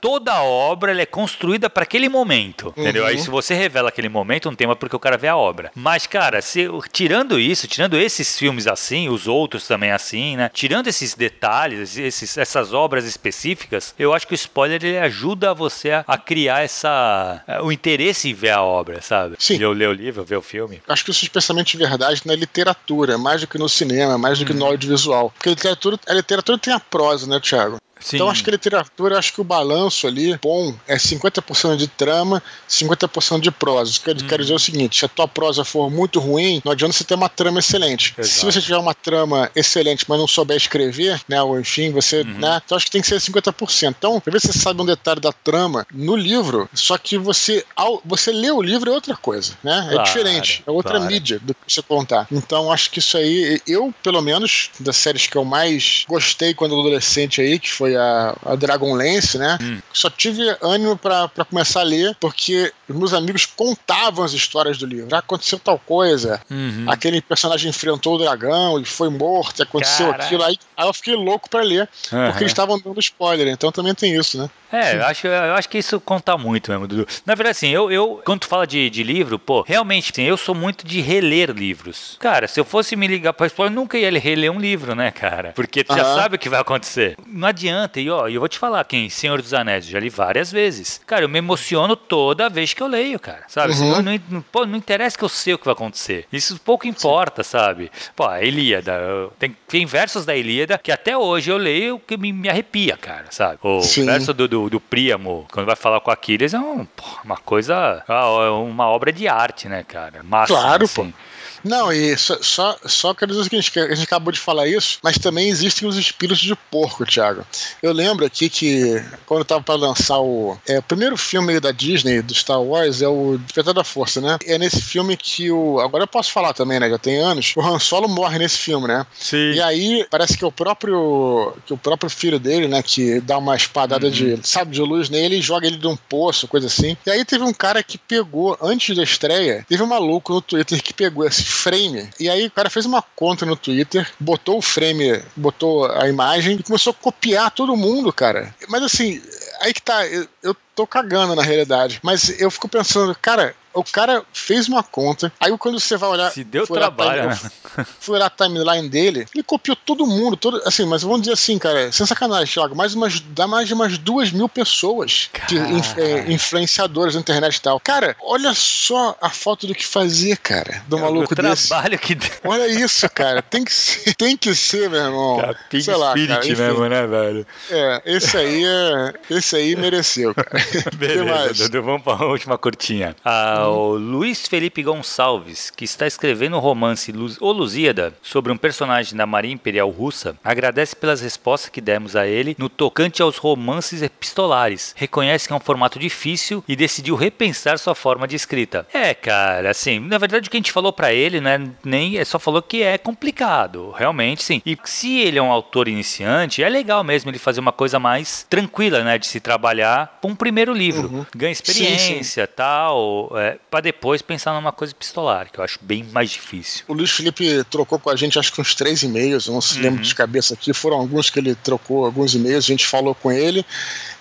Toda 0.00 0.32
a 0.32 0.42
obra 0.42 1.00
é 1.00 1.06
construída 1.06 1.68
para 1.68 1.82
aquele 1.82 2.08
momento, 2.08 2.72
entendeu? 2.76 3.02
Uhum. 3.02 3.08
Aí 3.08 3.18
se 3.18 3.28
você 3.28 3.54
revela 3.54 3.88
aquele 3.88 4.08
momento, 4.08 4.48
não 4.48 4.56
tem 4.56 4.66
mais 4.66 4.78
porque 4.78 4.94
o 4.94 5.00
cara 5.00 5.16
vê 5.16 5.28
a 5.28 5.36
obra 5.36 5.45
obra. 5.46 5.70
Mas, 5.74 6.06
cara, 6.06 6.42
se, 6.42 6.68
tirando 6.92 7.38
isso, 7.38 7.66
tirando 7.66 7.96
esses 7.96 8.38
filmes 8.38 8.66
assim, 8.66 9.08
os 9.08 9.26
outros 9.26 9.66
também 9.66 9.90
assim, 9.90 10.36
né? 10.36 10.50
Tirando 10.52 10.88
esses 10.88 11.14
detalhes, 11.14 11.96
esses, 11.96 12.36
essas 12.36 12.72
obras 12.72 13.04
específicas, 13.04 13.94
eu 13.98 14.12
acho 14.12 14.26
que 14.26 14.34
o 14.34 14.36
spoiler 14.36 14.84
ele 14.84 14.98
ajuda 14.98 15.54
você 15.54 15.90
a, 15.90 16.04
a 16.06 16.18
criar 16.18 16.62
essa 16.62 17.42
é, 17.46 17.60
o 17.60 17.70
interesse 17.70 18.30
em 18.30 18.34
ver 18.34 18.50
a 18.50 18.62
obra, 18.62 19.00
sabe? 19.00 19.36
Sim. 19.38 19.58
Eu 19.58 19.72
ler 19.72 19.88
o 19.88 19.92
livro, 19.92 20.24
ver 20.24 20.36
o 20.36 20.42
filme. 20.42 20.82
Acho 20.88 21.04
que 21.04 21.10
isso 21.10 21.24
é 21.24 21.26
especialmente 21.26 21.76
de 21.76 21.84
verdade 21.84 22.22
na 22.24 22.34
literatura, 22.34 23.18
mais 23.18 23.40
do 23.40 23.46
que 23.46 23.58
no 23.58 23.68
cinema, 23.68 24.18
mais 24.18 24.38
do 24.38 24.42
hum. 24.42 24.46
que 24.46 24.54
no 24.54 24.64
uhum. 24.64 24.70
audiovisual. 24.70 25.30
Porque 25.30 25.48
a 25.48 25.52
literatura, 25.52 25.98
a 26.08 26.14
literatura 26.14 26.58
tem 26.58 26.72
a 26.72 26.80
prosa, 26.80 27.26
né, 27.26 27.40
Thiago? 27.40 27.78
Sim. 27.98 28.16
Então 28.16 28.28
acho 28.28 28.44
que 28.44 28.50
a 28.50 28.52
literatura, 28.52 29.18
acho 29.18 29.32
que 29.32 29.40
o 29.40 29.44
balanço 29.44 30.06
ali, 30.06 30.38
bom, 30.42 30.74
é 30.86 30.96
50% 30.96 31.76
de 31.76 31.88
trama, 31.88 32.42
50% 32.68 33.40
de 33.40 33.50
prosa. 33.50 33.90
Isso 33.90 34.02
hum. 34.06 34.28
quer 34.28 34.40
dizer 34.40 34.54
o 34.54 34.58
seguinte: 34.58 34.98
se 34.98 35.04
a 35.04 35.08
tua 35.08 35.26
prosa 35.26 35.64
for 35.64 35.90
muito 35.90 36.20
ruim, 36.20 36.60
não 36.64 36.72
adianta 36.72 36.92
você 36.92 37.04
ter 37.04 37.14
uma 37.14 37.28
trama 37.28 37.58
excelente. 37.58 38.14
Exato. 38.16 38.38
Se 38.38 38.44
você 38.44 38.60
tiver 38.60 38.78
uma 38.78 38.94
trama 38.94 39.50
excelente, 39.54 40.04
mas 40.08 40.18
não 40.18 40.26
souber 40.26 40.56
escrever, 40.56 41.20
né, 41.28 41.42
ou 41.42 41.58
enfim, 41.58 41.90
você, 41.90 42.20
uhum. 42.20 42.38
né, 42.38 42.60
então 42.64 42.76
acho 42.76 42.86
que 42.86 42.92
tem 42.92 43.00
que 43.00 43.06
ser 43.06 43.16
50%. 43.16 43.94
Então, 43.96 44.22
às 44.24 44.32
vezes 44.32 44.50
você 44.50 44.58
sabe 44.58 44.82
um 44.82 44.86
detalhe 44.86 45.20
da 45.20 45.32
trama 45.32 45.86
no 45.92 46.16
livro, 46.16 46.68
só 46.74 46.98
que 46.98 47.16
você, 47.16 47.64
ao 47.74 48.00
você 48.04 48.30
lê 48.30 48.50
o 48.50 48.60
livro 48.60 48.90
é 48.90 48.94
outra 48.94 49.16
coisa, 49.16 49.54
né? 49.62 49.78
É 49.78 49.94
claro, 49.94 50.00
é 50.00 50.02
diferente, 50.04 50.62
é 50.66 50.70
outra 50.70 50.96
claro. 50.96 51.06
mídia 51.06 51.38
do 51.40 51.54
que 51.54 51.72
você 51.72 51.82
contar. 51.82 52.26
Então, 52.30 52.70
acho 52.70 52.90
que 52.90 52.98
isso 52.98 53.16
aí, 53.16 53.60
eu, 53.66 53.92
pelo 54.02 54.20
menos, 54.20 54.70
das 54.78 54.96
séries 54.96 55.26
que 55.26 55.36
eu 55.36 55.44
mais 55.44 56.04
gostei 56.08 56.54
quando 56.54 56.78
adolescente 56.78 57.40
aí, 57.40 57.58
que 57.58 57.72
foi 57.72 57.85
foi 57.86 57.96
a, 57.96 58.34
a 58.44 58.56
Dragonlance, 58.56 59.38
né? 59.38 59.56
Hum. 59.62 59.78
Só 59.92 60.10
tive 60.10 60.42
ânimo 60.60 60.96
para 60.96 61.28
começar 61.48 61.80
a 61.80 61.84
ler, 61.84 62.16
porque 62.20 62.72
os 62.88 62.96
meus 62.96 63.12
amigos 63.12 63.46
contavam 63.46 64.24
as 64.24 64.32
histórias 64.32 64.76
do 64.78 64.86
livro. 64.86 65.08
Já 65.08 65.18
aconteceu 65.18 65.58
tal 65.58 65.78
coisa, 65.78 66.40
uhum. 66.50 66.86
aquele 66.88 67.20
personagem 67.20 67.70
enfrentou 67.70 68.16
o 68.16 68.18
dragão 68.18 68.80
e 68.80 68.84
foi 68.84 69.08
morto, 69.08 69.62
aconteceu 69.62 70.10
Cara. 70.10 70.24
aquilo. 70.24 70.42
Aí, 70.42 70.58
aí 70.76 70.88
eu 70.88 70.92
fiquei 70.92 71.14
louco 71.14 71.48
para 71.48 71.62
ler, 71.62 71.88
uhum. 72.12 72.26
porque 72.26 72.42
eles 72.42 72.52
estavam 72.52 72.80
dando 72.80 72.98
spoiler, 72.98 73.46
então 73.46 73.70
também 73.70 73.94
tem 73.94 74.14
isso, 74.16 74.38
né? 74.38 74.50
É, 74.72 74.96
eu 74.96 75.06
acho, 75.06 75.26
eu 75.26 75.54
acho 75.54 75.68
que 75.68 75.78
isso 75.78 76.00
conta 76.00 76.36
muito 76.36 76.70
mesmo, 76.70 76.88
Dudu. 76.88 77.06
Na 77.24 77.34
verdade, 77.34 77.56
assim, 77.56 77.68
eu, 77.68 77.90
eu 77.90 78.20
quando 78.24 78.40
tu 78.40 78.48
fala 78.48 78.66
de, 78.66 78.90
de 78.90 79.02
livro, 79.02 79.38
pô, 79.38 79.62
realmente, 79.62 80.10
assim, 80.12 80.24
eu 80.24 80.36
sou 80.36 80.54
muito 80.54 80.84
de 80.84 81.00
reler 81.00 81.50
livros. 81.50 82.16
Cara, 82.18 82.48
se 82.48 82.58
eu 82.58 82.64
fosse 82.64 82.96
me 82.96 83.06
ligar 83.06 83.32
pra 83.32 83.46
spoiler, 83.46 83.72
eu 83.72 83.80
nunca 83.80 83.96
ia 83.96 84.10
reler 84.18 84.50
um 84.50 84.58
livro, 84.58 84.94
né, 84.94 85.10
cara? 85.10 85.52
Porque 85.54 85.84
tu 85.84 85.92
uhum. 85.92 85.98
já 85.98 86.04
sabe 86.16 86.36
o 86.36 86.38
que 86.38 86.48
vai 86.48 86.60
acontecer. 86.60 87.16
Não 87.26 87.46
adianta, 87.46 87.75
e 87.96 88.10
ó, 88.10 88.28
eu 88.28 88.40
vou 88.40 88.48
te 88.48 88.58
falar, 88.58 88.84
quem 88.84 89.08
Senhor 89.10 89.40
dos 89.40 89.54
Anéis, 89.54 89.86
já 89.86 89.98
li 89.98 90.08
várias 90.08 90.50
vezes. 90.50 91.00
Cara, 91.06 91.24
eu 91.24 91.28
me 91.28 91.38
emociono 91.38 91.96
toda 91.96 92.48
vez 92.48 92.72
que 92.72 92.82
eu 92.82 92.86
leio, 92.86 93.18
cara. 93.18 93.44
Sabe? 93.48 93.72
Uhum. 93.74 94.02
Não, 94.02 94.20
não, 94.30 94.42
pô, 94.42 94.64
não 94.64 94.76
interessa 94.76 95.16
que 95.16 95.24
eu 95.24 95.28
sei 95.28 95.54
o 95.54 95.58
que 95.58 95.64
vai 95.64 95.72
acontecer. 95.72 96.26
Isso 96.32 96.58
pouco 96.60 96.86
importa, 96.86 97.42
Sim. 97.42 97.50
sabe? 97.50 97.90
Pô, 98.14 98.26
a 98.26 98.42
Ilíada, 98.42 99.28
tem, 99.38 99.56
tem 99.68 99.86
versos 99.86 100.24
da 100.24 100.34
Ilíada 100.34 100.78
que 100.78 100.90
até 100.92 101.16
hoje 101.16 101.50
eu 101.50 101.56
leio 101.56 101.98
que 101.98 102.16
me, 102.16 102.32
me 102.32 102.48
arrepia, 102.48 102.96
cara, 102.96 103.26
sabe? 103.30 103.58
O 103.62 103.82
Sim. 103.82 104.06
verso 104.06 104.32
do, 104.32 104.48
do, 104.48 104.70
do 104.70 104.80
Príamo, 104.80 105.46
quando 105.52 105.66
vai 105.66 105.76
falar 105.76 106.00
com 106.00 106.10
Aquiles, 106.10 106.54
é 106.54 106.58
um, 106.58 106.86
uma 107.24 107.36
coisa, 107.36 108.02
é 108.08 108.50
uma 108.50 108.88
obra 108.88 109.12
de 109.12 109.28
arte, 109.28 109.68
né, 109.68 109.82
cara? 109.82 110.22
Máximo, 110.22 110.58
claro, 110.58 110.84
assim. 110.84 111.10
pô. 111.10 111.35
Não, 111.66 111.92
e 111.92 112.16
só, 112.16 112.38
só, 112.40 112.78
só 112.86 113.14
quero 113.14 113.32
dizer 113.32 113.40
o 113.40 113.44
seguinte: 113.44 113.78
a 113.78 113.94
gente 113.94 114.04
acabou 114.04 114.32
de 114.32 114.38
falar 114.38 114.68
isso, 114.68 114.98
mas 115.02 115.18
também 115.18 115.48
existem 115.48 115.88
os 115.88 115.96
espíritos 115.96 116.38
de 116.38 116.54
porco, 116.70 117.04
Thiago. 117.04 117.44
Eu 117.82 117.92
lembro 117.92 118.24
aqui 118.24 118.48
que 118.48 119.02
quando 119.26 119.40
eu 119.40 119.44
tava 119.44 119.62
para 119.62 119.74
lançar 119.74 120.20
o, 120.20 120.56
é, 120.66 120.78
o 120.78 120.82
primeiro 120.82 121.16
filme 121.16 121.58
da 121.58 121.72
Disney, 121.72 122.22
do 122.22 122.34
Star 122.34 122.62
Wars, 122.62 123.02
é 123.02 123.08
o 123.08 123.38
Despertar 123.38 123.74
da 123.74 123.84
Força, 123.84 124.20
né? 124.20 124.38
É 124.46 124.58
nesse 124.58 124.80
filme 124.80 125.16
que 125.16 125.50
o. 125.50 125.80
Agora 125.80 126.04
eu 126.04 126.08
posso 126.08 126.32
falar 126.32 126.52
também, 126.52 126.78
né? 126.78 126.88
Já 126.88 126.98
tem 126.98 127.18
anos. 127.18 127.52
O 127.56 127.60
Han 127.60 127.78
Solo 127.78 128.08
morre 128.08 128.38
nesse 128.38 128.58
filme, 128.58 128.86
né? 128.86 129.04
Sim. 129.18 129.52
E 129.52 129.60
aí 129.60 130.06
parece 130.10 130.38
que 130.38 130.44
o 130.44 130.52
próprio. 130.52 131.52
que 131.66 131.72
o 131.72 131.78
próprio 131.78 132.08
filho 132.08 132.38
dele, 132.38 132.68
né? 132.68 132.82
Que 132.82 133.20
dá 133.20 133.38
uma 133.38 133.56
espadada 133.56 134.06
uhum. 134.06 134.12
de. 134.12 134.38
sabe, 134.42 134.72
de 134.72 134.80
luz 134.80 135.10
nele 135.10 135.36
e 135.36 135.42
joga 135.42 135.66
ele 135.66 135.76
de 135.76 135.86
um 135.86 135.96
poço, 135.96 136.46
coisa 136.46 136.68
assim. 136.68 136.96
E 137.04 137.10
aí 137.10 137.24
teve 137.24 137.42
um 137.42 137.52
cara 137.52 137.82
que 137.82 137.98
pegou, 137.98 138.56
antes 138.62 138.96
da 138.96 139.02
estreia, 139.02 139.64
teve 139.68 139.82
um 139.82 139.86
maluco 139.86 140.32
no 140.32 140.40
Twitter 140.40 140.82
que 140.82 140.94
pegou 140.94 141.26
esse 141.26 141.55
frame. 141.56 142.08
E 142.20 142.28
aí 142.28 142.46
o 142.46 142.50
cara 142.50 142.70
fez 142.70 142.86
uma 142.86 143.02
conta 143.02 143.44
no 143.44 143.56
Twitter, 143.56 144.08
botou 144.20 144.58
o 144.58 144.62
frame, 144.62 145.22
botou 145.34 145.90
a 145.90 146.08
imagem 146.08 146.56
e 146.56 146.62
começou 146.62 146.92
a 146.92 147.02
copiar 147.02 147.50
todo 147.50 147.76
mundo, 147.76 148.12
cara. 148.12 148.54
Mas 148.68 148.82
assim, 148.82 149.22
aí 149.60 149.72
que 149.72 149.82
tá, 149.82 150.06
eu, 150.06 150.28
eu 150.42 150.56
tô 150.74 150.86
cagando 150.86 151.34
na 151.34 151.42
realidade. 151.42 151.98
Mas 152.02 152.40
eu 152.40 152.50
fico 152.50 152.68
pensando, 152.68 153.16
cara, 153.20 153.54
o 153.76 153.84
cara 153.84 154.24
fez 154.32 154.68
uma 154.68 154.82
conta, 154.82 155.32
aí 155.38 155.56
quando 155.58 155.78
você 155.78 155.96
vai 155.96 156.10
olhar. 156.10 156.30
Se 156.30 156.42
deu 156.42 156.66
trabalho, 156.66 157.30
time, 157.30 157.50
né? 157.76 157.86
Fui 158.00 158.16
olhar 158.16 158.26
a 158.26 158.30
timeline 158.30 158.88
dele, 158.88 159.26
ele 159.34 159.42
copiou 159.42 159.76
todo 159.76 160.06
mundo, 160.06 160.36
todo, 160.36 160.60
assim, 160.64 160.86
mas 160.86 161.02
vamos 161.02 161.20
dizer 161.20 161.34
assim, 161.34 161.58
cara, 161.58 161.92
sem 161.92 162.06
sacanagem, 162.06 162.52
Thiago, 162.52 162.74
mais 162.74 162.94
umas, 162.94 163.20
dá 163.20 163.46
mais 163.46 163.68
de 163.68 163.74
umas 163.74 163.98
duas 163.98 164.32
mil 164.32 164.48
pessoas 164.48 165.30
de 165.48 165.58
é, 166.00 166.32
influenciadoras 166.32 167.14
na 167.14 167.20
internet 167.20 167.56
e 167.56 167.60
tal. 167.60 167.78
Cara, 167.80 168.16
olha 168.22 168.52
só 168.54 169.16
a 169.20 169.30
foto 169.30 169.66
do 169.66 169.74
que 169.74 169.86
fazia, 169.86 170.36
cara, 170.36 170.82
do 170.88 170.98
maluco 170.98 171.32
o 171.32 171.36
desse. 171.36 171.68
trabalho 171.68 171.98
que 171.98 172.16
Olha 172.44 172.66
isso, 172.66 173.08
cara, 173.10 173.42
tem 173.42 173.64
que 173.64 173.72
ser, 173.72 174.14
tem 174.14 174.36
que 174.36 174.54
ser, 174.54 174.88
meu 174.88 175.00
irmão. 175.00 175.36
Cara, 175.38 175.56
Sei 175.80 175.94
lá, 175.94 176.14
cara, 176.14 176.46
enfim, 176.46 176.62
mesmo, 176.62 176.88
né, 176.88 177.06
velho? 177.06 177.46
É, 177.70 178.02
esse 178.06 178.36
aí, 178.36 178.64
é, 178.64 179.14
esse 179.30 179.56
aí 179.56 179.76
mereceu, 179.76 180.34
cara. 180.34 180.50
Beleza, 180.96 181.68
Dudu, 181.68 181.82
vamos 181.82 182.02
para 182.02 182.24
a 182.24 182.26
última 182.26 182.56
curtinha. 182.56 183.14
Ah, 183.24 183.65
o 183.68 183.96
Luiz 183.96 184.46
Felipe 184.46 184.82
Gonçalves, 184.82 185.70
que 185.70 185.84
está 185.84 186.06
escrevendo 186.06 186.56
o 186.56 186.60
romance 186.60 187.12
O 187.40 187.52
Lusíada 187.52 188.14
sobre 188.22 188.52
um 188.52 188.56
personagem 188.56 189.16
da 189.16 189.26
Marinha 189.26 189.54
Imperial 189.54 189.88
Russa, 189.90 190.36
agradece 190.44 190.94
pelas 190.94 191.20
respostas 191.20 191.70
que 191.70 191.80
demos 191.80 192.16
a 192.16 192.26
ele 192.26 192.56
no 192.58 192.68
tocante 192.68 193.22
aos 193.22 193.36
romances 193.36 194.02
epistolares. 194.02 194.94
Reconhece 194.96 195.46
que 195.46 195.52
é 195.52 195.56
um 195.56 195.60
formato 195.60 195.98
difícil 195.98 196.62
e 196.68 196.76
decidiu 196.76 197.16
repensar 197.16 197.78
sua 197.78 197.94
forma 197.94 198.26
de 198.26 198.36
escrita. 198.36 198.86
É, 198.92 199.14
cara, 199.14 199.70
assim, 199.70 199.98
na 199.98 200.18
verdade 200.18 200.48
o 200.48 200.50
que 200.50 200.56
a 200.56 200.60
gente 200.60 200.72
falou 200.72 200.92
para 200.92 201.12
ele, 201.12 201.40
né, 201.40 201.70
nem 201.84 202.18
é 202.18 202.24
só 202.24 202.38
falou 202.38 202.62
que 202.62 202.82
é 202.82 202.98
complicado, 202.98 203.90
realmente, 203.90 204.42
sim. 204.42 204.62
E 204.64 204.76
se 204.84 205.18
ele 205.20 205.38
é 205.38 205.42
um 205.42 205.52
autor 205.52 205.88
iniciante, 205.88 206.62
é 206.62 206.68
legal 206.68 207.02
mesmo 207.02 207.30
ele 207.30 207.38
fazer 207.38 207.60
uma 207.60 207.72
coisa 207.72 207.98
mais 207.98 208.46
tranquila, 208.48 209.02
né, 209.02 209.18
de 209.18 209.26
se 209.26 209.40
trabalhar 209.40 210.18
com 210.20 210.28
um 210.28 210.36
primeiro 210.36 210.72
livro. 210.72 211.08
Uhum. 211.08 211.26
Ganha 211.34 211.52
experiência, 211.52 212.16
sim, 212.16 212.22
sim. 212.22 212.46
tal, 212.54 213.30
é, 213.34 213.55
para 213.70 213.80
depois 213.80 214.22
pensar 214.22 214.54
numa 214.54 214.72
coisa 214.72 214.92
epistolar, 214.92 215.50
que 215.50 215.58
eu 215.58 215.64
acho 215.64 215.78
bem 215.82 216.04
mais 216.04 216.30
difícil. 216.30 216.84
O 216.88 216.94
Luiz 216.94 217.10
Felipe 217.10 217.64
trocou 217.64 217.98
com 217.98 218.10
a 218.10 218.16
gente 218.16 218.38
acho 218.38 218.52
que 218.52 218.60
uns 218.60 218.74
três 218.74 219.02
e-mails, 219.02 219.48
não 219.48 219.60
se 219.60 219.78
lembro 219.78 219.98
uhum. 219.98 220.02
de 220.02 220.14
cabeça 220.14 220.54
aqui, 220.54 220.72
foram 220.72 220.98
alguns 220.98 221.30
que 221.30 221.38
ele 221.38 221.54
trocou, 221.54 222.04
alguns 222.04 222.34
e-mails, 222.34 222.64
a 222.64 222.68
gente 222.68 222.86
falou 222.86 223.14
com 223.14 223.30
ele. 223.30 223.64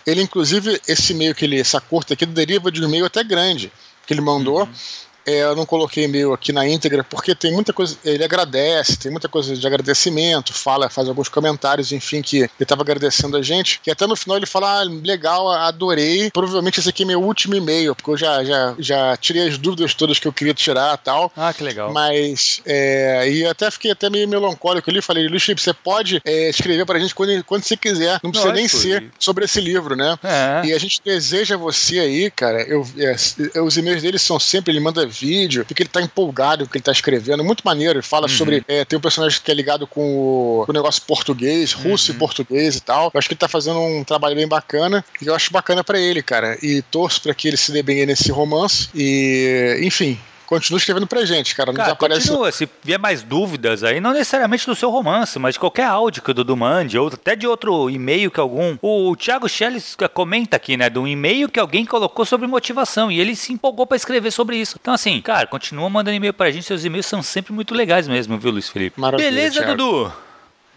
Ele, 0.06 0.21
inclusive, 0.21 0.80
esse 0.88 1.13
e-mail 1.13 1.34
que 1.34 1.45
ele, 1.45 1.60
essa 1.60 1.82
curta 1.82 2.13
aqui, 2.13 2.26
deriva 2.26 2.71
de 2.71 2.82
um 2.82 2.88
e-mail 2.88 3.06
até 3.06 3.24
grande 3.24 3.71
que 4.06 4.13
ele 4.13 4.21
mandou. 4.21 4.62
Uhum 4.62 5.05
é, 5.26 5.44
eu 5.44 5.56
não 5.56 5.66
coloquei 5.66 6.06
e-mail 6.06 6.34
aqui 6.34 6.52
na 6.52 6.68
íntegra, 6.68 7.04
porque 7.04 7.34
tem 7.34 7.52
muita 7.52 7.74
coisa. 7.74 7.98
Ele 8.04 8.24
agradece, 8.24 8.98
tem 8.98 9.12
muita 9.12 9.28
coisa 9.28 9.56
de 9.56 9.66
agradecimento, 9.66 10.54
fala, 10.54 10.90
faz 10.90 11.08
alguns 11.08 11.30
comentários, 11.30 11.92
enfim, 11.92 12.22
que 12.22 12.38
ele 12.38 12.52
estava 12.60 12.84
agradecendo 12.84 13.36
a 13.36 13.42
gente. 13.42 13.82
E 13.86 13.92
até 13.92 14.06
no 14.06 14.16
final 14.16 14.38
ele 14.38 14.46
fala: 14.46 14.82
ah, 14.82 14.84
legal, 14.84 15.50
adorei. 15.50 16.30
Provavelmente 16.32 16.80
esse 16.80 16.90
aqui 16.90 17.04
é 17.04 17.06
meu 17.06 17.22
último 17.22 17.56
e-mail, 17.56 17.96
porque 17.96 18.12
eu 18.12 18.18
já, 18.18 18.44
já, 18.44 18.76
já 18.78 19.18
tirei 19.18 19.48
as 19.48 19.58
dúvidas 19.58 19.94
todas 19.94 20.20
que 20.20 20.28
eu 20.28 20.34
queria 20.34 20.54
tirar 20.54 20.98
tal. 20.98 21.32
Ah, 21.36 21.54
que 21.54 21.64
legal. 21.64 21.92
Mas. 21.92 22.62
É, 22.66 23.30
e 23.30 23.46
até 23.46 23.70
fiquei 23.72 23.92
até 23.92 24.10
meio 24.10 24.28
melancólico 24.28 24.90
ali. 24.90 25.02
Falei, 25.02 25.28
Luiz 25.28 25.46
você 25.46 25.74
pode 25.74 26.22
é, 26.26 26.50
escrever 26.50 26.86
pra 26.86 27.00
gente 27.00 27.16
quando, 27.16 27.44
quando 27.44 27.64
você 27.64 27.78
quiser. 27.78 28.20
Não 28.24 28.32
precisa 28.32 28.54
nem 28.54 28.68
ser 28.68 29.12
sobre 29.20 29.46
esse 29.46 29.60
livro, 29.60 29.95
né? 29.95 30.18
É. 30.24 30.68
E 30.68 30.74
a 30.74 30.80
gente 30.80 31.02
deseja 31.04 31.58
você 31.58 31.99
aí, 31.99 32.32
cara. 32.32 32.62
Eu, 32.64 32.86
é, 32.97 33.62
os 33.62 33.78
e-mails 33.78 34.02
dele 34.02 34.20
são 34.20 34.39
sempre, 34.39 34.72
ele 34.72 34.80
manda 34.80 35.08
vídeo, 35.20 35.66
porque 35.66 35.84
ele 35.84 35.89
tá 35.89 36.01
empolgado 36.01 36.63
com 36.63 36.70
o 36.70 36.72
que 36.72 36.78
ele 36.78 36.84
tá 36.84 36.91
escrevendo. 36.91 37.43
Muito 37.43 37.63
maneiro. 37.63 37.99
Ele 37.99 38.05
fala 38.05 38.28
uhum. 38.28 38.38
sobre. 38.38 38.63
É, 38.68 38.86
tem 38.86 38.97
um 38.97 39.01
personagem 39.01 39.39
que 39.43 39.51
é 39.51 39.53
ligado 39.53 39.88
com 39.88 40.01
o, 40.01 40.66
com 40.66 40.72
o 40.72 40.74
negócio 40.74 41.01
português, 41.03 41.74
russo 41.74 42.11
uhum. 42.11 42.16
e 42.16 42.20
português 42.20 42.76
e 42.76 42.82
tal. 42.82 43.11
Eu 43.13 43.18
acho 43.18 43.28
que 43.28 43.34
ele 43.34 43.39
tá 43.39 43.47
fazendo 43.47 43.80
um 43.80 44.03
trabalho 44.03 44.36
bem 44.36 44.47
bacana. 44.47 45.03
E 45.22 45.28
eu 45.28 45.36
acho 45.36 45.51
bacana 45.51 45.84
para 45.84 45.99
ele, 45.99 46.22
cara. 46.22 46.57
E 46.61 46.82
torço 46.84 47.22
para 47.22 47.34
que 47.34 47.47
ele 47.47 47.57
se 47.57 47.72
dê 47.72 47.82
bem 47.82 48.05
nesse 48.05 48.32
romance. 48.32 48.89
E, 48.93 49.80
enfim, 49.82 50.20
continua 50.46 50.78
escrevendo 50.78 51.08
pra 51.08 51.26
gente, 51.26 51.56
cara. 51.56 51.72
Não 51.72 51.78
cara, 51.78 51.88
desaparece... 51.89 52.28
continua. 52.28 52.52
Se 52.52 52.70
vier 52.84 53.00
mais 53.00 53.24
dúvidas 53.24 53.84
aí, 53.84 54.00
não 54.00 54.12
necessariamente 54.12 54.66
do 54.66 54.76
seu 54.76 54.89
romance, 54.89 55.38
mas 55.39 55.56
de 55.56 55.60
qualquer 55.60 55.86
áudio 55.86 56.22
que 56.22 56.32
o 56.32 56.34
Dudu 56.34 56.56
mande, 56.56 56.98
ou 56.98 57.08
até 57.08 57.36
de 57.36 57.48
outro 57.48 57.89
e-mail 57.89 58.32
que 58.32 58.39
algum. 58.39 58.78
O 58.82 59.16
Thiago 59.16 59.48
Schelles 59.50 59.96
comenta 60.14 60.56
aqui, 60.56 60.78
né? 60.78 60.89
De 60.89 61.00
um 61.00 61.08
e-mail 61.08 61.50
que 61.50 61.60
alguém 61.60 61.86
colocou 61.86 62.26
sobre 62.26 62.48
motivação 62.48 63.12
e 63.12 63.20
ele 63.20 63.36
se 63.36 63.54
empolgou 63.54 63.86
para 63.86 63.98
escrever 63.98 64.32
sobre 64.32 64.58
isso. 64.58 64.78
Então, 64.80 64.93
assim, 64.93 65.22
cara, 65.22 65.48
continua 65.48 65.89
mandando 65.89 66.16
e-mail 66.16 66.34
pra 66.34 66.52
gente. 66.52 66.66
Seus 66.66 66.84
e-mails 66.86 67.06
são 67.06 67.22
sempre 67.22 67.54
muito 67.54 67.74
legais 67.74 68.08
mesmo, 68.08 68.38
viu, 68.38 68.52
Luiz 68.52 68.70
Felipe? 68.70 69.00
Maravilha, 69.00 69.30
Beleza, 69.30 69.62
Thiago. 69.62 69.76
Dudu? 69.76 70.14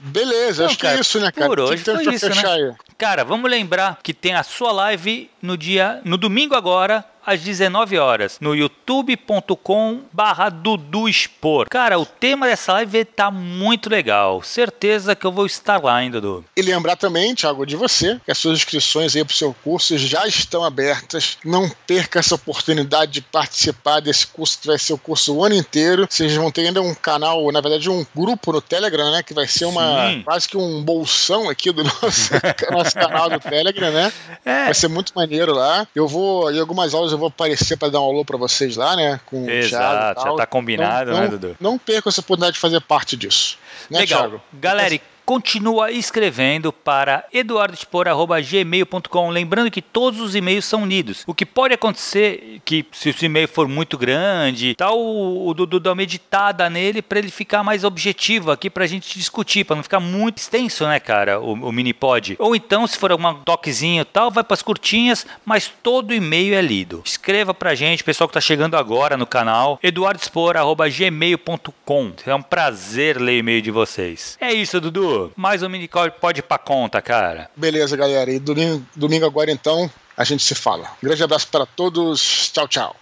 Beleza, 0.00 0.62
então, 0.62 0.66
acho 0.66 0.78
cara, 0.78 0.94
que 0.94 0.98
é 0.98 1.00
isso, 1.00 1.18
né, 1.18 1.32
cara? 1.32 1.48
Por 1.48 1.58
hoje 1.58 1.82
que 1.82 1.90
foi 1.92 2.14
isso, 2.14 2.28
né? 2.28 2.76
Cara, 2.96 3.24
vamos 3.24 3.50
lembrar 3.50 3.98
que 4.00 4.14
tem 4.14 4.32
a 4.32 4.44
sua 4.44 4.70
live 4.70 5.28
no 5.42 5.56
dia, 5.56 6.00
no 6.04 6.16
domingo 6.16 6.54
agora, 6.54 7.04
às 7.28 7.42
19 7.42 7.98
horas 7.98 8.38
no 8.40 8.56
youtube.com 8.56 10.00
barra 10.10 10.48
Dudu 10.48 11.06
Expor. 11.06 11.68
Cara, 11.68 11.98
o 11.98 12.06
tema 12.06 12.46
dessa 12.46 12.72
live 12.72 13.04
tá 13.04 13.30
muito 13.30 13.90
legal. 13.90 14.42
Certeza 14.42 15.14
que 15.14 15.26
eu 15.26 15.32
vou 15.32 15.44
estar 15.44 15.82
lá, 15.84 16.02
hein, 16.02 16.10
Dudu? 16.10 16.42
E 16.56 16.62
lembrar 16.62 16.96
também, 16.96 17.34
Thiago, 17.34 17.66
de 17.66 17.76
você, 17.76 18.18
que 18.24 18.32
as 18.32 18.38
suas 18.38 18.56
inscrições 18.56 19.14
aí 19.14 19.22
pro 19.22 19.34
seu 19.34 19.54
curso 19.62 19.98
já 19.98 20.26
estão 20.26 20.64
abertas. 20.64 21.36
Não 21.44 21.70
perca 21.86 22.18
essa 22.18 22.34
oportunidade 22.34 23.12
de 23.12 23.20
participar 23.20 24.00
desse 24.00 24.26
curso, 24.26 24.58
que 24.60 24.66
vai 24.66 24.78
ser 24.78 24.94
o 24.94 24.98
curso 24.98 25.34
o 25.34 25.44
ano 25.44 25.54
inteiro. 25.54 26.06
Vocês 26.08 26.34
vão 26.34 26.50
ter 26.50 26.66
ainda 26.66 26.80
um 26.80 26.94
canal, 26.94 27.52
na 27.52 27.60
verdade, 27.60 27.90
um 27.90 28.06
grupo 28.16 28.52
no 28.52 28.62
Telegram, 28.62 29.10
né? 29.12 29.22
Que 29.22 29.34
vai 29.34 29.46
ser 29.46 29.66
uma 29.66 30.08
Sim. 30.08 30.22
quase 30.22 30.48
que 30.48 30.56
um 30.56 30.82
bolsão 30.82 31.50
aqui 31.50 31.70
do 31.72 31.84
nosso, 32.02 32.30
nosso 32.70 32.94
canal 32.94 33.28
do 33.28 33.38
Telegram, 33.38 33.90
né? 33.90 34.10
É. 34.46 34.64
Vai 34.64 34.74
ser 34.74 34.88
muito 34.88 35.12
maneiro 35.14 35.52
lá. 35.52 35.86
Eu 35.94 36.08
vou, 36.08 36.50
em 36.50 36.58
algumas 36.58 36.94
aulas, 36.94 37.17
eu 37.18 37.20
vou 37.20 37.28
aparecer 37.28 37.76
para 37.76 37.90
dar 37.90 38.00
um 38.00 38.04
alô 38.04 38.24
para 38.24 38.38
vocês 38.38 38.76
lá, 38.76 38.96
né? 38.96 39.20
Com 39.26 39.48
Exato, 39.50 40.22
já 40.22 40.34
tá 40.34 40.46
combinado, 40.46 41.10
então, 41.10 41.20
né, 41.20 41.28
não, 41.28 41.38
Dudu? 41.38 41.56
Não 41.60 41.78
perca 41.78 42.08
essa 42.08 42.20
oportunidade 42.20 42.54
de 42.54 42.60
fazer 42.60 42.80
parte 42.80 43.16
disso. 43.16 43.58
Né, 43.90 44.00
Legal. 44.00 44.20
Thiago? 44.20 44.42
Galera, 44.52 44.98
continua 45.28 45.92
escrevendo 45.92 46.72
para 46.72 47.26
eduardespor.gmail.com. 47.30 49.28
Lembrando 49.28 49.70
que 49.70 49.82
todos 49.82 50.22
os 50.22 50.34
e-mails 50.34 50.64
são 50.64 50.84
unidos. 50.84 51.22
O 51.26 51.34
que 51.34 51.44
pode 51.44 51.74
acontecer 51.74 52.62
que 52.64 52.86
se 52.92 53.10
o 53.10 53.14
e-mail 53.22 53.46
for 53.46 53.68
muito 53.68 53.98
grande, 53.98 54.74
tal, 54.74 54.98
o 54.98 55.52
Dudu 55.52 55.78
dá 55.78 55.92
uma 55.92 56.02
editada 56.02 56.70
nele 56.70 57.02
para 57.02 57.18
ele 57.18 57.30
ficar 57.30 57.62
mais 57.62 57.84
objetivo 57.84 58.50
aqui 58.50 58.70
para 58.70 58.84
a 58.84 58.86
gente 58.86 59.18
discutir, 59.18 59.64
para 59.64 59.76
não 59.76 59.82
ficar 59.82 60.00
muito 60.00 60.38
extenso, 60.38 60.86
né, 60.86 60.98
cara, 60.98 61.38
o, 61.38 61.52
o 61.52 61.72
mini 61.72 61.92
pod. 61.92 62.34
Ou 62.38 62.56
então, 62.56 62.86
se 62.86 62.96
for 62.96 63.12
algum 63.12 63.34
toquezinho 63.34 64.06
tal, 64.06 64.30
vai 64.30 64.42
para 64.42 64.54
as 64.54 64.62
curtinhas, 64.62 65.26
mas 65.44 65.70
todo 65.82 66.14
e-mail 66.14 66.54
é 66.54 66.62
lido. 66.62 67.02
Escreva 67.04 67.52
para 67.52 67.72
a 67.72 67.74
gente, 67.74 68.02
pessoal 68.02 68.28
que 68.28 68.32
está 68.32 68.40
chegando 68.40 68.78
agora 68.78 69.14
no 69.14 69.26
canal, 69.26 69.78
eduardespor.gmail.com. 69.82 72.12
É 72.24 72.34
um 72.34 72.40
prazer 72.40 73.20
ler 73.20 73.40
e-mail 73.40 73.60
de 73.60 73.70
vocês. 73.70 74.38
É 74.40 74.54
isso, 74.54 74.80
Dudu 74.80 75.17
mais 75.36 75.62
um 75.62 75.68
mini 75.68 75.88
pode 76.20 76.40
ir 76.40 76.42
pra 76.42 76.58
conta, 76.58 77.00
cara. 77.00 77.50
Beleza, 77.56 77.96
galera. 77.96 78.30
E 78.30 78.38
domingo, 78.38 78.84
domingo 78.94 79.26
agora 79.26 79.50
então 79.50 79.90
a 80.16 80.24
gente 80.24 80.42
se 80.42 80.54
fala. 80.54 80.84
Um 81.02 81.06
grande 81.06 81.22
abraço 81.22 81.48
para 81.48 81.64
todos. 81.64 82.50
Tchau, 82.52 82.68
tchau. 82.68 82.96